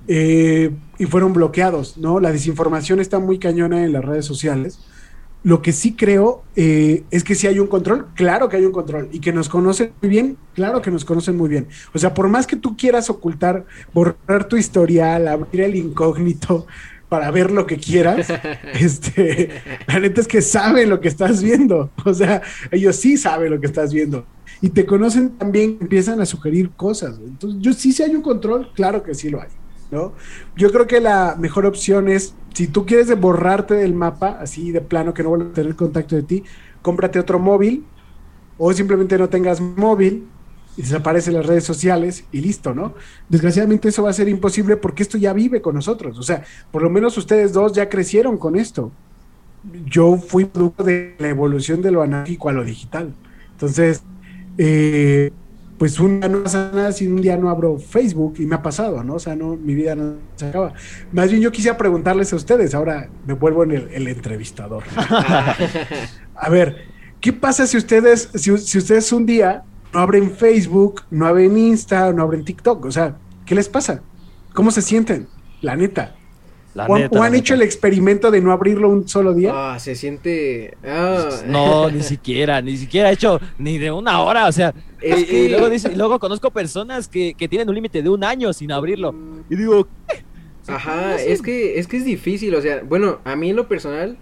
Eh, 0.08 0.70
y 0.98 1.06
fueron 1.06 1.32
bloqueados, 1.32 1.98
¿no? 1.98 2.20
La 2.20 2.30
desinformación 2.30 3.00
está 3.00 3.18
muy 3.18 3.38
cañona 3.38 3.84
en 3.84 3.92
las 3.92 4.04
redes 4.04 4.24
sociales 4.24 4.78
lo 5.46 5.62
que 5.62 5.72
sí 5.72 5.94
creo 5.94 6.42
eh, 6.56 7.04
es 7.12 7.22
que 7.22 7.36
si 7.36 7.46
hay 7.46 7.60
un 7.60 7.68
control, 7.68 8.08
claro 8.16 8.48
que 8.48 8.56
hay 8.56 8.64
un 8.64 8.72
control. 8.72 9.08
Y 9.12 9.20
que 9.20 9.32
nos 9.32 9.48
conocen 9.48 9.92
muy 10.02 10.10
bien, 10.10 10.36
claro 10.54 10.82
que 10.82 10.90
nos 10.90 11.04
conocen 11.04 11.36
muy 11.36 11.48
bien. 11.48 11.68
O 11.94 12.00
sea, 12.00 12.14
por 12.14 12.28
más 12.28 12.48
que 12.48 12.56
tú 12.56 12.76
quieras 12.76 13.08
ocultar, 13.10 13.64
borrar 13.94 14.48
tu 14.48 14.56
historial, 14.56 15.28
abrir 15.28 15.62
el 15.62 15.76
incógnito 15.76 16.66
para 17.08 17.30
ver 17.30 17.52
lo 17.52 17.64
que 17.64 17.76
quieras, 17.76 18.26
este, 18.74 19.50
la 19.86 20.00
neta 20.00 20.20
es 20.20 20.26
que 20.26 20.42
saben 20.42 20.90
lo 20.90 21.00
que 21.00 21.06
estás 21.06 21.40
viendo. 21.40 21.92
O 22.04 22.12
sea, 22.12 22.42
ellos 22.72 22.96
sí 22.96 23.16
saben 23.16 23.52
lo 23.52 23.60
que 23.60 23.68
estás 23.68 23.92
viendo. 23.92 24.26
Y 24.60 24.70
te 24.70 24.84
conocen 24.84 25.38
también, 25.38 25.78
empiezan 25.80 26.20
a 26.20 26.26
sugerir 26.26 26.70
cosas. 26.70 27.20
Entonces, 27.24 27.60
yo 27.62 27.72
sí, 27.72 27.92
si 27.92 28.02
hay 28.02 28.16
un 28.16 28.22
control, 28.22 28.72
claro 28.74 29.04
que 29.04 29.14
sí 29.14 29.30
lo 29.30 29.40
hay. 29.40 29.50
¿No? 29.90 30.12
Yo 30.56 30.70
creo 30.72 30.86
que 30.86 31.00
la 31.00 31.36
mejor 31.38 31.66
opción 31.66 32.08
es, 32.08 32.34
si 32.54 32.66
tú 32.66 32.86
quieres 32.86 33.18
borrarte 33.18 33.74
del 33.74 33.94
mapa, 33.94 34.38
así 34.40 34.72
de 34.72 34.80
plano 34.80 35.14
que 35.14 35.22
no 35.22 35.30
vuelva 35.30 35.50
a 35.50 35.52
tener 35.52 35.76
contacto 35.76 36.16
de 36.16 36.22
ti, 36.22 36.44
cómprate 36.82 37.18
otro 37.18 37.38
móvil 37.38 37.84
o 38.58 38.72
simplemente 38.72 39.18
no 39.18 39.28
tengas 39.28 39.60
móvil 39.60 40.26
y 40.76 40.82
desaparece 40.82 41.32
las 41.32 41.46
redes 41.46 41.64
sociales 41.64 42.24
y 42.32 42.40
listo, 42.40 42.74
¿no? 42.74 42.94
Desgraciadamente 43.28 43.88
eso 43.88 44.02
va 44.02 44.10
a 44.10 44.14
ser 44.14 44.28
imposible 44.28 44.76
porque 44.76 45.02
esto 45.02 45.18
ya 45.18 45.32
vive 45.32 45.62
con 45.62 45.74
nosotros, 45.74 46.18
o 46.18 46.22
sea, 46.22 46.44
por 46.70 46.82
lo 46.82 46.90
menos 46.90 47.16
ustedes 47.16 47.52
dos 47.52 47.72
ya 47.72 47.88
crecieron 47.88 48.36
con 48.36 48.56
esto. 48.56 48.92
Yo 49.86 50.16
fui 50.16 50.44
producto 50.44 50.84
de 50.84 51.16
la 51.18 51.28
evolución 51.28 51.82
de 51.82 51.90
lo 51.90 52.02
analógico 52.02 52.48
a 52.48 52.52
lo 52.52 52.62
digital. 52.62 53.14
Entonces, 53.52 54.04
eh, 54.58 55.32
pues 55.78 56.00
un 56.00 56.20
día 56.20 56.28
no 56.28 56.42
pasa 56.42 56.70
nada 56.72 56.92
si 56.92 57.06
un 57.06 57.20
día 57.20 57.36
no 57.36 57.50
abro 57.50 57.78
Facebook 57.78 58.34
y 58.38 58.46
me 58.46 58.54
ha 58.54 58.62
pasado, 58.62 59.02
¿no? 59.04 59.14
O 59.14 59.18
sea, 59.18 59.36
no, 59.36 59.56
mi 59.56 59.74
vida 59.74 59.94
no 59.94 60.14
se 60.36 60.46
acaba. 60.46 60.72
Más 61.12 61.30
bien 61.30 61.42
yo 61.42 61.52
quisiera 61.52 61.76
preguntarles 61.76 62.32
a 62.32 62.36
ustedes, 62.36 62.74
ahora 62.74 63.08
me 63.26 63.34
vuelvo 63.34 63.64
en 63.64 63.72
el, 63.72 64.08
entrevistador. 64.08 64.84
a 66.34 66.50
ver, 66.50 66.86
¿qué 67.20 67.32
pasa 67.32 67.66
si 67.66 67.76
ustedes, 67.76 68.30
si, 68.34 68.56
si, 68.58 68.78
ustedes 68.78 69.12
un 69.12 69.26
día 69.26 69.64
no 69.92 70.00
abren 70.00 70.30
Facebook, 70.30 71.02
no 71.10 71.26
abren 71.26 71.56
Insta, 71.56 72.12
no 72.12 72.22
abren 72.22 72.44
TikTok? 72.44 72.84
O 72.86 72.90
sea, 72.90 73.16
¿qué 73.44 73.54
les 73.54 73.68
pasa? 73.68 74.02
¿Cómo 74.54 74.70
se 74.70 74.82
sienten? 74.82 75.28
La 75.60 75.76
neta 75.76 76.14
o, 76.76 77.22
han 77.22 77.34
hecho 77.34 77.54
el 77.54 77.62
experimento 77.62 78.30
de 78.30 78.40
no 78.40 78.52
abrirlo 78.52 78.88
un 78.88 79.08
solo 79.08 79.34
día? 79.34 79.52
Ah, 79.54 79.78
se 79.78 79.94
siente. 79.94 80.76
Ah. 80.84 81.28
No, 81.46 81.90
ni 81.90 82.02
siquiera, 82.02 82.60
ni 82.60 82.76
siquiera 82.76 83.10
he 83.10 83.14
hecho 83.14 83.40
ni 83.58 83.78
de 83.78 83.90
una 83.90 84.20
hora. 84.22 84.46
O 84.46 84.52
sea, 84.52 84.74
y, 85.02 85.48
luego, 85.48 86.18
conozco 86.18 86.50
personas 86.50 87.08
que, 87.08 87.34
que 87.34 87.48
tienen 87.48 87.68
un 87.68 87.74
límite 87.74 88.02
de 88.02 88.08
un 88.08 88.24
año 88.24 88.52
sin 88.52 88.72
abrirlo. 88.72 89.14
Y 89.48 89.56
digo, 89.56 89.86
Ajá, 90.68 91.16
es 91.16 91.42
que, 91.42 91.78
es 91.78 91.86
que 91.86 91.96
es 91.96 92.04
difícil. 92.04 92.54
O 92.54 92.60
sea, 92.60 92.82
bueno, 92.82 93.18
a 93.24 93.36
mí 93.36 93.50
en 93.50 93.56
lo 93.56 93.68
personal 93.68 94.16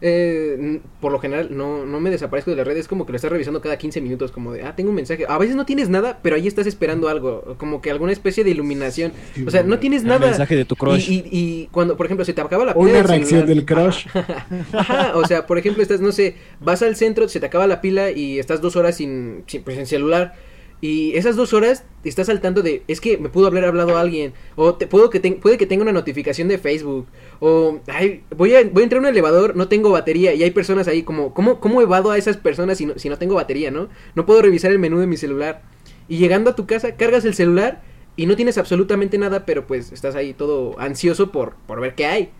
eh, 0.00 0.80
por 1.00 1.10
lo 1.10 1.18
general 1.18 1.48
no, 1.50 1.84
no 1.84 2.00
me 2.00 2.10
desaparezco 2.10 2.50
de 2.50 2.56
la 2.56 2.64
red, 2.64 2.76
es 2.76 2.86
como 2.86 3.04
que 3.04 3.12
lo 3.12 3.16
estás 3.16 3.32
revisando 3.32 3.60
cada 3.60 3.76
15 3.76 4.00
minutos, 4.00 4.30
como 4.30 4.52
de, 4.52 4.62
ah, 4.62 4.76
tengo 4.76 4.90
un 4.90 4.96
mensaje. 4.96 5.24
A 5.28 5.38
veces 5.38 5.56
no 5.56 5.66
tienes 5.66 5.88
nada, 5.88 6.20
pero 6.22 6.36
ahí 6.36 6.46
estás 6.46 6.66
esperando 6.66 7.08
algo, 7.08 7.56
como 7.58 7.80
que 7.80 7.90
alguna 7.90 8.12
especie 8.12 8.44
de 8.44 8.50
iluminación. 8.50 9.12
o 9.46 9.50
sea, 9.50 9.62
no 9.62 9.78
tienes 9.78 10.04
nada. 10.04 10.26
mensaje 10.26 10.56
de 10.56 10.64
tu 10.64 10.76
crush. 10.76 11.08
Y, 11.10 11.68
cuando, 11.72 11.96
por 11.96 12.06
ejemplo, 12.06 12.24
se 12.24 12.32
te 12.32 12.40
acaba 12.40 12.64
la 12.64 12.74
pila. 12.74 12.86
Una 12.86 13.02
reacción 13.02 13.46
del 13.46 13.64
crush. 13.64 14.06
Ajá, 14.72 15.12
o 15.16 15.26
sea, 15.26 15.46
por 15.46 15.58
ejemplo, 15.58 15.82
estás, 15.82 16.00
no 16.00 16.12
sé, 16.12 16.36
vas 16.60 16.82
al 16.82 16.96
centro, 16.96 17.28
se 17.28 17.40
te 17.40 17.46
acaba 17.46 17.66
la 17.66 17.80
pila 17.80 18.10
y 18.10 18.38
estás 18.38 18.60
dos 18.60 18.76
horas 18.76 18.96
sin, 18.96 19.42
sin 19.46 19.62
pues, 19.62 19.78
en 19.78 19.86
celular 19.86 20.34
y 20.80 21.16
esas 21.16 21.34
dos 21.34 21.52
horas 21.52 21.84
te 22.02 22.08
estás 22.08 22.28
saltando 22.28 22.62
de, 22.62 22.84
es 22.86 23.00
que 23.00 23.18
me 23.18 23.28
pudo 23.28 23.48
haber 23.48 23.64
hablado 23.64 23.98
alguien, 23.98 24.32
o 24.54 24.74
te, 24.74 24.86
puedo 24.86 25.10
que 25.10 25.20
puede 25.32 25.58
que 25.58 25.66
tenga 25.66 25.82
una 25.82 25.92
notificación 25.92 26.46
de 26.46 26.58
Facebook, 26.58 27.06
o 27.40 27.80
ay, 27.88 28.22
voy, 28.36 28.54
a, 28.54 28.62
voy 28.64 28.82
a 28.82 28.84
entrar 28.84 28.98
a 28.98 29.02
un 29.02 29.06
elevador, 29.06 29.56
no 29.56 29.66
tengo 29.66 29.90
batería, 29.90 30.34
y 30.34 30.42
hay 30.44 30.52
personas 30.52 30.86
ahí 30.86 31.02
como, 31.02 31.34
¿cómo, 31.34 31.58
cómo 31.58 31.82
evado 31.82 32.12
a 32.12 32.18
esas 32.18 32.36
personas 32.36 32.78
si 32.78 32.86
no, 32.86 32.96
si 32.96 33.08
no 33.08 33.18
tengo 33.18 33.34
batería, 33.34 33.70
no? 33.72 33.88
No 34.14 34.24
puedo 34.24 34.40
revisar 34.40 34.70
el 34.70 34.78
menú 34.78 34.98
de 34.98 35.06
mi 35.06 35.16
celular. 35.16 35.62
Y 36.08 36.18
llegando 36.18 36.50
a 36.50 36.56
tu 36.56 36.66
casa, 36.66 36.94
cargas 36.94 37.24
el 37.24 37.34
celular 37.34 37.82
y 38.16 38.26
no 38.26 38.36
tienes 38.36 38.56
absolutamente 38.56 39.18
nada, 39.18 39.44
pero 39.44 39.66
pues 39.66 39.92
estás 39.92 40.14
ahí 40.14 40.32
todo 40.32 40.78
ansioso 40.78 41.32
por, 41.32 41.56
por 41.66 41.80
ver 41.80 41.94
qué 41.94 42.06
hay. 42.06 42.30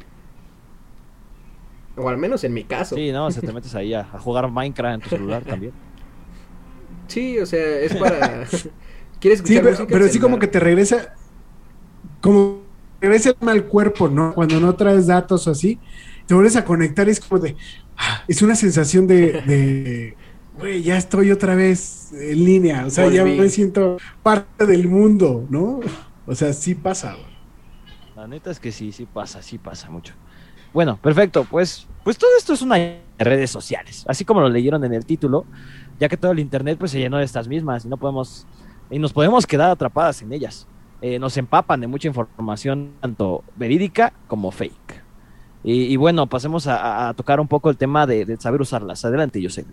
O 1.97 2.09
al 2.09 2.17
menos 2.17 2.45
en 2.45 2.55
mi 2.55 2.65
caso. 2.65 2.95
Sí, 2.95 3.11
no, 3.11 3.31
se 3.31 3.41
te 3.41 3.53
metes 3.53 3.75
ahí 3.75 3.93
a 3.93 4.05
jugar 4.05 4.51
Minecraft 4.51 4.95
en 4.95 5.01
tu 5.01 5.09
celular 5.09 5.43
también. 5.43 5.73
Sí, 7.09 7.39
o 7.39 7.47
sea, 7.47 7.81
es 7.81 7.95
para. 7.97 8.47
¿Quieres 9.21 9.41
escuchar 9.41 9.77
sí, 9.77 9.85
pero, 9.89 10.09
sí 10.09 10.21
como 10.21 10.39
que 10.39 10.47
te 10.47 10.61
regresa. 10.61 11.15
Como 12.21 12.63
regresa 13.01 13.33
al 13.41 13.65
cuerpo, 13.65 14.09
¿no? 14.09 14.35
Cuando 14.35 14.61
no 14.61 14.75
traes 14.77 15.09
datos 15.09 15.47
o 15.49 15.51
así, 15.51 15.79
te 16.27 16.35
vuelves 16.35 16.57
a 16.57 16.65
conectar 16.65 17.09
y 17.09 17.11
es 17.11 17.21
como 17.21 17.41
de. 17.41 17.57
Ah, 17.97 18.23
es 18.29 18.43
una 18.43 18.55
sensación 18.55 19.07
de. 19.07 20.15
Güey, 20.59 20.83
ya 20.83 20.97
estoy 20.97 21.31
otra 21.31 21.55
vez 21.55 22.13
en 22.13 22.45
línea. 22.45 22.87
O 22.87 22.91
sea, 22.91 23.09
ya 23.09 23.25
me 23.25 23.49
siento 23.49 23.97
parte 24.23 24.67
del 24.67 24.89
mundo, 24.89 25.47
¿no? 25.51 25.81
O 26.27 26.35
sea, 26.35 26.53
sí 26.53 26.75
pasa. 26.75 27.17
La 28.17 28.27
neta 28.27 28.51
es 28.51 28.59
que 28.59 28.73
sí, 28.73 28.91
sí 28.91 29.07
pasa, 29.07 29.41
sí 29.43 29.59
pasa 29.59 29.89
mucho. 29.89 30.15
Bueno, 30.73 30.99
perfecto. 31.01 31.47
Pues, 31.49 31.87
pues 32.03 32.19
todo 32.19 32.31
esto 32.37 32.53
es 32.53 32.63
una 32.63 32.77
redes 33.19 33.51
sociales. 33.51 34.05
Así 34.09 34.25
como 34.25 34.41
lo 34.41 34.49
leyeron 34.49 34.85
en 34.85 34.93
el 34.95 35.05
título, 35.05 35.47
ya 35.99 36.09
que 36.09 36.17
todo 36.17 36.33
el 36.33 36.39
internet 36.39 36.79
pues 36.79 36.91
se 36.91 36.99
llenó 36.99 37.19
de 37.19 37.25
estas 37.25 37.49
mismas 37.49 37.85
y 37.85 37.89
no 37.89 37.97
podemos 37.97 38.47
y 38.91 38.99
nos 38.99 39.13
podemos 39.13 39.47
quedar 39.47 39.71
atrapadas 39.71 40.23
en 40.23 40.33
ellas. 40.33 40.67
Eh, 41.01 41.19
nos 41.19 41.37
empapan 41.37 41.81
de 41.81 41.87
mucha 41.87 42.09
información 42.09 42.93
tanto 43.01 43.45
verídica 43.57 44.13
como 44.27 44.51
fake. 44.51 45.05
Y, 45.65 45.97
bueno, 45.97 46.29
pasemos 46.29 46.67
a, 46.67 47.13
tocar 47.15 47.41
un 47.41 47.49
poco 47.49 47.69
el 47.69 47.77
tema 47.77 48.07
de, 48.07 48.37
saber 48.39 48.63
usarlas. 48.63 49.05
Adelante, 49.05 49.43
yo 49.43 49.51
sé. 49.51 49.67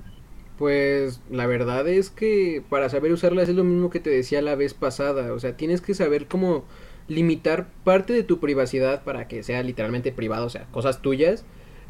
Pues 0.57 1.21
la 1.29 1.45
verdad 1.45 1.87
es 1.87 2.09
que 2.09 2.63
para 2.69 2.89
saber 2.89 3.13
usarlas 3.13 3.47
es 3.47 3.55
lo 3.55 3.63
mismo 3.63 3.89
que 3.89 4.01
te 4.01 4.09
decía 4.09 4.41
la 4.41 4.55
vez 4.55 4.73
pasada. 4.73 5.31
O 5.31 5.39
sea, 5.39 5.55
tienes 5.55 5.79
que 5.79 5.93
saber 5.93 6.27
cómo 6.27 6.65
limitar 7.07 7.69
parte 7.85 8.11
de 8.11 8.23
tu 8.23 8.39
privacidad 8.39 9.03
para 9.03 9.27
que 9.29 9.43
sea 9.43 9.63
literalmente 9.63 10.11
privado, 10.11 10.47
o 10.47 10.49
sea, 10.49 10.65
cosas 10.71 11.01
tuyas 11.01 11.45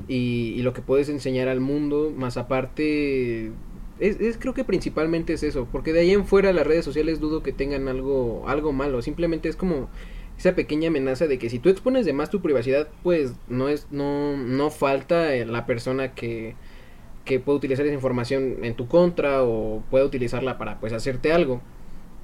y, 0.07 0.53
y 0.55 0.61
lo 0.61 0.73
que 0.73 0.81
puedes 0.81 1.07
enseñar 1.09 1.47
al 1.47 1.61
mundo, 1.61 2.13
más 2.15 2.37
aparte 2.37 3.53
es, 3.99 4.37
creo 4.37 4.53
que 4.53 4.63
principalmente 4.63 5.33
es 5.33 5.43
eso, 5.43 5.67
porque 5.71 5.93
de 5.93 6.01
ahí 6.01 6.11
en 6.11 6.25
fuera 6.25 6.53
las 6.53 6.67
redes 6.67 6.85
sociales 6.85 7.19
dudo 7.19 7.43
que 7.43 7.53
tengan 7.53 7.87
algo, 7.87 8.47
algo 8.47 8.73
malo, 8.73 9.01
simplemente 9.01 9.49
es 9.49 9.55
como 9.55 9.89
esa 10.37 10.55
pequeña 10.55 10.89
amenaza 10.89 11.27
de 11.27 11.39
que 11.39 11.49
si 11.49 11.59
tú 11.59 11.69
expones 11.69 12.05
de 12.05 12.13
más 12.13 12.29
tu 12.29 12.41
privacidad, 12.41 12.89
pues 13.03 13.33
no 13.47 13.69
es, 13.69 13.87
no, 13.91 14.35
no 14.37 14.69
falta 14.69 15.33
la 15.45 15.65
persona 15.65 16.13
que, 16.13 16.55
que 17.25 17.39
puede 17.39 17.57
utilizar 17.57 17.85
esa 17.85 17.95
información 17.95 18.63
en 18.63 18.75
tu 18.75 18.87
contra 18.87 19.43
o 19.43 19.83
puede 19.89 20.05
utilizarla 20.05 20.57
para 20.57 20.79
pues 20.79 20.93
hacerte 20.93 21.33
algo. 21.33 21.61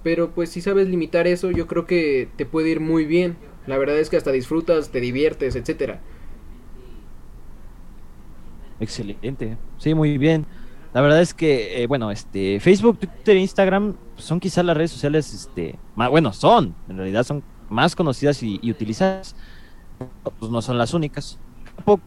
Pero 0.04 0.34
pues 0.34 0.50
si 0.52 0.62
sabes 0.62 0.90
limitar 0.90 1.28
eso, 1.28 1.52
yo 1.52 1.68
creo 1.68 1.86
que 1.86 2.30
te 2.36 2.46
puede 2.46 2.70
ir 2.70 2.80
muy 2.80 3.06
bien. 3.06 3.38
La 3.68 3.78
verdad 3.78 4.00
es 4.00 4.10
que 4.10 4.18
hasta 4.18 4.32
disfrutas, 4.32 4.92
te 4.92 5.02
diviertes, 5.02 5.56
etcétera. 5.56 6.02
Excelente. 8.80 9.58
Sí, 9.78 9.94
muy 9.94 10.18
bien. 10.18 10.48
La 10.94 11.02
verdad 11.02 11.22
es 11.22 11.34
que, 11.34 11.84
eh, 11.84 11.88
bueno, 11.88 12.12
este, 12.12 12.60
Facebook, 12.60 13.00
Twitter, 13.00 13.38
Instagram 13.38 13.96
son 14.18 14.39
quizás 14.39 14.66
las 14.66 14.76
redes 14.76 14.92
sociales, 14.92 15.34
este, 15.34 15.80
más, 15.96 16.10
bueno, 16.10 16.34
son, 16.34 16.76
en 16.89 16.98
realidad 16.98 17.24
son 17.24 17.44
más 17.70 17.96
conocidas 17.96 18.44
y, 18.44 18.60
utilizadas, 18.70 19.36
pues 20.39 20.52
no 20.52 20.62
son 20.62 20.78
las 20.78 20.94
únicas. 20.94 21.39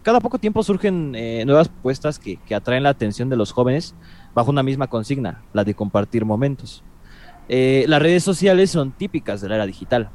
Cada 0.03 0.21
poco 0.21 0.39
tiempo 0.39 0.63
surgen 0.63 1.15
eh, 1.17 1.45
nuevas 1.47 1.69
propuestas 1.69 2.19
que, 2.19 2.39
atraen 2.55 2.83
la 2.83 2.91
atención 2.91 3.31
de 3.31 3.37
los 3.37 3.53
jóvenes 3.53 3.95
bajo 4.35 4.51
una 4.51 4.63
misma 4.63 4.87
consigna, 4.87 5.43
la 5.53 5.65
de 5.65 5.75
compartir 5.75 6.25
momentos. 6.25 6.85
Eh, 7.49 7.87
las 7.89 8.03
redes 8.03 8.23
sociales 8.23 8.71
son 8.71 8.93
típicas 8.93 9.41
de 9.41 9.49
la 9.49 9.57
era 9.57 9.67
digital 9.67 10.11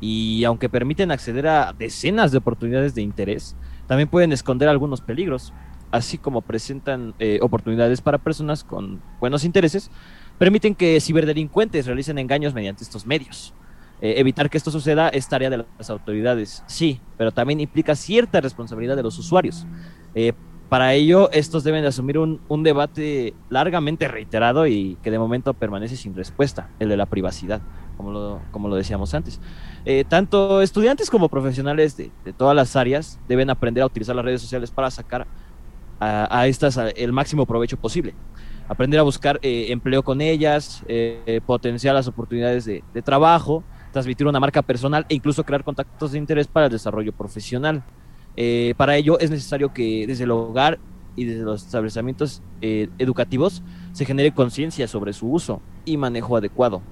y 0.00 0.44
aunque 0.44 0.68
permiten 0.68 1.10
acceder 1.10 1.46
a 1.46 1.72
decenas 1.72 2.32
de 2.32 2.38
oportunidades 2.38 2.94
de 2.94 3.02
interés, 3.02 3.56
también 3.86 4.08
pueden 4.08 4.32
esconder 4.32 4.68
algunos 4.68 5.00
peligros, 5.00 5.52
así 5.94 6.18
como 6.18 6.42
presentan 6.42 7.14
eh, 7.20 7.38
oportunidades 7.40 8.00
para 8.00 8.18
personas 8.18 8.64
con 8.64 9.00
buenos 9.20 9.44
intereses, 9.44 9.92
permiten 10.38 10.74
que 10.74 11.00
ciberdelincuentes 11.00 11.86
realicen 11.86 12.18
engaños 12.18 12.52
mediante 12.52 12.82
estos 12.82 13.06
medios. 13.06 13.54
Eh, 14.00 14.14
evitar 14.16 14.50
que 14.50 14.58
esto 14.58 14.72
suceda 14.72 15.08
es 15.08 15.28
tarea 15.28 15.50
de 15.50 15.64
las 15.78 15.90
autoridades, 15.90 16.64
sí, 16.66 17.00
pero 17.16 17.30
también 17.30 17.60
implica 17.60 17.94
cierta 17.94 18.40
responsabilidad 18.40 18.96
de 18.96 19.04
los 19.04 19.16
usuarios. 19.20 19.68
Eh, 20.16 20.32
para 20.68 20.94
ello, 20.94 21.30
estos 21.30 21.62
deben 21.62 21.84
asumir 21.84 22.18
un, 22.18 22.62
debate 22.64 23.32
largamente 23.48 24.08
reiterado 24.08 24.66
y 24.66 24.98
que 25.00 25.12
de 25.12 25.20
momento 25.20 25.54
permanece 25.54 25.94
sin 25.94 26.16
respuesta, 26.16 26.70
el 26.80 26.88
de 26.88 26.96
la 26.96 27.06
privacidad, 27.06 27.62
como 27.96 28.10
lo, 28.10 28.40
como 28.50 28.66
lo 28.66 28.74
decíamos 28.74 29.14
antes. 29.14 29.40
Tanto 30.08 30.60
estudiantes 30.62 31.08
como 31.08 31.28
profesionales 31.28 31.96
de, 31.96 32.10
todas 32.36 32.56
las 32.56 32.74
áreas 32.74 33.20
deben 33.28 33.50
aprender 33.50 33.84
a 33.84 33.86
utilizar 33.86 34.16
las 34.16 34.24
redes 34.24 34.40
sociales 34.40 34.72
para 34.72 34.90
sacar 34.90 35.28
a, 36.00 36.46
estas 36.46 36.78
el 36.96 37.12
máximo 37.12 37.46
provecho 37.46 37.76
posible. 37.76 38.14
Aprender 38.68 39.00
a 39.00 39.02
buscar 39.02 39.38
empleo 39.42 40.02
con 40.02 40.20
ellas, 40.20 40.82
potenciar 41.46 41.94
las 41.94 42.08
oportunidades 42.08 42.64
de, 42.64 42.82
trabajo, 43.02 43.62
transmitir 43.92 44.26
una 44.26 44.40
marca 44.40 44.60
personal 44.62 45.06
e 45.08 45.14
incluso 45.14 45.44
crear 45.44 45.62
contactos 45.62 46.12
de 46.12 46.18
interés 46.18 46.46
para 46.48 46.66
el 46.66 46.72
desarrollo 46.72 47.12
profesional. 47.12 47.84
Eh, 48.36 48.74
para 48.76 48.96
ello 48.96 49.18
es 49.20 49.30
necesario 49.30 49.72
que 49.72 50.06
desde 50.06 50.24
el 50.24 50.32
hogar 50.32 50.78
y 51.16 51.24
desde 51.24 51.44
los 51.44 51.64
establecimientos 51.64 52.42
eh, 52.60 52.88
educativos 52.98 53.62
se 53.92 54.04
genere 54.04 54.34
conciencia 54.34 54.88
sobre 54.88 55.12
su 55.12 55.30
uso 55.30 55.60
y 55.84 55.96
manejo 55.96 56.36
adecuado. 56.36 56.82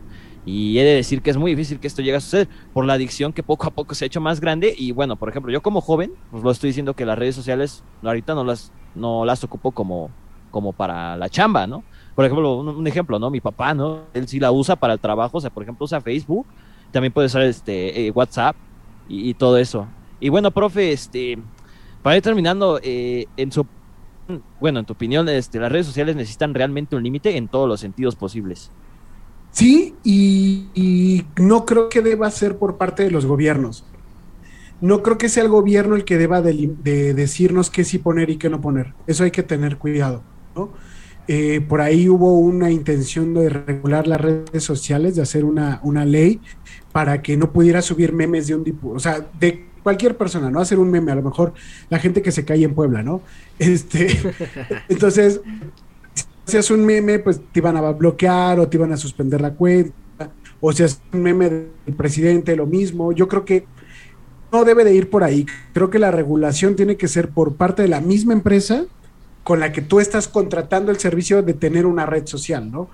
Y 0.44 0.78
he 0.78 0.84
de 0.84 0.94
decir 0.94 1.22
que 1.22 1.30
es 1.30 1.36
muy 1.36 1.52
difícil 1.52 1.78
que 1.78 1.86
esto 1.86 2.02
llegue 2.02 2.16
a 2.16 2.20
suceder 2.20 2.48
por 2.72 2.84
la 2.84 2.94
adicción 2.94 3.32
que 3.32 3.42
poco 3.42 3.66
a 3.66 3.70
poco 3.70 3.94
se 3.94 4.04
ha 4.04 4.06
hecho 4.06 4.20
más 4.20 4.40
grande. 4.40 4.74
Y 4.76 4.92
bueno, 4.92 5.16
por 5.16 5.28
ejemplo, 5.28 5.52
yo 5.52 5.62
como 5.62 5.80
joven, 5.80 6.12
pues 6.30 6.42
lo 6.42 6.50
estoy 6.50 6.70
diciendo 6.70 6.94
que 6.94 7.06
las 7.06 7.18
redes 7.18 7.36
sociales 7.36 7.84
ahorita 8.02 8.34
no 8.34 8.44
las, 8.44 8.72
no 8.94 9.24
las 9.24 9.44
ocupo 9.44 9.70
como, 9.70 10.10
como 10.50 10.72
para 10.72 11.16
la 11.16 11.28
chamba, 11.28 11.66
¿no? 11.66 11.84
Por 12.14 12.24
ejemplo, 12.24 12.56
un, 12.58 12.86
ejemplo, 12.86 13.18
¿no? 13.18 13.30
Mi 13.30 13.40
papá, 13.40 13.72
¿no? 13.72 14.00
Él 14.12 14.26
sí 14.26 14.40
la 14.40 14.50
usa 14.52 14.76
para 14.76 14.94
el 14.94 15.00
trabajo, 15.00 15.38
o 15.38 15.40
sea, 15.40 15.50
por 15.50 15.62
ejemplo, 15.62 15.84
usa 15.84 16.00
Facebook 16.00 16.46
también 16.92 17.12
puede 17.12 17.26
usar 17.26 17.42
este, 17.42 18.06
eh, 18.06 18.10
WhatsApp 18.12 18.54
y, 19.08 19.34
todo 19.34 19.58
eso. 19.58 19.88
Y 20.20 20.28
bueno, 20.28 20.52
profe, 20.52 20.92
este, 20.92 21.38
para 22.02 22.16
ir 22.16 22.22
terminando, 22.22 22.78
eh, 22.82 23.26
en 23.36 23.50
su, 23.50 23.66
bueno, 24.60 24.78
en 24.78 24.84
tu 24.84 24.92
opinión, 24.92 25.28
este, 25.28 25.58
las 25.58 25.72
redes 25.72 25.86
sociales 25.86 26.14
necesitan 26.14 26.54
realmente 26.54 26.94
un 26.94 27.02
límite 27.02 27.36
en 27.36 27.48
todos 27.48 27.68
los 27.68 27.80
sentidos 27.80 28.14
posibles. 28.14 28.70
Sí, 29.52 29.94
y, 30.02 31.24
no 31.36 31.66
creo 31.66 31.88
que 31.88 32.02
deba 32.02 32.30
ser 32.30 32.56
por 32.56 32.76
parte 32.76 33.04
de 33.04 33.10
los 33.10 33.26
gobiernos. 33.26 33.84
No 34.80 35.02
creo 35.02 35.18
que 35.18 35.28
sea 35.28 35.44
el 35.44 35.48
gobierno 35.48 35.94
el 35.94 36.04
que 36.04 36.18
deba 36.18 36.42
de, 36.42 36.70
de 36.82 37.14
decirnos 37.14 37.70
qué 37.70 37.84
sí 37.84 37.98
poner 37.98 38.30
y 38.30 38.36
qué 38.36 38.50
no 38.50 38.60
poner. 38.60 38.94
Eso 39.06 39.24
hay 39.24 39.30
que 39.30 39.42
tener 39.42 39.76
cuidado, 39.76 40.22
¿no? 40.56 40.70
Eh, 41.28 41.60
por 41.60 41.80
ahí 41.80 42.08
hubo 42.08 42.38
una 42.38 42.70
intención 42.70 43.32
de 43.34 43.48
regular 43.48 44.08
las 44.08 44.20
redes 44.20 44.64
sociales, 44.64 45.14
de 45.14 45.22
hacer 45.22 45.44
una, 45.44 45.78
una 45.84 46.04
ley 46.04 46.40
para 46.90 47.22
que 47.22 47.36
no 47.36 47.52
pudiera 47.52 47.80
subir 47.80 48.12
memes 48.12 48.48
de 48.48 48.56
un 48.56 48.64
tipo, 48.64 48.90
o 48.90 48.98
sea, 48.98 49.24
de 49.38 49.66
cualquier 49.84 50.16
persona, 50.16 50.50
¿no? 50.50 50.60
Hacer 50.60 50.78
un 50.78 50.90
meme, 50.90 51.12
a 51.12 51.14
lo 51.14 51.22
mejor 51.22 51.54
la 51.90 51.98
gente 52.00 52.22
que 52.22 52.32
se 52.32 52.44
cae 52.44 52.64
en 52.64 52.74
Puebla, 52.74 53.02
¿no? 53.02 53.22
Este, 53.58 54.08
entonces, 54.88 55.40
haces 56.58 56.70
un 56.70 56.84
meme, 56.84 57.18
pues 57.18 57.40
te 57.52 57.60
iban 57.60 57.76
a 57.76 57.92
bloquear 57.92 58.60
o 58.60 58.68
te 58.68 58.76
iban 58.76 58.92
a 58.92 58.96
suspender 58.96 59.40
la 59.40 59.54
cuenta, 59.54 59.92
o 60.60 60.72
si 60.72 60.82
haces 60.82 61.00
un 61.12 61.22
meme 61.22 61.48
del 61.48 61.96
presidente, 61.96 62.54
lo 62.56 62.66
mismo. 62.66 63.12
Yo 63.12 63.28
creo 63.28 63.44
que 63.44 63.66
no 64.52 64.64
debe 64.64 64.84
de 64.84 64.94
ir 64.94 65.10
por 65.10 65.24
ahí. 65.24 65.46
Creo 65.72 65.90
que 65.90 65.98
la 65.98 66.10
regulación 66.10 66.76
tiene 66.76 66.96
que 66.96 67.08
ser 67.08 67.30
por 67.30 67.56
parte 67.56 67.82
de 67.82 67.88
la 67.88 68.00
misma 68.00 68.32
empresa 68.32 68.84
con 69.42 69.58
la 69.58 69.72
que 69.72 69.82
tú 69.82 69.98
estás 69.98 70.28
contratando 70.28 70.92
el 70.92 70.98
servicio 70.98 71.42
de 71.42 71.54
tener 71.54 71.86
una 71.86 72.06
red 72.06 72.26
social, 72.26 72.70
¿no? 72.70 72.88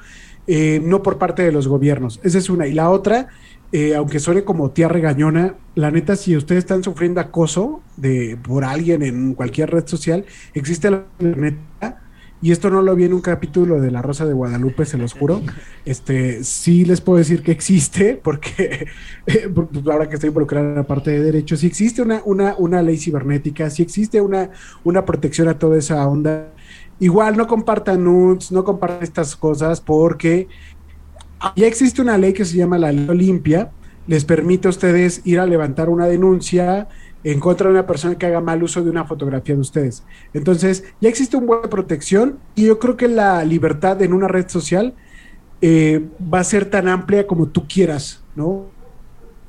Eh, 0.46 0.80
no 0.82 1.02
por 1.02 1.18
parte 1.18 1.42
de 1.42 1.52
los 1.52 1.68
gobiernos. 1.68 2.20
Esa 2.22 2.38
es 2.38 2.48
una. 2.48 2.66
Y 2.66 2.72
la 2.72 2.88
otra, 2.88 3.28
eh, 3.70 3.94
aunque 3.94 4.18
suene 4.18 4.44
como 4.44 4.70
tía 4.70 4.88
regañona, 4.88 5.56
la 5.74 5.90
neta, 5.90 6.16
si 6.16 6.36
ustedes 6.36 6.61
están 6.61 6.82
sufriendo 6.82 7.20
acoso 7.20 7.82
de, 7.98 8.38
por 8.42 8.64
alguien 8.64 9.02
en 9.02 9.34
cualquier 9.34 9.70
red 9.70 9.86
social, 9.86 10.24
existe 10.54 10.90
la 10.90 11.04
neta 11.18 12.07
y 12.41 12.53
esto 12.53 12.70
no 12.70 12.82
lo 12.82 12.95
vi 12.95 13.05
en 13.05 13.14
un 13.14 13.20
capítulo 13.20 13.80
de 13.80 13.91
La 13.91 14.01
Rosa 14.01 14.24
de 14.24 14.32
Guadalupe, 14.32 14.84
se 14.84 14.97
los 14.97 15.12
juro. 15.12 15.43
Este, 15.84 16.45
sí 16.45 16.84
les 16.84 17.01
puedo 17.01 17.18
decir 17.18 17.43
que 17.43 17.51
existe, 17.51 18.14
porque 18.22 18.86
eh, 19.26 19.49
pues, 19.53 19.68
ahora 19.91 20.09
que 20.09 20.14
estoy 20.14 20.28
involucrado 20.28 20.68
en 20.68 20.76
la 20.76 20.84
parte 20.84 21.11
de 21.11 21.22
derechos, 21.22 21.61
sí 21.61 21.66
existe 21.66 22.01
una, 22.01 22.22
una, 22.24 22.55
una 22.59 22.82
ley 22.82 22.97
cibernética, 22.97 23.70
sí 23.70 23.82
existe 23.82 24.20
una, 24.20 24.51
una 24.84 25.05
protección 25.05 25.49
a 25.49 25.59
toda 25.59 25.78
esa 25.78 26.07
onda. 26.07 26.53
Igual 27.01 27.36
no 27.36 27.47
compartan 27.47 28.05
nudes, 28.05 28.53
no 28.53 28.64
compartan 28.64 29.03
estas 29.03 29.34
cosas, 29.34 29.80
porque 29.80 30.49
ya 31.57 31.66
existe 31.66 32.03
una 32.03 32.18
ley 32.18 32.32
que 32.32 32.45
se 32.45 32.57
llama 32.57 32.78
la 32.78 32.93
Ley 32.93 33.09
Olimpia, 33.09 33.70
les 34.07 34.24
permite 34.24 34.68
a 34.68 34.70
ustedes 34.70 35.22
ir 35.24 35.39
a 35.39 35.47
levantar 35.47 35.89
una 35.89 36.07
denuncia 36.07 36.89
en 37.33 37.41
contra 37.41 37.68
de 37.68 37.74
una 37.74 37.87
persona 37.87 38.16
que 38.16 38.24
haga 38.24 38.41
mal 38.41 38.62
uso 38.62 38.83
de 38.83 38.89
una 38.89 39.05
fotografía 39.05 39.55
de 39.55 39.61
ustedes. 39.61 40.03
Entonces, 40.33 40.85
ya 40.99 41.11
existe 41.11 41.37
un 41.37 41.47
buen 41.47 41.68
protección 41.68 42.39
y 42.55 42.64
yo 42.64 42.79
creo 42.79 42.97
que 42.97 43.07
la 43.07 43.45
libertad 43.45 44.01
en 44.01 44.14
una 44.14 44.29
red 44.29 44.49
social 44.49 44.95
eh, 45.61 46.07
va 46.33 46.41
a 46.41 46.45
ser 46.45 46.70
tan 46.70 46.89
amplia 46.89 47.26
como 47.26 47.49
tú 47.49 47.68
quieras, 47.68 48.22
¿no? 48.35 48.64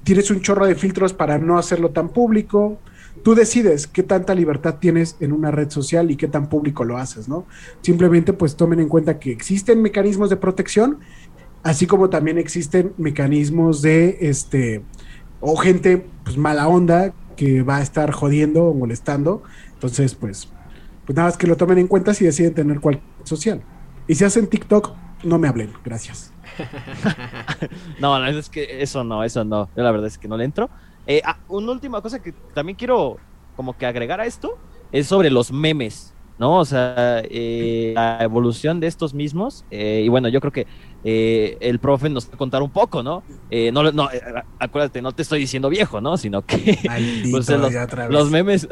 Tienes 0.04 0.30
un 0.30 0.42
chorro 0.42 0.66
de 0.66 0.76
filtros 0.76 1.14
para 1.14 1.38
no 1.38 1.58
hacerlo 1.58 1.92
tan 1.92 2.10
público. 2.10 2.78
Tú 3.24 3.34
decides 3.34 3.88
qué 3.88 4.04
tanta 4.04 4.36
libertad 4.36 4.76
tienes 4.82 5.16
en 5.22 5.32
una 5.32 5.50
red 5.50 5.70
social 5.70 6.12
y 6.12 6.18
qué 6.18 6.28
tan 6.28 6.50
público 6.50 6.84
lo 6.84 6.98
haces, 6.98 7.30
¿no? 7.30 7.46
Simplemente 7.82 8.34
pues 8.34 8.58
tomen 8.58 8.82
en 8.82 8.90
cuenta 8.90 9.20
que 9.20 9.32
existen 9.32 9.82
mecanismos 9.82 10.30
de 10.30 10.36
protección, 10.36 11.00
así 11.64 11.88
como 11.88 12.10
también 12.10 12.38
existen 12.40 12.92
mecanismos 12.98 13.82
de, 13.82 14.18
este, 14.20 14.84
o 15.42 15.56
gente 15.56 16.06
pues 16.24 16.38
mala 16.38 16.68
onda 16.68 17.14
que 17.36 17.64
va 17.64 17.78
a 17.78 17.82
estar 17.82 18.12
jodiendo 18.12 18.66
o 18.66 18.74
molestando. 18.74 19.44
Entonces, 19.74 20.14
pues, 20.16 20.50
pues 21.06 21.16
nada 21.16 21.30
más 21.30 21.38
que 21.38 21.48
lo 21.48 21.56
tomen 21.56 21.78
en 21.78 21.88
cuenta 21.88 22.14
si 22.14 22.26
deciden 22.26 22.54
tener 22.54 22.80
cualquier 22.80 23.06
social. 23.24 23.62
Y 24.08 24.16
si 24.16 24.26
hacen 24.26 24.48
TikTok, 24.48 24.94
no 25.24 25.40
me 25.40 25.48
hablen. 25.48 25.72
Gracias. 25.84 26.34
no, 28.00 28.20
no, 28.20 28.28
es 28.28 28.50
que 28.50 28.82
eso 28.82 29.04
no, 29.04 29.24
eso 29.24 29.46
no. 29.46 29.70
Yo 29.76 29.84
la 29.84 29.92
verdad 29.92 30.08
es 30.08 30.18
que 30.18 30.28
no 30.28 30.36
le 30.36 30.46
entro. 30.46 30.70
Eh, 31.08 31.22
ah, 31.24 31.38
una 31.48 31.72
última 31.72 32.02
cosa 32.02 32.22
que 32.22 32.34
también 32.54 32.76
quiero 32.76 33.18
como 33.56 33.78
que 33.78 33.86
agregar 33.86 34.20
a 34.20 34.26
esto 34.26 34.58
es 34.92 35.08
sobre 35.08 35.30
los 35.30 35.52
memes. 35.52 36.14
¿no? 36.40 36.58
O 36.58 36.66
sea, 36.66 37.22
eh, 37.26 37.92
la 37.94 38.20
evolución 38.22 38.80
de 38.80 38.88
estos 38.88 39.14
mismos, 39.14 39.66
eh, 39.70 40.02
y 40.06 40.08
bueno, 40.08 40.30
yo 40.30 40.40
creo 40.40 40.54
que 40.54 40.68
eh, 41.04 41.58
el 41.62 41.80
profe 41.80 42.10
nos 42.10 42.30
va 42.30 42.34
a 42.34 42.38
contar 42.38 42.62
un 42.62 42.70
poco, 42.70 43.04
¿no? 43.04 43.24
no, 43.52 43.92
no 43.92 44.10
acuérdate, 44.60 45.02
no 45.02 45.12
te 45.12 45.22
estoy 45.22 45.40
diciendo 45.40 45.70
viejo, 45.70 46.02
¿no? 46.02 46.18
Sino 46.18 46.42
que 46.42 46.78
pues, 47.32 47.50
los, 48.10 48.30
memes, 48.30 48.68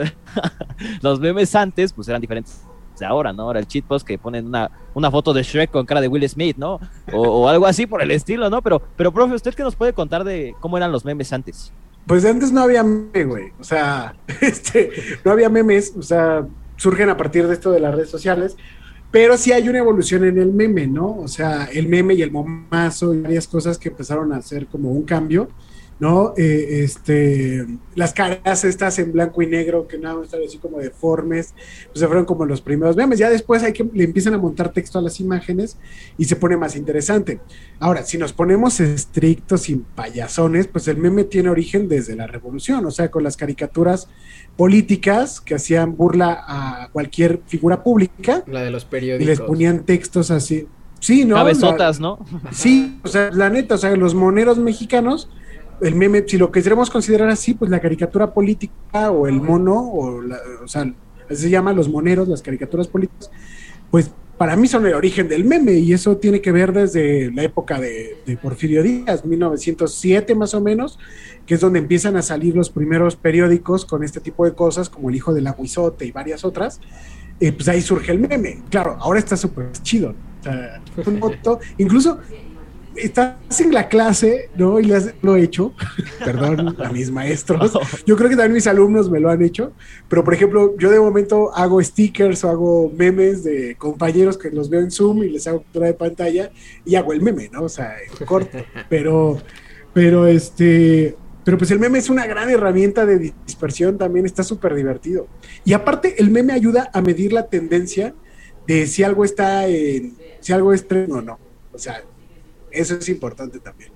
los 1.01 1.19
memes 1.19 1.55
antes, 1.55 1.93
pues 1.93 2.07
eran 2.07 2.21
diferentes 2.21 2.61
de 2.99 3.05
ahora, 3.05 3.34
¿no? 3.34 3.43
Ahora 3.43 3.59
el 3.59 3.67
cheat 3.67 3.86
post 3.86 4.05
que 4.05 4.17
ponen 4.17 4.47
una, 4.47 4.71
una 4.93 5.11
foto 5.11 5.34
de 5.34 5.43
Shrek 5.43 5.71
con 5.71 5.86
cara 5.86 6.01
de 6.01 6.07
Will 6.07 6.28
Smith, 6.28 6.57
¿no? 6.57 6.80
O, 7.13 7.47
algo 7.47 7.65
así 7.65 7.86
por 7.86 8.01
el 8.01 8.11
estilo, 8.11 8.49
¿no? 8.49 8.61
Pero, 8.61 8.82
pero, 8.95 9.11
profe, 9.11 9.36
¿usted 9.36 9.53
qué 9.53 9.63
nos 9.63 9.75
puede 9.75 9.93
contar 9.93 10.23
de 10.23 10.55
cómo 10.59 10.78
eran 10.78 10.91
los 10.91 11.05
memes 11.05 11.32
antes? 11.34 11.71
Pues 12.05 12.25
antes 12.25 12.51
no 12.51 12.61
había 12.61 12.84
meme, 12.84 13.25
güey. 13.25 13.51
O 13.59 13.63
sea, 13.63 14.15
este, 14.41 14.91
no 15.23 15.32
había 15.32 15.49
memes, 15.49 15.93
o 15.97 16.01
sea, 16.01 16.45
surgen 16.75 17.09
a 17.09 17.17
partir 17.17 17.47
de 17.47 17.53
esto 17.53 17.71
de 17.71 17.80
las 17.80 17.95
redes 17.95 18.09
sociales, 18.09 18.57
pero 19.12 19.38
sí 19.38 19.51
hay 19.51 19.68
una 19.70 19.80
evolución 19.80 20.26
en 20.26 20.38
el 20.38 20.51
meme, 20.51 20.88
¿no? 20.88 21.18
O 21.20 21.28
sea, 21.28 21.66
el 21.66 21.88
meme 21.88 22.14
y 22.14 22.22
el 22.22 22.32
momazo 22.32 23.14
y 23.14 23.22
varias 23.22 23.47
cosas 23.47 23.78
que 23.78 23.89
empezaron 23.89 24.34
a 24.34 24.38
hacer 24.38 24.68
como 24.68 24.91
un 24.91 25.03
cambio. 25.03 25.49
¿No? 26.00 26.34
Eh, 26.38 26.84
este, 26.84 27.66
las 27.95 28.14
caras 28.14 28.64
estas 28.64 29.00
en 29.00 29.12
blanco 29.12 29.41
y 29.41 29.48
negro 29.48 29.88
que 29.88 29.98
nada 29.98 30.16
más 30.16 30.26
están 30.26 30.41
así 30.45 30.58
como 30.60 30.78
deformes, 30.78 31.54
pues 31.88 32.00
se 32.00 32.06
fueron 32.06 32.26
como 32.26 32.45
los 32.45 32.62
primeros 32.62 32.95
memes. 32.95 33.18
Ya 33.18 33.30
después 33.30 33.64
hay 33.64 33.74
que 33.74 33.88
le 33.91 34.04
empiezan 34.04 34.34
a 34.34 34.38
montar 34.38 34.72
texto 34.72 35.00
a 35.00 35.02
las 35.02 35.20
imágenes 35.20 35.78
y 36.18 36.26
se 36.26 36.36
pone 36.36 36.56
más 36.56 36.76
interesante. 36.76 37.39
Ahora, 37.80 38.04
si 38.04 38.18
nos 38.18 38.34
ponemos 38.34 38.80
estrictos 38.80 39.70
y 39.70 39.76
payasones, 39.76 40.68
pues 40.68 40.88
el 40.88 40.98
meme 40.98 41.24
tiene 41.24 41.50
origen 41.50 41.88
desde 41.88 42.16
la 42.16 42.28
revolución, 42.28 42.86
o 42.86 42.91
sea, 42.91 43.10
con 43.10 43.24
las 43.24 43.36
caricaturas 43.36 44.08
políticas 44.56 45.41
que 45.41 45.56
hacían 45.56 45.95
burla 45.95 46.43
a 46.48 46.89
cualquier 46.91 47.41
figura 47.48 47.84
pública. 47.84 48.43
La 48.48 48.62
de 48.62 48.72
los 48.72 48.86
periódicos. 48.86 49.24
Y 49.24 49.28
les 49.28 49.41
ponían 49.41 49.84
textos 49.84 50.30
así. 50.32 50.68
Sí, 51.00 51.26
¿no? 51.26 51.36
Cabezotas, 51.36 52.00
¿no? 52.00 52.20
Sí, 52.52 53.00
o 53.04 53.08
sea, 53.08 53.30
la 53.32 53.50
neta, 53.50 53.76
o 53.76 53.78
sea, 53.78 53.95
los 53.95 54.16
moneros 54.16 54.58
mexicanos 54.58 55.30
el 55.82 55.95
meme, 55.95 56.23
si 56.28 56.38
lo 56.38 56.51
quisiéramos 56.51 56.89
considerar 56.89 57.30
así, 57.30 57.53
pues 57.53 57.69
la 57.71 57.80
caricatura 57.80 58.34
política 58.34 59.11
o 59.11 59.28
el 59.28 59.41
mono, 59.41 59.75
o, 59.75 60.21
o 60.63 60.67
sea, 60.67 60.91
se 61.30 61.49
llama 61.49 61.73
los 61.73 61.89
moneros, 61.89 62.28
las 62.28 62.41
caricaturas 62.41 62.88
políticas, 62.88 63.30
pues 63.91 64.11
para 64.38 64.55
mí 64.55 64.67
son 64.67 64.86
el 64.86 64.93
origen 64.93 65.28
del 65.28 65.43
meme 65.43 65.73
y 65.73 65.93
eso 65.93 66.17
tiene 66.17 66.41
que 66.41 66.51
ver 66.51 66.71
desde 66.71 67.32
la 67.32 67.43
época 67.43 67.80
de, 67.80 68.17
de, 68.25 68.38
Porfirio 68.38 68.84
Díaz, 68.84 69.25
1907 69.25 70.36
más 70.36 70.53
o 70.53 70.61
menos, 70.61 70.99
que 71.47 71.55
es 71.55 71.59
donde 71.59 71.80
empiezan 71.80 72.17
a 72.17 72.21
salir 72.21 72.55
los 72.55 72.69
primeros 72.69 73.15
periódicos 73.15 73.86
con 73.86 74.03
este 74.03 74.19
tipo 74.19 74.45
de 74.45 74.53
cosas, 74.53 74.89
como 74.89 75.09
El 75.09 75.15
Hijo 75.15 75.34
del 75.34 75.47
Aguizote 75.47 76.05
y 76.05 76.11
varias 76.11 76.45
otras. 76.45 76.80
Y 77.39 77.51
pues 77.51 77.67
ahí 77.67 77.82
surge 77.82 78.11
el 78.11 78.19
meme. 78.19 78.61
Claro, 78.69 78.97
ahora 78.99 79.19
está 79.19 79.36
súper 79.36 79.71
chido. 79.82 80.13
O 80.41 80.43
sea, 80.43 80.82
un 81.05 81.19
moto, 81.19 81.59
incluso 81.80 82.19
estás 82.98 83.36
en 83.60 83.74
la 83.74 83.88
clase, 83.88 84.50
¿no? 84.56 84.80
Y 84.80 84.91
lo 85.22 85.36
he 85.36 85.43
hecho, 85.43 85.74
perdón 86.26 86.76
a 86.84 86.91
mis 86.91 87.12
maestros. 87.12 87.78
Yo 88.06 88.16
creo 88.16 88.30
que 88.30 88.36
también 88.36 88.54
mis 88.54 88.68
alumnos 88.68 89.10
me 89.10 89.20
lo 89.20 89.30
han 89.30 89.41
hecho, 89.41 89.74
pero 90.08 90.24
por 90.24 90.34
ejemplo, 90.34 90.76
yo 90.78 90.91
de 90.91 91.00
momento 91.00 91.56
hago 91.56 91.82
stickers 91.82 92.43
o 92.43 92.50
hago 92.50 92.91
memes 92.95 93.43
de 93.43 93.76
compañeros 93.76 94.38
que 94.38 94.50
los 94.52 94.70
veo 94.70 94.82
en 94.82 94.91
Zoom 94.91 95.24
y 95.24 95.30
les 95.30 95.48
hago 95.48 95.62
captura 95.62 95.88
de 95.88 95.93
pantalla 95.93 96.52
y 96.86 96.95
hago 96.95 97.14
el 97.14 97.22
meme, 97.22 97.50
¿no? 97.52 97.64
O 97.64 97.70
sea, 97.70 97.95
corto, 98.26 98.58
pero, 98.89 99.38
pero 99.93 100.28
este, 100.28 101.16
pero 101.43 101.58
pues 101.58 101.72
el 101.72 101.80
meme 101.80 102.00
es 102.00 102.10
una 102.10 102.26
gran 102.26 102.50
herramienta 102.50 103.06
de 103.06 103.34
dispersión, 103.45 103.98
también 103.98 104.26
está 104.26 104.43
súper 104.43 104.76
divertido. 104.76 105.28
Y 105.64 105.74
aparte, 105.74 106.22
el 106.22 106.30
meme 106.30 106.54
ayuda 106.54 106.89
a 106.93 107.02
medir 107.02 107.32
la 107.32 107.48
tendencia 107.48 108.14
de 108.68 108.86
si 108.86 109.04
algo 109.04 109.24
está 109.24 109.66
en, 109.68 110.18
si 110.41 110.52
algo 110.52 110.74
es 110.74 110.88
tren 110.88 111.12
o 111.12 111.22
no. 111.22 111.39
O 111.74 111.80
sea, 111.80 112.04
eso 112.80 112.95
es 112.95 113.09
importante 113.09 113.59
también. 113.59 113.91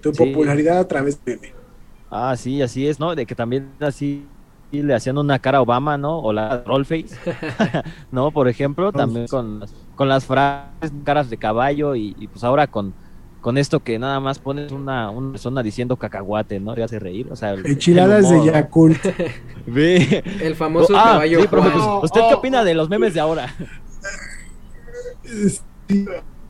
Tu 0.00 0.12
popularidad 0.12 0.78
a 0.78 0.88
través 0.88 1.24
de 1.24 1.36
meme. 1.36 1.62
Ah, 2.10 2.34
sí, 2.36 2.60
así 2.60 2.86
es, 2.86 3.00
¿no? 3.00 3.14
De 3.14 3.24
que 3.24 3.34
también 3.34 3.70
así 3.80 4.26
le 4.70 4.94
hacían 4.94 5.18
una 5.18 5.38
cara 5.38 5.58
a 5.58 5.62
Obama, 5.62 5.96
¿no? 5.96 6.18
O 6.18 6.32
la 6.32 6.62
rollface, 6.66 7.16
¿no? 8.12 8.30
Por 8.30 8.48
ejemplo, 8.48 8.92
también 8.92 9.26
con, 9.28 9.64
con 9.94 10.08
las 10.08 10.26
frases, 10.26 10.92
caras 11.04 11.30
de 11.30 11.36
caballo 11.36 11.94
y, 11.94 12.28
pues 12.32 12.44
ahora 12.44 12.66
con, 12.66 12.92
con 13.40 13.56
esto 13.56 13.80
que 13.80 13.98
nada 13.98 14.20
más 14.20 14.38
pones 14.38 14.72
una, 14.72 15.10
una 15.10 15.32
persona 15.32 15.62
diciendo 15.62 15.96
cacahuate, 15.96 16.60
¿no? 16.60 16.74
Te 16.74 16.82
hace 16.82 16.98
reír, 16.98 17.28
o 17.30 17.36
sea... 17.36 17.54
Enchiladas 17.54 18.28
de 18.28 18.44
Yakult. 18.44 19.02
Ve. 19.66 20.22
El 20.40 20.54
famoso 20.54 20.96
ah, 20.96 21.04
caballo. 21.04 21.40
Sí, 21.40 21.48
pues, 21.48 21.64
¿Usted 22.02 22.20
qué 22.28 22.34
opina 22.34 22.64
de 22.64 22.74
los 22.74 22.88
memes 22.88 23.14
de 23.14 23.20
ahora? 23.20 23.54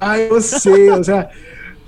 Ay, 0.00 0.28
no 0.30 0.40
sé, 0.40 0.90
o 0.90 1.04
sea 1.04 1.30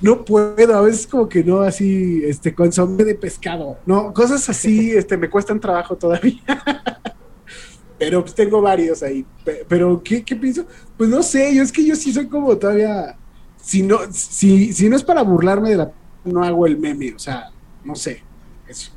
no 0.05 0.22
puedo, 0.22 0.76
a 0.76 0.82
veces 0.82 1.07
como 1.07 1.26
que 1.26 1.42
no 1.42 1.61
así, 1.62 2.22
este, 2.24 2.55
consomé 2.55 3.05
de 3.05 3.14
pescado, 3.14 3.78
no, 3.86 4.12
cosas 4.12 4.46
así, 4.50 4.90
este, 4.96 5.16
me 5.16 5.30
cuestan 5.30 5.59
trabajo 5.59 5.96
todavía. 5.96 6.42
pero 7.98 8.20
pues 8.20 8.34
tengo 8.34 8.61
varios 8.61 9.02
ahí. 9.02 9.24
Pero, 9.66 10.02
¿qué, 10.05 10.22
¿qué, 10.22 10.36
pienso? 10.36 10.66
Pues 10.98 11.09
no 11.09 11.22
sé, 11.22 11.55
yo 11.55 11.62
es 11.62 11.72
que 11.72 11.86
yo 11.86 11.96
sí 11.96 12.12
soy 12.12 12.26
como 12.26 12.55
todavía, 12.59 13.16
si 13.57 13.82
no, 13.82 14.00
si, 14.11 14.74
si 14.74 14.90
no 14.90 14.96
es 14.96 15.02
para 15.02 15.22
burlarme 15.22 15.70
de 15.70 15.76
la, 15.76 15.92
no 16.24 16.44
hago 16.44 16.66
el 16.66 16.76
meme, 16.76 17.14
o 17.14 17.18
sea, 17.18 17.50
no 17.82 17.94
sé, 17.94 18.22
eso. 18.68 18.92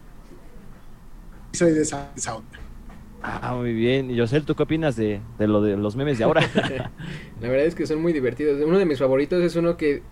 Soy 1.54 1.72
de 1.72 1.84
esa, 1.84 2.12
onda. 2.36 2.60
Ah, 3.22 3.56
muy 3.56 3.74
bien. 3.74 4.12
Y 4.12 4.20
José, 4.20 4.42
¿tú 4.42 4.56
qué 4.56 4.64
opinas 4.64 4.98
de, 4.98 5.22
de, 5.40 5.48
lo 5.48 5.62
de 5.62 5.78
los 5.78 5.96
memes 5.96 6.18
de 6.18 6.26
ahora? 6.26 6.42
la 7.42 7.48
verdad 7.48 7.66
es 7.66 7.76
que 7.76 7.88
son 7.88 8.02
muy 8.02 8.12
divertidos. 8.12 8.62
Uno 8.62 8.78
de 8.78 8.86
mis 8.86 9.00
favoritos 9.00 9.42
es 9.42 9.56
uno 9.56 9.78
que 9.78 10.04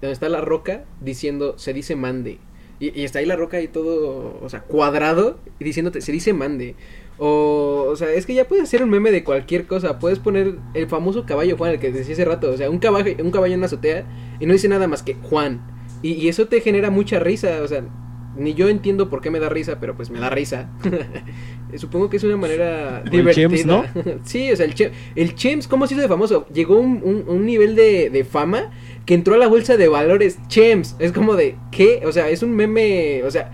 donde 0.00 0.12
está 0.12 0.28
la 0.28 0.40
roca 0.40 0.84
diciendo, 1.00 1.58
se 1.58 1.72
dice 1.72 1.96
mande. 1.96 2.38
Y, 2.80 3.02
está 3.02 3.18
ahí 3.18 3.26
la 3.26 3.36
roca 3.36 3.60
y 3.60 3.68
todo, 3.68 4.38
o 4.40 4.48
sea, 4.48 4.60
cuadrado 4.60 5.40
y 5.58 5.64
diciéndote, 5.64 6.00
se 6.00 6.12
dice 6.12 6.32
mande. 6.32 6.76
O, 7.18 7.86
o 7.88 7.96
sea, 7.96 8.12
es 8.12 8.26
que 8.26 8.34
ya 8.34 8.46
puedes 8.46 8.64
hacer 8.64 8.82
un 8.82 8.90
meme 8.90 9.10
de 9.10 9.24
cualquier 9.24 9.66
cosa. 9.66 9.98
Puedes 9.98 10.20
poner 10.20 10.54
el 10.74 10.86
famoso 10.86 11.26
caballo 11.26 11.56
Juan, 11.56 11.72
el 11.72 11.80
que 11.80 11.90
decía 11.90 12.14
hace 12.14 12.24
rato. 12.24 12.50
O 12.50 12.56
sea, 12.56 12.70
un 12.70 12.78
caballo, 12.78 13.16
un 13.22 13.32
caballo 13.32 13.54
en 13.54 13.64
azotea 13.64 14.06
y 14.38 14.46
no 14.46 14.52
dice 14.52 14.68
nada 14.68 14.86
más 14.86 15.02
que 15.02 15.14
Juan. 15.14 15.60
Y, 16.02 16.12
y 16.12 16.28
eso 16.28 16.46
te 16.46 16.60
genera 16.60 16.90
mucha 16.90 17.18
risa. 17.18 17.60
O 17.62 17.66
sea, 17.66 17.82
ni 18.36 18.54
yo 18.54 18.68
entiendo 18.68 19.10
por 19.10 19.20
qué 19.20 19.30
me 19.30 19.40
da 19.40 19.48
risa, 19.48 19.80
pero 19.80 19.96
pues 19.96 20.10
me 20.10 20.20
da 20.20 20.30
risa. 20.30 20.70
Supongo 21.76 22.08
que 22.08 22.16
es 22.16 22.24
una 22.24 22.36
manera 22.36 23.02
divertida. 23.02 23.48
Chems, 23.48 23.66
¿no? 23.66 23.84
sí, 24.24 24.50
o 24.50 24.56
sea, 24.56 24.64
el, 24.64 24.74
Chems, 24.74 24.96
el 25.14 25.34
Chems, 25.34 25.68
¿cómo 25.68 25.86
se 25.86 25.94
hizo 25.94 26.02
de 26.02 26.08
famoso? 26.08 26.46
Llegó 26.52 26.78
un, 26.78 27.02
un, 27.04 27.24
un 27.26 27.44
nivel 27.44 27.76
de, 27.76 28.08
de, 28.10 28.24
fama 28.24 28.70
que 29.04 29.14
entró 29.14 29.34
a 29.34 29.38
la 29.38 29.48
bolsa 29.48 29.76
de 29.76 29.88
valores 29.88 30.38
Chems. 30.48 30.96
Es 30.98 31.12
como 31.12 31.36
de, 31.36 31.56
¿qué? 31.70 32.02
O 32.06 32.12
sea, 32.12 32.30
es 32.30 32.42
un 32.42 32.52
meme, 32.52 33.22
o 33.24 33.30
sea, 33.30 33.50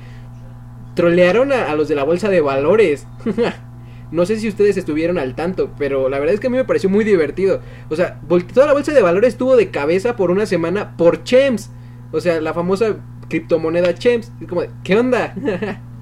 trolearon 0.95 1.53
a, 1.53 1.75
los 1.75 1.89
de 1.89 1.95
la 1.95 2.05
bolsa 2.05 2.29
de 2.29 2.41
valores. 2.41 3.07
no 4.13 4.27
sé 4.27 4.39
si 4.39 4.49
ustedes 4.49 4.77
estuvieron 4.77 5.19
al 5.19 5.35
tanto, 5.35 5.71
pero 5.77 6.09
la 6.09 6.19
verdad 6.19 6.35
es 6.35 6.41
que 6.41 6.47
a 6.47 6.51
mí 6.51 6.57
me 6.57 6.65
pareció 6.65 6.89
muy 6.89 7.05
divertido. 7.05 7.61
O 7.91 7.97
sea, 7.97 8.21
toda 8.53 8.67
la 8.67 8.73
bolsa 8.73 8.93
de 8.93 9.03
valores 9.03 9.35
estuvo 9.35 9.57
de 9.57 9.71
cabeza 9.71 10.17
por 10.17 10.31
una 10.31 10.47
semana 10.47 10.97
por 10.97 11.25
Chems. 11.25 11.71
O 12.13 12.21
sea, 12.21 12.41
la 12.41 12.55
famosa 12.55 12.97
criptomoneda 13.29 13.95
Chems. 13.95 14.33
Es 14.41 14.47
como 14.47 14.63
de, 14.63 14.71
¿qué 14.85 14.97
onda? 14.97 15.35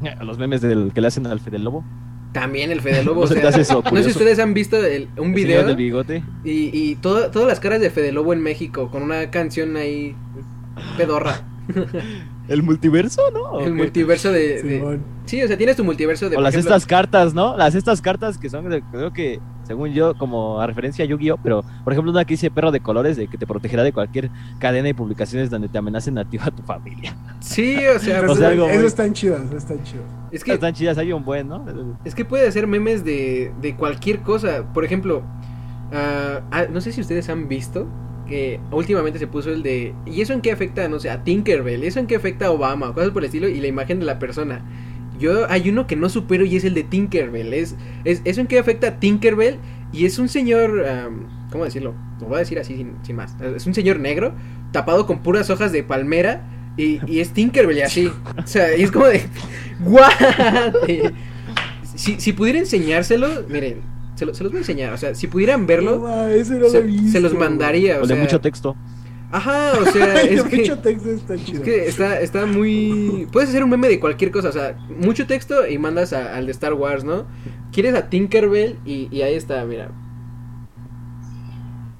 los 0.22 0.38
memes 0.38 0.60
del 0.60 0.92
que 0.94 1.00
le 1.00 1.08
hacen 1.08 1.26
al 1.26 1.40
Fede 1.40 1.58
Lobo. 1.58 1.84
También 2.32 2.70
el 2.70 2.80
Fede 2.80 3.02
Lobo. 3.04 3.22
no, 3.22 3.52
sé 3.52 3.64
si 3.64 4.10
ustedes 4.10 4.38
han 4.38 4.54
visto 4.54 4.76
un 5.16 5.34
video. 5.34 5.66
del 5.66 5.76
bigote. 5.76 6.22
Y, 6.44 6.70
y 6.72 6.96
todas 6.96 7.34
las 7.34 7.60
caras 7.60 7.80
de 7.80 7.90
Fede 7.90 8.12
Lobo 8.12 8.32
en 8.32 8.42
México, 8.42 8.90
con 8.90 9.02
una 9.02 9.30
canción 9.30 9.76
ahí 9.76 10.14
pedorra. 10.96 11.42
El 12.48 12.62
multiverso, 12.62 13.30
¿no? 13.30 13.60
El 13.60 13.74
multiverso 13.74 14.32
de, 14.32 14.98
Sí, 15.26 15.42
o 15.42 15.46
sea, 15.46 15.58
tienes 15.58 15.76
tu 15.76 15.84
multiverso 15.84 16.30
de. 16.30 16.38
O 16.38 16.40
las 16.40 16.54
estas 16.54 16.86
cartas, 16.86 17.34
¿no? 17.34 17.54
Las 17.58 17.74
estas 17.74 18.00
cartas 18.00 18.38
que 18.38 18.48
son, 18.48 18.64
creo 18.90 19.12
que, 19.12 19.38
según 19.68 19.92
yo, 19.92 20.16
como 20.16 20.60
a 20.60 20.66
referencia 20.66 21.04
a 21.04 21.08
Yu-Gi-Oh! 21.08 21.36
Pero, 21.42 21.62
por 21.84 21.92
ejemplo, 21.92 22.10
una 22.10 22.24
que 22.24 22.34
dice 22.34 22.50
perro 22.50 22.72
de 22.72 22.80
colores, 22.80 23.18
de 23.18 23.28
que 23.28 23.36
te 23.36 23.46
protegerá 23.46 23.82
de 23.82 23.92
cualquier 23.92 24.30
cadena 24.58 24.88
y 24.88 24.94
publicaciones 24.94 25.50
donde 25.50 25.68
te 25.68 25.76
amenacen 25.76 26.16
a 26.16 26.24
ti 26.24 26.38
o 26.38 26.42
a 26.42 26.50
tu 26.50 26.62
familia. 26.62 27.14
Sí, 27.40 27.76
o 27.94 27.98
sea, 27.98 28.22
o 28.28 28.34
sea 28.34 28.52
eso 28.52 28.86
están 28.86 29.12
chidas, 29.12 29.42
están 29.52 29.82
chidas. 29.84 30.04
Es 30.32 30.42
que, 30.42 30.54
están 30.54 30.72
chidas, 30.72 30.96
hay 30.96 31.12
un 31.12 31.22
buen, 31.22 31.48
¿no? 31.48 31.64
Es 32.04 32.14
que 32.14 32.24
puede 32.24 32.48
hacer 32.48 32.66
memes 32.66 33.04
de, 33.04 33.52
de 33.60 33.76
cualquier 33.76 34.20
cosa. 34.20 34.64
Por 34.72 34.86
ejemplo, 34.86 35.22
ah, 35.92 36.64
no 36.70 36.80
sé 36.80 36.92
si 36.92 37.02
ustedes 37.02 37.28
han 37.28 37.46
visto 37.46 37.86
que 38.26 38.60
últimamente 38.70 39.18
se 39.18 39.26
puso 39.26 39.50
el 39.50 39.62
de 39.62 39.94
¿y 40.06 40.20
eso 40.20 40.32
en 40.32 40.40
qué 40.40 40.52
afecta, 40.52 40.88
no 40.88 40.98
sé, 40.98 41.10
a 41.10 41.24
Tinkerbell? 41.24 41.84
¿Eso 41.84 42.00
en 42.00 42.06
qué 42.06 42.16
afecta 42.16 42.46
a 42.46 42.50
Obama? 42.50 42.94
cosas 42.94 43.10
por 43.10 43.22
el 43.22 43.26
estilo 43.26 43.48
y 43.48 43.60
la 43.60 43.66
imagen 43.66 44.00
de 44.00 44.06
la 44.06 44.18
persona. 44.18 44.64
Yo 45.18 45.50
hay 45.50 45.68
uno 45.68 45.86
que 45.86 45.96
no 45.96 46.08
supero 46.08 46.44
y 46.44 46.56
es 46.56 46.64
el 46.64 46.74
de 46.74 46.84
Tinkerbell. 46.84 47.52
Es, 47.52 47.76
es 48.04 48.22
eso 48.24 48.40
en 48.40 48.46
qué 48.46 48.58
afecta 48.58 48.88
a 48.88 49.00
Tinkerbell 49.00 49.58
y 49.92 50.04
es 50.04 50.18
un 50.18 50.28
señor 50.28 50.84
¿cómo 51.50 51.64
decirlo? 51.64 51.94
Lo 52.20 52.26
voy 52.26 52.36
a 52.36 52.38
decir 52.40 52.58
así 52.58 52.86
sin, 53.02 53.16
más. 53.16 53.34
Es 53.40 53.66
un 53.66 53.74
señor 53.74 53.98
negro 54.00 54.32
tapado 54.72 55.06
con 55.06 55.20
puras 55.22 55.50
hojas 55.50 55.72
de 55.72 55.82
palmera 55.82 56.42
y, 56.76 57.00
y 57.10 57.20
es 57.20 57.30
Tinkerbell 57.30 57.78
y 57.78 57.82
así. 57.82 58.10
O 58.36 58.46
sea, 58.46 58.76
y 58.76 58.82
es 58.82 58.90
como 58.90 59.06
de 59.06 59.22
¿what? 59.80 60.12
si, 61.94 62.20
si 62.20 62.32
pudiera 62.32 62.58
enseñárselo, 62.58 63.28
miren, 63.48 63.82
se, 64.14 64.26
los 64.26 64.38
voy 64.38 64.56
a 64.56 64.58
enseñar. 64.58 64.92
O 64.92 64.96
sea, 64.96 65.14
si 65.14 65.26
pudieran 65.26 65.66
verlo, 65.66 66.06
se, 66.44 67.20
los 67.20 67.34
mandaría. 67.34 68.00
O, 68.00 68.06
de 68.06 68.14
mucho 68.14 68.40
texto. 68.40 68.76
Ajá, 69.30 69.72
o 69.80 69.84
sea, 69.92 70.22
es 70.22 70.42
que, 70.44 70.56
mucho 70.56 70.78
texto 70.78 71.10
está 71.10 71.36
chido. 71.36 71.58
Es 71.58 71.64
que 71.64 71.86
está, 71.86 72.20
está 72.20 72.46
muy... 72.46 73.28
Puedes 73.30 73.50
hacer 73.50 73.62
un 73.62 73.70
meme 73.70 73.88
de 73.88 74.00
cualquier 74.00 74.30
cosa, 74.30 74.48
o 74.48 74.52
sea, 74.52 74.76
mucho 74.88 75.26
texto 75.26 75.66
y 75.66 75.78
mandas 75.78 76.12
al 76.12 76.46
de 76.46 76.52
Star 76.52 76.74
Wars, 76.74 77.04
¿no? 77.04 77.26
Quieres 77.72 77.94
a 77.94 78.08
Tinkerbell 78.08 78.78
y, 78.84 79.08
y 79.14 79.22
ahí 79.22 79.34
está, 79.34 79.64
mira. 79.64 79.90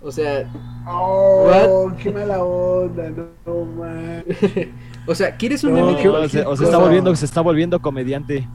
O 0.00 0.10
sea... 0.10 0.50
Oh, 0.86 1.92
qué 2.02 2.10
mala 2.10 2.42
onda, 2.42 3.10
no, 3.44 3.64
man. 3.66 4.24
o 5.06 5.14
sea, 5.14 5.36
¿quieres 5.36 5.62
un 5.64 5.74
meme 5.74 5.94
de 5.96 6.08
o, 6.08 6.28
se, 6.28 6.46
o 6.46 6.56
se 6.56 6.64
está 6.64 6.78
volviendo, 6.78 7.14
se 7.14 7.26
está 7.26 7.42
volviendo 7.42 7.80
comediante. 7.82 8.48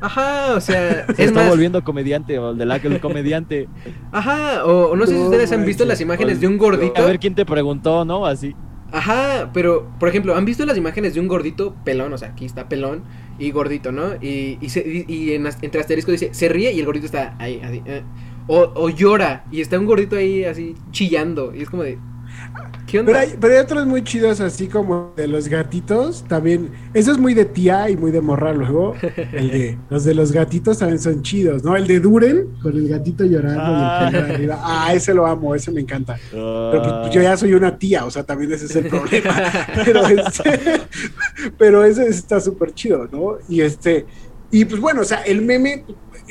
Ajá, 0.00 0.54
o 0.54 0.60
sea, 0.60 1.06
se 1.16 1.24
está 1.24 1.48
volviendo 1.48 1.82
comediante 1.84 2.38
o 2.38 2.50
el 2.50 2.58
de 2.58 2.66
la 2.66 2.80
que 2.80 2.88
el 2.88 3.00
comediante. 3.00 3.68
Ajá, 4.12 4.64
o, 4.64 4.96
no 4.96 5.06
sé 5.06 5.14
si 5.14 5.20
ustedes 5.20 5.52
han 5.52 5.64
visto 5.64 5.84
las 5.84 6.00
imágenes 6.00 6.40
de 6.40 6.46
un 6.46 6.58
gordito. 6.58 7.02
A 7.02 7.06
ver 7.06 7.18
quién 7.18 7.34
te 7.34 7.44
preguntó, 7.44 8.04
¿no? 8.04 8.26
Así. 8.26 8.54
Ajá, 8.92 9.50
pero 9.52 9.90
por 9.98 10.08
ejemplo, 10.08 10.36
¿han 10.36 10.44
visto 10.44 10.64
las 10.64 10.76
imágenes 10.76 11.14
de 11.14 11.20
un 11.20 11.28
gordito 11.28 11.74
pelón? 11.84 12.12
O 12.12 12.18
sea, 12.18 12.28
aquí 12.28 12.44
está 12.44 12.68
pelón 12.68 13.02
y 13.38 13.50
gordito, 13.50 13.92
¿no? 13.92 14.14
Y, 14.20 14.58
y, 14.60 15.04
y, 15.08 15.34
en, 15.34 15.46
entre 15.46 15.80
asterisco 15.80 16.12
dice, 16.12 16.32
se 16.32 16.48
ríe 16.48 16.72
y 16.72 16.78
el 16.78 16.86
gordito 16.86 17.06
está 17.06 17.34
ahí, 17.38 17.60
así. 17.62 17.82
Eh. 17.84 18.02
O, 18.48 18.72
o 18.76 18.88
llora 18.90 19.44
y 19.50 19.60
está 19.60 19.78
un 19.78 19.86
gordito 19.86 20.16
ahí 20.16 20.44
así 20.44 20.76
chillando. 20.92 21.52
Y 21.54 21.62
es 21.62 21.70
como 21.70 21.82
de, 21.82 21.98
pero 22.90 23.18
hay, 23.18 23.34
pero 23.40 23.54
hay 23.54 23.60
otros 23.60 23.86
muy 23.86 24.02
chidos, 24.04 24.40
así 24.40 24.68
como 24.68 25.12
de 25.16 25.26
los 25.26 25.48
gatitos. 25.48 26.24
También, 26.28 26.70
eso 26.94 27.12
es 27.12 27.18
muy 27.18 27.34
de 27.34 27.44
tía 27.44 27.90
y 27.90 27.96
muy 27.96 28.10
de 28.10 28.20
morra 28.20 28.52
luego. 28.52 28.94
El 29.32 29.50
de, 29.50 29.78
los 29.90 30.04
de 30.04 30.14
los 30.14 30.32
gatitos 30.32 30.78
también 30.78 31.00
son 31.00 31.22
chidos, 31.22 31.64
¿no? 31.64 31.76
El 31.76 31.86
de 31.86 32.00
Duren, 32.00 32.48
con 32.62 32.76
el 32.76 32.88
gatito 32.88 33.24
llorando 33.24 33.62
ah. 33.64 34.10
y 34.12 34.16
el 34.16 34.24
arriba. 34.24 34.60
Ah, 34.62 34.94
ese 34.94 35.14
lo 35.14 35.26
amo, 35.26 35.54
ese 35.54 35.70
me 35.70 35.80
encanta. 35.80 36.18
Pero 36.30 36.70
pues, 36.82 36.92
pues, 37.02 37.14
yo 37.14 37.22
ya 37.22 37.36
soy 37.36 37.54
una 37.54 37.78
tía, 37.78 38.04
o 38.04 38.10
sea, 38.10 38.24
también 38.24 38.52
ese 38.52 38.66
es 38.66 38.76
el 38.76 38.86
problema. 38.86 39.42
pero, 39.84 40.06
este, 40.06 40.60
pero 41.58 41.84
ese 41.84 42.08
está 42.08 42.40
súper 42.40 42.72
chido, 42.72 43.08
¿no? 43.10 43.38
Y 43.48 43.60
este, 43.60 44.06
Y 44.50 44.64
pues 44.64 44.80
bueno, 44.80 45.00
o 45.00 45.04
sea, 45.04 45.22
el 45.22 45.42
meme, 45.42 45.84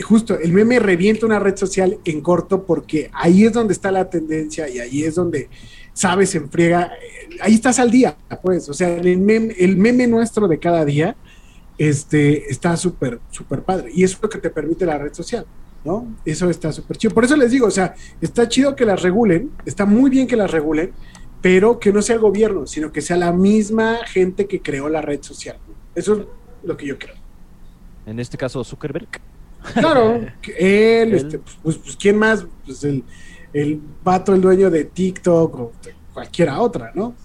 justo, 0.03 0.39
el 0.39 0.53
meme 0.53 0.79
revienta 0.79 1.25
una 1.25 1.39
red 1.39 1.55
social 1.55 1.97
en 2.05 2.21
corto 2.21 2.63
porque 2.63 3.09
ahí 3.13 3.45
es 3.45 3.53
donde 3.53 3.73
está 3.73 3.91
la 3.91 4.09
tendencia 4.09 4.69
y 4.69 4.79
ahí 4.79 5.03
es 5.03 5.15
donde 5.15 5.49
sabes, 5.95 6.29
se 6.29 6.37
enfriega. 6.37 6.91
Ahí 7.41 7.55
estás 7.55 7.79
al 7.79 7.89
día, 7.89 8.15
pues. 8.43 8.69
O 8.69 8.73
sea, 8.73 8.95
el 8.95 9.17
meme, 9.17 9.55
el 9.57 9.77
meme 9.77 10.05
nuestro 10.05 10.47
de 10.47 10.59
cada 10.59 10.85
día 10.85 11.15
este, 11.79 12.51
está 12.51 12.77
súper, 12.77 13.19
súper 13.31 13.63
padre. 13.63 13.89
Y 13.91 14.03
eso 14.03 14.17
es 14.17 14.23
lo 14.23 14.29
que 14.29 14.37
te 14.37 14.51
permite 14.51 14.85
la 14.85 14.99
red 14.99 15.13
social, 15.13 15.47
¿no? 15.83 16.15
Eso 16.23 16.49
está 16.49 16.71
súper 16.71 16.97
chido. 16.97 17.13
Por 17.13 17.25
eso 17.25 17.35
les 17.35 17.49
digo, 17.49 17.65
o 17.65 17.71
sea, 17.71 17.95
está 18.21 18.47
chido 18.47 18.75
que 18.75 18.85
las 18.85 19.01
regulen, 19.01 19.51
está 19.65 19.85
muy 19.85 20.11
bien 20.11 20.27
que 20.27 20.35
las 20.35 20.51
regulen, 20.51 20.91
pero 21.41 21.79
que 21.79 21.91
no 21.91 22.01
sea 22.01 22.15
el 22.15 22.21
gobierno, 22.21 22.67
sino 22.67 22.91
que 22.91 23.01
sea 23.01 23.17
la 23.17 23.31
misma 23.31 23.99
gente 24.05 24.45
que 24.47 24.61
creó 24.61 24.89
la 24.89 25.01
red 25.01 25.21
social. 25.23 25.57
Eso 25.95 26.13
es 26.13 26.25
lo 26.63 26.77
que 26.77 26.85
yo 26.85 26.99
creo. 26.99 27.15
En 28.05 28.19
este 28.19 28.37
caso, 28.37 28.63
Zuckerberg. 28.63 29.07
Claro, 29.73 30.21
él, 30.57 31.13
este, 31.13 31.39
pues, 31.63 31.77
pues, 31.77 31.95
¿quién 31.95 32.17
más? 32.17 32.45
Pues 32.65 32.83
el, 32.83 33.03
el 33.55 33.79
pato, 34.03 34.35
el 34.35 34.41
dueño 34.41 34.69
de 34.69 34.83
TikTok 34.83 35.59
o 35.59 35.71
cualquiera 36.13 36.59
otra, 36.59 36.91
¿no? 36.93 37.15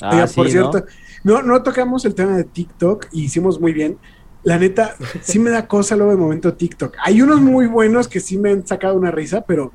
Ah, 0.00 0.26
por 0.34 0.48
cierto, 0.48 0.86
¿no? 1.22 1.42
¿no? 1.42 1.62
tocamos 1.62 2.06
el 2.06 2.14
tema 2.14 2.34
de 2.34 2.44
TikTok 2.44 3.08
y 3.12 3.24
hicimos 3.24 3.60
muy 3.60 3.74
bien. 3.74 3.98
La 4.42 4.58
neta, 4.58 4.96
sí 5.20 5.38
me 5.38 5.50
da 5.50 5.68
cosa 5.68 5.94
luego 5.94 6.12
de 6.12 6.16
momento 6.16 6.54
TikTok. 6.54 6.96
Hay 7.02 7.20
unos 7.20 7.42
muy 7.42 7.66
buenos 7.66 8.08
que 8.08 8.20
sí 8.20 8.38
me 8.38 8.52
han 8.52 8.66
sacado 8.66 8.96
una 8.96 9.10
risa, 9.10 9.42
pero 9.42 9.72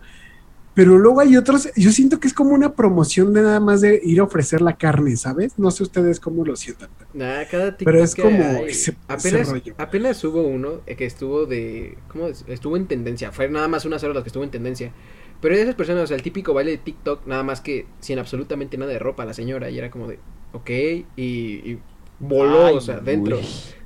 pero 0.73 0.97
luego 0.97 1.19
hay 1.19 1.35
otros, 1.35 1.69
yo 1.75 1.91
siento 1.91 2.19
que 2.19 2.29
es 2.29 2.33
como 2.33 2.51
una 2.55 2.73
promoción 2.73 3.33
de 3.33 3.41
nada 3.41 3.59
más 3.59 3.81
de 3.81 3.99
ir 4.03 4.21
a 4.21 4.23
ofrecer 4.23 4.61
la 4.61 4.77
carne, 4.77 5.17
¿sabes? 5.17 5.59
No 5.59 5.69
sé 5.69 5.83
ustedes 5.83 6.19
cómo 6.19 6.45
lo 6.45 6.55
sientan. 6.55 6.89
Nah, 7.13 7.43
cada 7.51 7.75
TikTok 7.75 7.85
pero 7.85 8.03
es 8.03 8.15
como 8.15 8.63
apenas, 9.09 9.53
apenas 9.77 10.23
hubo 10.23 10.41
uno 10.43 10.79
que 10.85 11.05
estuvo 11.05 11.45
de, 11.45 11.97
¿cómo 12.07 12.27
estuvo 12.27 12.77
en 12.77 12.87
tendencia? 12.87 13.33
Fue 13.33 13.49
nada 13.49 13.67
más 13.67 13.83
unas 13.83 14.01
horas 14.03 14.15
las 14.15 14.23
que 14.23 14.29
estuvo 14.29 14.45
en 14.45 14.51
tendencia. 14.51 14.93
Pero 15.41 15.55
esas 15.55 15.75
personas, 15.75 16.03
o 16.03 16.07
sea, 16.07 16.15
el 16.15 16.23
típico 16.23 16.53
baile 16.53 16.71
de 16.71 16.77
TikTok, 16.77 17.25
nada 17.25 17.43
más 17.43 17.61
que 17.61 17.87
sin 17.99 18.19
absolutamente 18.19 18.77
nada 18.77 18.91
de 18.91 18.99
ropa 18.99 19.25
la 19.25 19.33
señora, 19.33 19.69
y 19.69 19.79
era 19.79 19.89
como 19.89 20.07
de, 20.07 20.19
ok, 20.53 20.69
y, 21.17 21.79
voló, 22.19 22.75
o 22.75 22.81
sea, 22.81 22.99
dentro. 22.99 23.39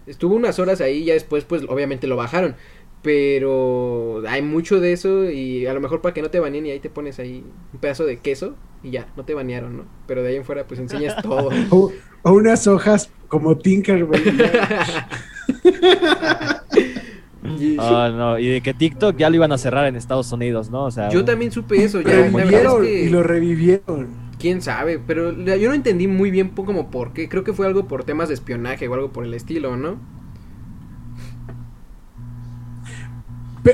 Estuvo 0.05 0.35
unas 0.35 0.59
horas 0.59 0.81
ahí, 0.81 0.97
y 0.97 1.05
ya 1.05 1.13
después, 1.13 1.45
pues, 1.45 1.63
obviamente 1.67 2.07
lo 2.07 2.17
bajaron. 2.17 2.55
Pero 3.01 4.23
hay 4.27 4.41
mucho 4.41 4.79
de 4.79 4.91
eso 4.91 5.29
y 5.29 5.67
a 5.67 5.75
lo 5.75 5.79
mejor 5.79 6.01
para 6.01 6.15
que 6.15 6.23
no 6.23 6.31
te 6.31 6.39
baneen 6.39 6.65
y 6.65 6.71
ahí 6.71 6.79
te 6.79 6.89
pones 6.89 7.19
ahí 7.19 7.43
un 7.71 7.79
pedazo 7.79 8.03
de 8.03 8.17
queso 8.17 8.55
y 8.81 8.89
ya, 8.89 9.13
no 9.15 9.23
te 9.23 9.35
banearon, 9.35 9.77
¿no? 9.77 9.85
Pero 10.07 10.23
de 10.23 10.29
ahí 10.29 10.35
en 10.37 10.43
fuera 10.43 10.65
pues 10.65 10.79
enseñas 10.79 11.15
todo. 11.21 11.51
o, 11.69 11.91
unas 12.23 12.65
hojas 12.65 13.11
como 13.27 13.59
Tinkerbell. 13.59 14.23
Ah, 17.79 18.11
no, 18.15 18.39
y 18.39 18.47
de 18.47 18.61
que 18.61 18.73
TikTok 18.73 19.17
ya 19.17 19.29
lo 19.29 19.35
iban 19.35 19.51
a 19.51 19.57
cerrar 19.57 19.85
en 19.87 19.95
Estados 19.95 20.31
Unidos, 20.31 20.69
¿no? 20.69 20.85
O 20.85 20.91
sea, 20.91 21.09
yo 21.09 21.23
también 21.25 21.51
supe 21.51 21.83
eso, 21.83 22.01
ya. 22.01 22.09
Revivieron 22.09 22.85
y 22.85 23.09
lo 23.09 23.23
revivieron. 23.23 24.25
Quién 24.39 24.61
sabe, 24.61 24.99
pero 24.99 25.31
yo 25.31 25.69
no 25.69 25.73
entendí 25.73 26.07
muy 26.07 26.29
bien 26.29 26.49
como 26.49 26.91
por 26.91 27.13
qué. 27.13 27.29
Creo 27.29 27.43
que 27.43 27.53
fue 27.53 27.65
algo 27.67 27.87
por 27.87 28.03
temas 28.03 28.27
de 28.27 28.33
espionaje 28.33 28.87
o 28.87 28.93
algo 28.93 29.11
por 29.11 29.23
el 29.25 29.33
estilo, 29.33 29.77
¿no? 29.77 29.97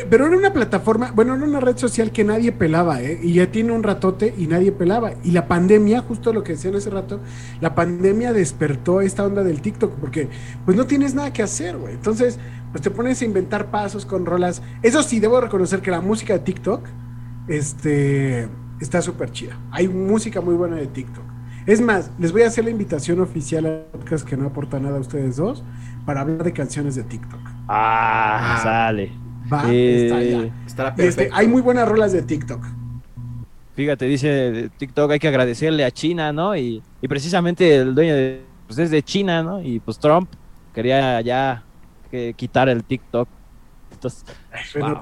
Pero 0.09 0.25
era 0.25 0.37
una 0.37 0.53
plataforma, 0.53 1.11
bueno, 1.13 1.35
era 1.35 1.43
una 1.43 1.59
red 1.59 1.75
social 1.75 2.13
que 2.13 2.23
nadie 2.23 2.53
pelaba, 2.53 3.01
¿eh? 3.01 3.19
Y 3.21 3.33
ya 3.33 3.51
tiene 3.51 3.73
un 3.73 3.83
ratote 3.83 4.33
y 4.37 4.47
nadie 4.47 4.71
pelaba. 4.71 5.11
Y 5.21 5.31
la 5.31 5.49
pandemia, 5.49 5.99
justo 5.99 6.31
lo 6.31 6.45
que 6.45 6.53
decían 6.53 6.75
hace 6.75 6.89
rato, 6.89 7.19
la 7.59 7.75
pandemia 7.75 8.31
despertó 8.31 9.01
esta 9.01 9.25
onda 9.25 9.43
del 9.43 9.59
TikTok, 9.59 9.91
porque 9.95 10.29
pues 10.63 10.77
no 10.77 10.85
tienes 10.85 11.13
nada 11.13 11.33
que 11.33 11.43
hacer, 11.43 11.75
güey. 11.75 11.93
Entonces, 11.93 12.39
pues 12.71 12.81
te 12.81 12.91
pones 12.91 13.21
a 13.21 13.25
inventar 13.25 13.71
pasos 13.71 14.05
con 14.05 14.25
rolas. 14.25 14.61
Eso 14.81 15.03
sí, 15.03 15.19
debo 15.19 15.41
reconocer 15.41 15.81
que 15.81 15.91
la 15.91 16.01
música 16.01 16.33
de 16.33 16.39
TikTok, 16.39 16.85
este, 17.47 18.47
está 18.79 19.01
súper 19.01 19.31
chida. 19.31 19.57
Hay 19.71 19.87
música 19.87 20.41
muy 20.41 20.55
buena 20.55 20.77
de 20.77 20.87
TikTok. 20.87 21.23
Es 21.65 21.79
más, 21.79 22.11
les 22.17 22.31
voy 22.31 22.41
a 22.41 22.47
hacer 22.47 22.63
la 22.63 22.71
invitación 22.71 23.19
oficial 23.19 23.65
a 23.65 23.91
podcast 23.91 24.27
que 24.27 24.35
no 24.35 24.47
aporta 24.47 24.79
nada 24.79 24.97
a 24.97 24.99
ustedes 24.99 25.35
dos 25.35 25.63
para 26.05 26.21
hablar 26.21 26.43
de 26.43 26.53
canciones 26.53 26.95
de 26.95 27.03
TikTok. 27.03 27.39
Ah, 27.67 28.55
ah. 28.55 28.59
sale. 28.63 29.11
Eh, 29.69 30.51
este, 30.97 31.29
hay 31.31 31.47
muy 31.47 31.61
buenas 31.61 31.87
rolas 31.87 32.13
de 32.13 32.21
TikTok. 32.21 32.63
Fíjate, 33.75 34.05
dice 34.05 34.69
TikTok 34.77 35.11
hay 35.11 35.19
que 35.19 35.27
agradecerle 35.27 35.85
a 35.85 35.91
China, 35.91 36.31
¿no? 36.31 36.55
Y, 36.55 36.81
precisamente 37.07 37.75
el 37.75 37.95
dueño 37.95 38.15
de, 38.15 38.43
pues 38.67 38.79
es 38.79 38.91
de 38.91 39.03
China, 39.03 39.43
¿no? 39.43 39.61
Y 39.61 39.79
pues 39.79 39.99
Trump 39.99 40.29
quería 40.73 41.19
ya 41.21 41.63
que 42.11 42.33
quitar 42.33 42.69
el 42.69 42.83
TikTok. 42.83 43.27
Entonces, 43.91 44.25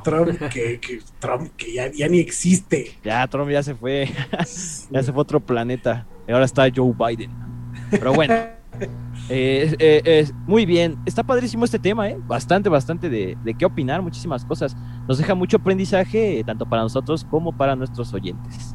Trump, 0.04 0.40
que, 0.50 0.80
Trump 1.20 1.50
que 1.58 1.74
ya, 1.74 2.08
ni 2.08 2.20
existe. 2.20 2.92
Ya, 3.04 3.28
Trump 3.28 3.50
ya 3.50 3.64
se 3.64 3.76
fue. 3.76 4.10
ya 4.90 5.04
se 5.04 5.12
fue 5.12 5.20
a 5.20 5.22
otro 5.22 5.40
planeta. 5.40 6.06
Y 6.28 6.32
ahora 6.32 6.46
está 6.46 6.68
Joe 6.74 6.94
Biden. 6.94 7.32
Pero 7.92 8.14
bueno. 8.14 8.36
Eh, 9.32 9.76
eh 9.80 10.32
muy 10.48 10.66
bien, 10.66 10.98
está 11.06 11.22
padrísimo 11.22 11.66
este 11.66 11.78
tema, 11.78 12.10
¿eh? 12.10 12.18
bastante, 12.26 12.70
bastante 12.70 13.10
de, 13.10 13.38
qué 13.60 13.66
opinar, 13.66 14.02
muchísimas 14.02 14.44
cosas. 14.44 14.76
Nos 15.08 15.18
deja 15.18 15.36
mucho 15.36 15.58
aprendizaje, 15.58 16.42
tanto 16.46 16.66
para 16.66 16.82
nosotros 16.82 17.26
como 17.30 17.52
para 17.52 17.76
nuestros 17.76 18.12
oyentes. 18.14 18.74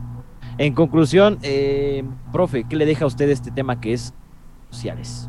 En 0.59 0.75
conclusión, 0.75 1.39
eh, 1.43 2.05
profe, 2.31 2.65
¿qué 2.69 2.77
le 2.77 2.87
deja 2.87 3.05
a 3.05 3.09
usted 3.09 3.29
este 3.31 3.51
tema 3.51 3.81
que 3.81 3.95
es 3.95 4.15
sociales? 4.71 5.29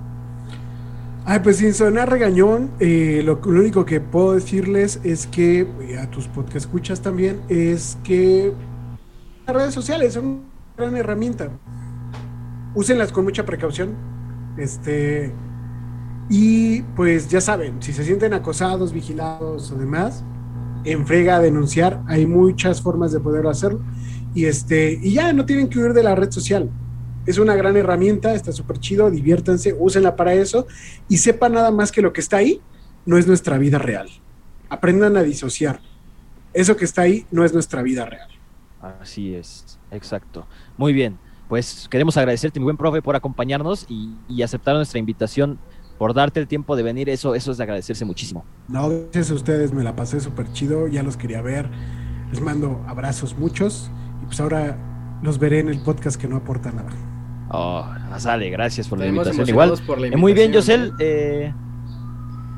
Ay, 1.27 1.39
pues 1.39 1.57
sin 1.57 1.73
sonar 1.73 2.07
regañón, 2.07 2.69
lo, 2.79 3.39
único 3.43 3.83
que 3.83 3.99
puedo 3.99 4.33
decirles 4.33 4.99
es 5.03 5.25
que, 5.25 5.67
a 5.99 6.07
tus 6.11 6.27
podcast 6.27 6.57
escuchas 6.57 7.01
también, 7.01 7.41
es 7.49 7.97
que 8.03 8.53
las 9.47 9.55
redes 9.55 9.73
sociales 9.73 10.13
son 10.13 10.25
una 10.25 10.43
gran 10.77 10.95
herramienta. 10.97 11.49
Úsenlas 12.75 13.11
con 13.11 13.23
mucha 13.23 13.43
precaución 13.43 13.95
este, 14.57 15.33
y 16.29 16.83
pues 16.95 17.27
ya 17.27 17.41
saben, 17.41 17.81
si 17.81 17.91
se 17.91 18.03
sienten 18.03 18.33
acosados, 18.33 18.93
vigilados 18.93 19.71
o 19.71 19.75
demás, 19.77 20.23
en 20.83 21.07
frega 21.07 21.37
a 21.37 21.39
denunciar, 21.39 22.03
hay 22.07 22.27
muchas 22.27 22.83
formas 22.83 23.11
de 23.11 23.19
poder 23.19 23.47
hacerlo. 23.47 23.81
Y 24.35 24.45
este, 24.45 24.99
y 25.01 25.13
ya 25.13 25.33
no 25.33 25.45
tienen 25.45 25.69
que 25.69 25.79
huir 25.79 25.93
de 25.93 26.03
la 26.03 26.13
red 26.13 26.29
social. 26.29 26.69
Es 27.25 27.37
una 27.37 27.55
gran 27.55 27.75
herramienta, 27.77 28.33
está 28.33 28.51
súper 28.51 28.79
chido, 28.79 29.09
diviértanse, 29.09 29.75
úsenla 29.77 30.15
para 30.15 30.33
eso 30.33 30.67
y 31.09 31.17
sepan 31.17 31.53
nada 31.53 31.71
más 31.71 31.91
que 31.91 32.01
lo 32.01 32.13
que 32.13 32.21
está 32.21 32.37
ahí 32.37 32.61
no 33.05 33.17
es 33.17 33.27
nuestra 33.27 33.57
vida 33.57 33.77
real. 33.77 34.09
Aprendan 34.69 35.17
a 35.17 35.23
disociar. 35.23 35.79
Eso 36.53 36.75
que 36.75 36.85
está 36.85 37.03
ahí 37.03 37.25
no 37.31 37.43
es 37.43 37.53
nuestra 37.53 37.81
vida 37.81 38.05
real. 38.05 38.29
Así 39.01 39.33
es, 39.33 39.79
exacto. 39.91 40.47
Muy 40.77 40.93
bien 40.93 41.17
pues 41.47 41.87
queremos 41.89 42.17
agradecerte, 42.17 42.59
mi 42.59 42.63
buen 42.63 42.77
profe, 42.77 43.01
por 43.01 43.15
acompañarnos 43.15 43.85
y, 43.89 44.41
aceptar 44.41 44.75
nuestra 44.75 44.99
invitación, 44.99 45.59
por 45.97 46.13
darte 46.13 46.39
el 46.39 46.47
tiempo 46.47 46.75
de 46.75 46.83
venir. 46.83 47.09
Eso, 47.09 47.35
eso 47.35 47.51
es 47.51 47.57
de 47.57 47.63
agradecerse 47.63 48.05
muchísimo. 48.05 48.45
No, 48.67 48.89
gracias 48.89 49.31
a 49.31 49.35
ustedes, 49.35 49.73
me 49.73 49.83
la 49.83 49.95
pasé 49.95 50.19
súper 50.19 50.51
chido, 50.53 50.87
ya 50.87 51.03
los 51.03 51.17
quería 51.17 51.41
ver. 51.41 51.69
Les 52.31 52.41
mando 52.41 52.83
abrazos 52.87 53.37
muchos 53.37 53.89
y 54.23 54.25
pues 54.25 54.39
ahora 54.39 54.77
los 55.21 55.39
veré 55.39 55.59
en 55.59 55.69
el 55.69 55.81
podcast 55.81 56.19
que 56.19 56.27
no 56.27 56.37
aporta 56.37 56.71
nada. 56.71 56.91
Oh, 57.49 57.85
sale, 58.17 58.49
gracias 58.49 58.87
por 58.87 58.99
la 58.99 59.07
invitación. 59.07 59.47
Igual, 59.47 59.73
eh, 60.11 60.17
muy 60.17 60.33
bien, 60.33 60.53
Josel. 60.53 60.93
Eh, 60.99 61.53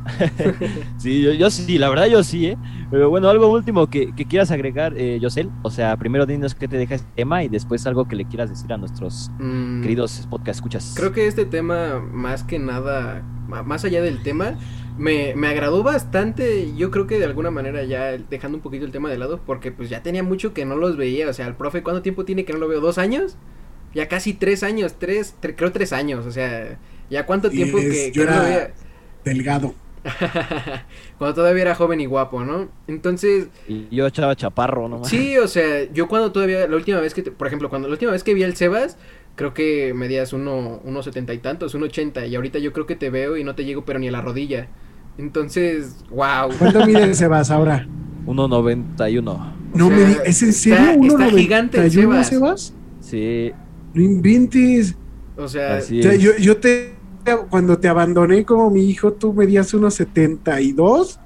sí, 0.97 1.21
yo, 1.37 1.49
sí, 1.49 1.77
la 1.77 1.89
verdad 1.89 2.07
yo 2.07 2.23
sí, 2.23 2.47
¿eh? 2.47 2.57
Pero 2.89 3.09
bueno, 3.09 3.29
algo 3.29 3.51
último 3.51 3.87
que, 3.87 4.13
quieras 4.13 4.51
agregar, 4.51 4.93
eh, 4.97 5.19
Yosel. 5.19 5.49
O 5.61 5.69
sea, 5.69 5.97
primero 5.97 6.25
dinos 6.25 6.55
qué 6.55 6.67
te 6.67 6.77
deja 6.77 6.95
este 6.95 7.07
tema 7.15 7.43
y 7.43 7.49
después 7.49 7.85
algo 7.85 8.07
que 8.07 8.15
le 8.15 8.25
quieras 8.25 8.49
decir 8.49 8.71
a 8.71 8.77
nuestros 8.77 9.31
mm. 9.39 9.81
queridos 9.81 10.27
podcast 10.29 10.57
escuchas. 10.59 10.93
Creo 10.95 11.11
que 11.11 11.27
este 11.27 11.45
tema, 11.45 11.99
más 11.99 12.43
que 12.43 12.59
nada, 12.59 13.23
más 13.47 13.83
allá 13.83 14.01
del 14.01 14.23
tema, 14.23 14.55
me, 14.97 15.35
me, 15.35 15.47
agradó 15.47 15.83
bastante. 15.83 16.73
Yo 16.75 16.91
creo 16.91 17.07
que 17.07 17.19
de 17.19 17.25
alguna 17.25 17.51
manera 17.51 17.83
ya 17.83 18.17
dejando 18.17 18.57
un 18.57 18.63
poquito 18.63 18.85
el 18.85 18.91
tema 18.91 19.09
de 19.09 19.17
lado, 19.17 19.41
porque 19.45 19.71
pues 19.71 19.89
ya 19.89 20.01
tenía 20.01 20.23
mucho 20.23 20.53
que 20.53 20.65
no 20.65 20.75
los 20.77 20.95
veía. 20.95 21.29
O 21.29 21.33
sea, 21.33 21.47
el 21.47 21.55
profe, 21.55 21.83
¿cuánto 21.83 22.01
tiempo 22.01 22.23
tiene 22.23 22.45
que 22.45 22.53
no 22.53 22.59
lo 22.59 22.67
veo? 22.69 22.79
¿Dos 22.79 22.97
años? 22.97 23.37
Ya 23.97 24.07
casi 24.07 24.35
tres 24.35 24.61
años, 24.61 24.93
tres, 24.99 25.33
creo 25.41 25.71
tres 25.71 25.91
años. 25.91 26.27
O 26.27 26.31
sea, 26.31 26.77
ya 27.09 27.25
cuánto 27.25 27.49
tiempo 27.49 27.79
que, 27.79 28.11
yo 28.13 28.25
lo 28.25 28.43
veía. 28.43 28.71
Delgado. 29.25 29.73
cuando 31.17 31.33
todavía 31.33 31.63
era 31.63 31.73
joven 31.73 31.99
y 32.01 32.05
guapo, 32.05 32.43
¿no? 32.43 32.69
Entonces... 32.87 33.47
Y 33.67 33.87
yo 33.89 34.05
echaba 34.05 34.35
chaparro, 34.35 34.87
¿no? 34.87 35.03
Sí, 35.03 35.39
o 35.39 35.47
sea, 35.47 35.91
yo 35.91 36.07
cuando 36.07 36.31
todavía, 36.31 36.67
la 36.67 36.75
última 36.75 36.99
vez 36.99 37.15
que, 37.15 37.23
por 37.23 37.47
ejemplo, 37.47 37.69
cuando 37.71 37.87
la 37.87 37.93
última 37.93 38.11
vez 38.11 38.23
que 38.23 38.35
vi 38.35 38.43
al 38.43 38.55
Sebas, 38.55 38.97
creo 39.33 39.55
que 39.55 39.95
medías 39.95 40.31
uno, 40.31 40.79
unos 40.83 41.03
setenta 41.03 41.33
y 41.33 41.39
tantos, 41.39 41.73
uno 41.73 41.87
ochenta, 41.87 42.23
y 42.27 42.35
ahorita 42.35 42.59
yo 42.59 42.73
creo 42.73 42.85
que 42.85 42.95
te 42.95 43.09
veo 43.09 43.35
y 43.35 43.43
no 43.43 43.55
te 43.55 43.65
llego 43.65 43.83
pero 43.83 43.97
ni 43.97 44.09
a 44.09 44.11
la 44.11 44.21
rodilla. 44.21 44.67
Entonces, 45.17 46.05
wow. 46.11 46.51
¿Cuánto 46.59 46.85
mide 46.85 47.01
el 47.01 47.15
Sebas 47.15 47.49
ahora? 47.49 47.87
1.91. 48.27 49.53
No 49.73 49.89
me 49.89 50.17
¿es 50.23 50.43
en 50.43 50.53
serio? 50.53 51.01
Está, 51.01 51.31
gigante 51.31 51.79
el 51.79 51.91
Sebas. 51.91 52.27
Sebas. 52.27 52.73
Sí. 53.01 53.53
No 53.93 54.01
inventes. 54.01 54.95
O 55.35 55.47
sea, 55.47 55.79
yo, 56.17 56.31
yo 56.37 56.57
te 56.57 56.95
cuando 57.49 57.77
te 57.77 57.89
abandoné 57.89 58.45
como 58.45 58.69
mi 58.71 58.89
hijo, 58.89 59.13
tú 59.13 59.33
medías 59.33 59.73
unos 59.73 59.95
72. 59.95 61.19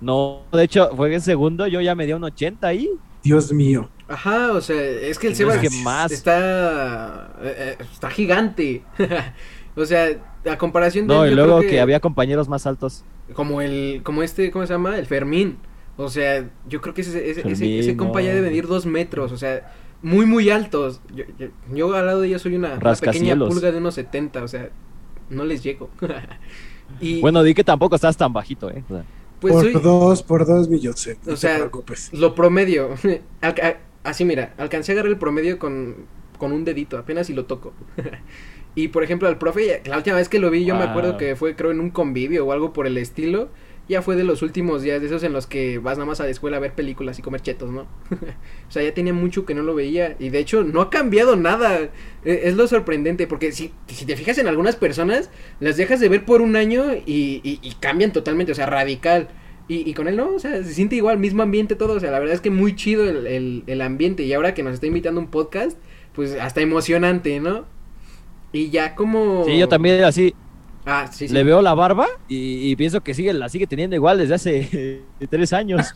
No, 0.00 0.48
de 0.52 0.64
hecho, 0.64 0.90
fue 0.96 1.14
en 1.14 1.20
segundo, 1.20 1.66
yo 1.66 1.80
ya 1.80 1.94
me 1.94 2.06
di 2.06 2.12
un 2.12 2.24
80 2.24 2.66
ahí. 2.66 2.88
Dios 3.22 3.52
mío. 3.52 3.88
Ajá, 4.08 4.52
o 4.52 4.60
sea, 4.60 4.80
es 4.82 5.18
que 5.18 5.28
el 5.28 5.36
Sebas 5.36 5.58
que 5.58 5.70
más. 5.70 6.12
está 6.12 7.32
eh, 7.40 7.76
eh, 7.80 7.84
está 7.92 8.10
gigante. 8.10 8.84
o 9.76 9.84
sea, 9.86 10.08
a 10.50 10.58
comparación 10.58 11.08
de 11.08 11.14
No, 11.14 11.24
él, 11.24 11.32
y 11.32 11.34
luego 11.34 11.60
que... 11.60 11.80
había 11.80 12.00
compañeros 12.00 12.48
más 12.48 12.66
altos. 12.66 13.04
como 13.34 13.60
el 13.62 14.02
como 14.04 14.22
este, 14.22 14.50
¿cómo 14.50 14.66
se 14.66 14.72
llama? 14.74 14.98
El 14.98 15.06
Fermín. 15.06 15.58
O 15.96 16.08
sea, 16.08 16.50
yo 16.66 16.80
creo 16.80 16.94
que 16.94 17.02
ese, 17.02 17.30
ese, 17.30 17.42
ese- 17.50 17.68
Fermín, 17.68 17.78
ese 17.78 17.96
compa 17.96 18.20
ya 18.22 18.30
no. 18.30 18.36
debe 18.36 18.48
medir 18.48 18.66
dos 18.66 18.86
metros, 18.86 19.30
o 19.32 19.36
sea, 19.36 19.72
muy, 20.02 20.26
muy 20.26 20.50
altos. 20.50 21.00
Yo, 21.14 21.24
yo, 21.38 21.48
yo 21.72 21.94
al 21.94 22.06
lado 22.06 22.20
de 22.20 22.28
ellos 22.28 22.42
soy 22.42 22.56
una, 22.56 22.74
una 22.74 22.94
pequeña 22.94 23.36
pulga 23.36 23.70
de 23.72 23.78
unos 23.78 23.94
70, 23.94 24.42
o 24.42 24.48
sea, 24.48 24.70
no 25.30 25.44
les 25.44 25.62
llego. 25.62 25.90
y 27.00 27.20
Bueno, 27.20 27.42
di 27.42 27.54
que 27.54 27.64
tampoco 27.64 27.94
estás 27.94 28.16
tan 28.16 28.32
bajito, 28.32 28.70
¿eh? 28.70 28.84
O 28.88 28.94
sea, 28.94 29.04
pues 29.40 29.54
por 29.54 29.62
soy 29.64 29.72
dos, 29.72 30.22
por 30.22 30.46
dos 30.46 30.68
millones. 30.68 31.18
No 31.24 31.32
O 31.32 31.36
sea, 31.36 31.54
te 31.54 31.58
preocupes. 31.60 32.12
lo 32.12 32.34
promedio. 32.34 32.90
Así 34.04 34.24
mira, 34.24 34.54
alcancé 34.58 34.92
a 34.92 34.94
agarrar 34.94 35.12
el 35.12 35.18
promedio 35.18 35.58
con, 35.58 36.06
con 36.38 36.52
un 36.52 36.64
dedito, 36.64 36.98
apenas 36.98 37.26
si 37.28 37.34
lo 37.34 37.46
toco. 37.46 37.72
y 38.74 38.88
por 38.88 39.04
ejemplo, 39.04 39.28
al 39.28 39.38
profe, 39.38 39.82
la 39.84 39.96
última 39.96 40.16
vez 40.16 40.28
que 40.28 40.38
lo 40.38 40.50
vi, 40.50 40.64
yo 40.64 40.74
me 40.74 40.84
acuerdo 40.84 41.16
que 41.16 41.36
fue, 41.36 41.54
creo, 41.56 41.70
en 41.70 41.80
un 41.80 41.90
convivio 41.90 42.46
o 42.46 42.52
algo 42.52 42.72
por 42.72 42.86
el 42.86 42.98
estilo. 42.98 43.48
Ya 43.88 44.00
fue 44.00 44.14
de 44.14 44.22
los 44.22 44.42
últimos 44.42 44.82
días, 44.82 45.00
de 45.00 45.08
esos 45.08 45.22
en 45.24 45.32
los 45.32 45.46
que 45.46 45.78
vas 45.78 45.98
nada 45.98 46.06
más 46.06 46.20
a 46.20 46.24
la 46.24 46.30
escuela 46.30 46.56
a 46.56 46.60
ver 46.60 46.72
películas 46.72 47.18
y 47.18 47.22
comer 47.22 47.42
chetos, 47.42 47.70
¿no? 47.70 47.82
o 48.10 48.70
sea, 48.70 48.82
ya 48.82 48.94
tenía 48.94 49.12
mucho 49.12 49.44
que 49.44 49.54
no 49.54 49.62
lo 49.62 49.74
veía. 49.74 50.16
Y 50.18 50.30
de 50.30 50.38
hecho, 50.38 50.62
no 50.62 50.80
ha 50.80 50.90
cambiado 50.90 51.34
nada. 51.36 51.90
E- 52.24 52.40
Es 52.44 52.54
lo 52.54 52.66
sorprendente, 52.68 53.26
porque 53.26 53.50
si, 53.52 53.72
si 53.88 54.06
te 54.06 54.16
fijas 54.16 54.38
en 54.38 54.46
algunas 54.46 54.76
personas, 54.76 55.30
las 55.58 55.76
dejas 55.76 55.98
de 56.00 56.08
ver 56.08 56.24
por 56.24 56.42
un 56.42 56.54
año 56.54 56.84
y, 57.04 57.74
cambian 57.80 58.12
totalmente, 58.12 58.52
o 58.52 58.54
sea, 58.54 58.66
radical. 58.66 59.28
Y, 59.68 59.94
con 59.94 60.06
él 60.06 60.16
no, 60.16 60.34
o 60.34 60.38
sea, 60.38 60.62
se 60.62 60.74
siente 60.74 60.96
igual, 60.96 61.18
mismo 61.18 61.42
ambiente 61.42 61.76
todo, 61.76 61.94
o 61.94 62.00
sea, 62.00 62.10
la 62.10 62.18
verdad 62.18 62.34
es 62.34 62.42
que 62.42 62.50
muy 62.50 62.76
chido 62.76 63.08
el, 63.08 63.26
el, 63.26 63.62
el 63.66 63.80
ambiente 63.80 64.22
y 64.22 64.32
ahora 64.34 64.52
que 64.52 64.62
nos 64.62 64.74
está 64.74 64.86
invitando 64.86 65.18
un 65.18 65.28
podcast, 65.28 65.78
pues 66.14 66.34
hasta 66.38 66.60
emocionante, 66.60 67.40
¿no? 67.40 67.64
Y 68.52 68.68
ya 68.68 68.94
como... 68.94 69.44
Sí, 69.46 69.56
yo 69.58 69.68
también 69.68 70.04
así 70.04 70.34
Ah, 70.84 71.06
sí, 71.12 71.28
sí. 71.28 71.34
le 71.34 71.44
veo 71.44 71.62
la 71.62 71.74
barba 71.74 72.08
y, 72.26 72.68
y 72.70 72.74
pienso 72.74 73.02
que 73.02 73.14
sigue, 73.14 73.32
la 73.32 73.48
sigue 73.48 73.68
teniendo 73.68 73.94
igual 73.94 74.18
desde 74.18 74.34
hace 74.34 74.68
eh, 74.72 75.02
tres 75.30 75.52
años. 75.52 75.92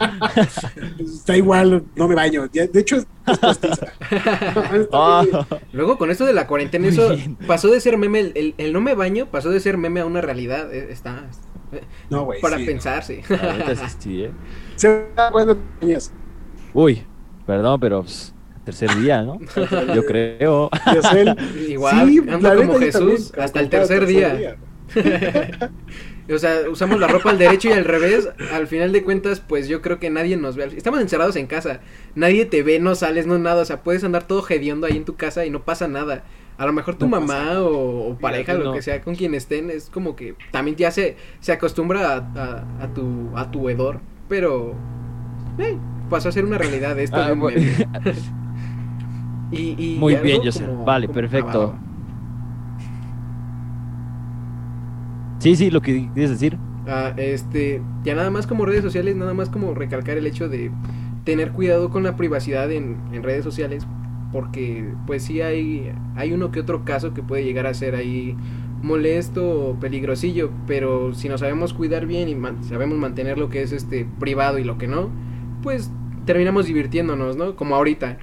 Está 0.99 1.37
igual, 1.37 1.83
no 1.97 2.07
me 2.07 2.15
baño. 2.15 2.49
Ya, 2.53 2.67
de 2.69 2.81
hecho, 2.81 2.97
es 2.97 3.07
postiza. 3.41 3.87
Ah. 4.93 5.25
Luego 5.73 5.99
con 5.99 6.11
esto 6.11 6.25
de 6.25 6.33
la 6.33 6.47
cuarentena, 6.47 6.87
eso 6.89 7.11
bien. 7.17 7.35
pasó 7.47 7.69
de 7.69 7.81
ser 7.81 7.99
meme, 7.99 8.21
el, 8.21 8.33
el- 8.37 8.55
el 8.59 8.73
no 8.73 8.81
me 8.81 8.95
baño 8.95 9.27
pasó 9.27 9.51
de 9.51 9.59
ser 9.61 9.77
meme 9.77 10.01
a 10.01 10.07
una 10.07 10.21
realidad, 10.21 10.73
eh, 10.73 10.89
está... 10.91 11.29
eh, 11.73 11.81
No, 12.09 12.25
güey. 12.25 12.41
para 12.41 12.59
sí. 12.59 12.65
pensarse. 12.65 13.23
sí, 13.99 14.23
¿eh? 14.25 14.31
Se 14.77 15.07
tenías. 15.81 16.13
Uy, 16.75 17.03
perdón, 17.47 17.81
pero 17.81 18.03
pues, 18.03 18.33
tercer 18.65 18.95
día, 19.01 19.23
¿no? 19.23 19.39
Yo 19.95 20.05
creo. 20.05 20.71
Igual, 21.69 22.09
Sí, 22.09 22.19
ando 22.29 22.55
como 22.57 22.79
Jesús 22.79 23.33
hasta 23.37 23.61
el 23.61 23.69
tercer 23.69 24.07
día. 24.07 24.57
O 26.29 26.39
sea, 26.39 26.69
usamos 26.69 26.99
la 26.99 27.07
ropa 27.07 27.31
al 27.31 27.39
derecho 27.39 27.69
y 27.69 27.73
al 27.73 27.85
revés. 27.85 28.29
Al 28.53 28.67
final 28.67 28.91
de 28.91 29.05
cuentas, 29.05 29.39
pues 29.39 29.69
yo 29.69 29.81
creo 29.81 30.01
que 30.01 30.11
nadie 30.11 30.37
nos 30.37 30.57
ve. 30.57 30.65
Estamos 30.77 31.01
encerrados 31.01 31.37
en 31.37 31.47
casa. 31.47 31.79
Nadie 32.17 32.47
te 32.47 32.65
ve, 32.65 32.81
no 32.81 32.97
sales, 32.97 33.29
no 33.29 33.39
nada. 33.39 33.63
O 33.63 33.65
sea, 33.65 33.85
puedes 33.85 34.03
andar 34.03 34.27
todo 34.27 34.45
hediondo 34.49 34.89
ahí 34.89 34.97
en 34.97 35.05
tu 35.05 35.15
casa 35.15 35.47
y 35.47 35.51
no 35.51 35.63
pasa 35.65 35.87
nada. 35.87 36.25
A 36.59 36.67
lo 36.67 36.73
mejor 36.73 36.97
tu 36.97 37.05
No 37.09 37.21
mamá 37.21 37.61
o, 37.61 38.09
o 38.11 38.19
pareja, 38.19 38.55
lo 38.55 38.73
que 38.73 38.83
sea, 38.83 39.03
con 39.03 39.15
quien 39.15 39.37
estén, 39.37 39.71
es 39.71 39.89
como 39.89 40.17
que 40.17 40.35
también 40.51 40.77
ya 40.77 40.91
se, 40.91 41.15
se 41.39 41.53
acostumbra 41.53 42.15
a, 42.15 42.17
a- 42.17 42.65
a 42.85 42.89
tu, 42.93 43.31
a 43.37 43.49
tu 43.53 43.69
hedor. 43.69 44.01
Pero 44.29 44.75
eh, 45.59 45.77
pasó 46.11 46.31
a 46.31 46.33
ser 46.33 46.45
una 46.45 46.59
realidad 46.59 46.99
esto. 46.99 47.19
Ah, 47.19 47.27
de 47.29 47.33
un. 47.35 47.53
Y- 49.53 49.77
y 49.79 49.97
Muy 50.01 50.15
algo 50.15 50.25
bien, 50.25 50.43
José. 50.43 50.65
como- 50.65 50.85
Vale, 50.85 51.07
como- 51.07 51.15
perfecto. 51.21 51.79
Sí, 55.39 55.57
sí, 55.57 55.71
lo 55.71 55.83
que 55.83 56.09
quieres 56.15 56.31
decir. 56.31 56.59
Ah, 56.87 57.13
este, 57.17 57.83
ya 58.05 58.15
nada 58.15 58.31
más 58.31 58.47
como 58.47 58.65
redes 58.65 58.83
sociales, 58.83 59.17
nada 59.17 59.35
más 59.35 59.51
como 59.51 59.75
recalcar 59.75 60.17
el 60.17 60.27
hecho 60.27 60.49
de 60.49 60.71
tener 61.25 61.53
cuidado 61.53 61.91
con 61.91 62.05
la 62.05 62.17
privacidad 62.17 62.71
en, 62.71 62.97
en 63.13 63.23
redes 63.23 63.45
sociales, 63.45 63.87
porque 64.33 64.93
pues 65.07 65.25
sí 65.25 65.41
hay, 65.41 65.93
hay 66.15 66.33
uno 66.33 66.53
que 66.53 66.61
otro 66.61 66.85
caso 66.85 67.13
que 67.13 67.23
puede 67.23 67.45
llegar 67.45 67.67
a 67.67 67.75
ser 67.75 67.97
ahí 67.97 68.37
molesto 68.83 69.71
o 69.71 69.81
peligrosillo, 69.81 70.51
pero 70.67 71.15
si 71.15 71.29
nos 71.29 71.41
sabemos 71.41 71.73
cuidar 71.73 72.07
bien 72.07 72.29
y 72.29 72.65
sabemos 72.67 72.99
mantener 72.99 73.39
lo 73.39 73.49
que 73.49 73.63
es 73.63 73.73
este 73.73 74.07
privado 74.21 74.59
y 74.59 74.65
lo 74.65 74.79
que 74.79 74.87
no, 74.87 75.11
pues 75.63 75.91
terminamos 76.25 76.67
divirtiéndonos, 76.67 77.37
¿no? 77.37 77.57
Como 77.57 77.75
ahorita. 77.75 78.19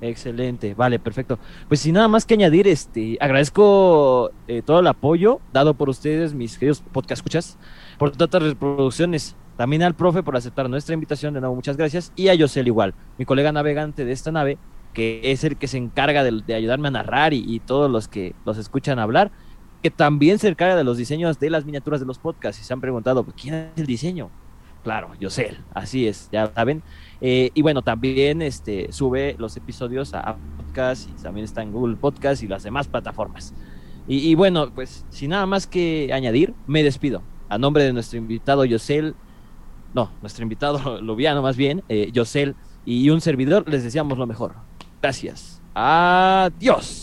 Excelente, 0.00 0.74
vale, 0.74 0.98
perfecto. 0.98 1.38
Pues 1.68 1.80
sin 1.80 1.94
nada 1.94 2.08
más 2.08 2.24
que 2.24 2.34
añadir, 2.34 2.66
este, 2.66 3.18
agradezco 3.20 4.30
eh, 4.48 4.62
todo 4.62 4.80
el 4.80 4.86
apoyo 4.86 5.40
dado 5.52 5.74
por 5.74 5.90
ustedes, 5.90 6.32
mis 6.32 6.56
queridos 6.56 6.80
podcast 6.80 7.18
escuchas, 7.18 7.58
por 7.98 8.12
tantas 8.12 8.42
reproducciones. 8.42 9.36
También 9.58 9.82
al 9.82 9.94
profe 9.94 10.22
por 10.22 10.36
aceptar 10.36 10.70
nuestra 10.70 10.94
invitación, 10.94 11.34
de 11.34 11.40
nuevo 11.40 11.54
muchas 11.54 11.76
gracias. 11.76 12.12
Y 12.16 12.28
a 12.28 12.34
Yosel 12.34 12.66
igual, 12.66 12.94
mi 13.18 13.26
colega 13.26 13.52
navegante 13.52 14.06
de 14.06 14.12
esta 14.12 14.32
nave, 14.32 14.56
que 14.94 15.20
es 15.24 15.44
el 15.44 15.58
que 15.58 15.68
se 15.68 15.76
encarga 15.76 16.24
de, 16.24 16.54
ayudarme 16.54 16.88
a 16.88 16.92
narrar 16.92 17.34
y, 17.34 17.44
y 17.46 17.60
todos 17.60 17.90
los 17.90 18.08
que 18.08 18.34
los 18.46 18.56
escuchan 18.56 18.98
hablar, 18.98 19.30
que 19.82 19.90
también 19.90 20.38
se 20.38 20.48
encarga 20.48 20.76
de 20.76 20.84
los 20.84 20.96
diseños 20.96 21.38
de 21.38 21.50
las 21.50 21.66
miniaturas 21.66 22.00
de 22.00 22.06
los 22.06 22.18
podcasts. 22.18 22.62
Y 22.62 22.64
se 22.64 22.72
han 22.72 22.80
preguntado, 22.80 23.22
¿quién 23.36 23.54
es 23.54 23.68
el 23.76 23.86
diseño? 23.86 24.30
Claro, 24.82 25.10
Yosel, 25.20 25.58
así 25.74 26.08
es, 26.08 26.30
ya 26.32 26.50
saben. 26.54 26.82
Eh, 27.20 27.50
y 27.54 27.62
bueno, 27.62 27.82
también 27.82 28.42
este, 28.42 28.92
sube 28.92 29.36
los 29.38 29.56
episodios 29.56 30.14
a 30.14 30.36
Podcast 30.56 31.08
y 31.08 31.22
también 31.22 31.44
está 31.44 31.62
en 31.62 31.72
Google 31.72 31.96
Podcast 31.96 32.42
y 32.42 32.48
las 32.48 32.62
demás 32.62 32.88
plataformas. 32.88 33.54
Y, 34.08 34.30
y 34.30 34.34
bueno, 34.34 34.72
pues 34.74 35.04
sin 35.10 35.30
nada 35.30 35.46
más 35.46 35.66
que 35.66 36.10
añadir, 36.12 36.54
me 36.66 36.82
despido. 36.82 37.22
A 37.48 37.58
nombre 37.58 37.84
de 37.84 37.92
nuestro 37.92 38.18
invitado 38.18 38.64
Yosel, 38.64 39.14
no, 39.94 40.10
nuestro 40.20 40.42
invitado 40.42 41.00
Lubiano 41.02 41.42
más 41.42 41.56
bien, 41.56 41.82
eh, 41.88 42.10
Yosel 42.12 42.54
y 42.84 43.10
un 43.10 43.20
servidor, 43.20 43.68
les 43.68 43.84
deseamos 43.84 44.18
lo 44.18 44.26
mejor. 44.26 44.54
Gracias. 45.02 45.60
Adiós. 45.74 46.98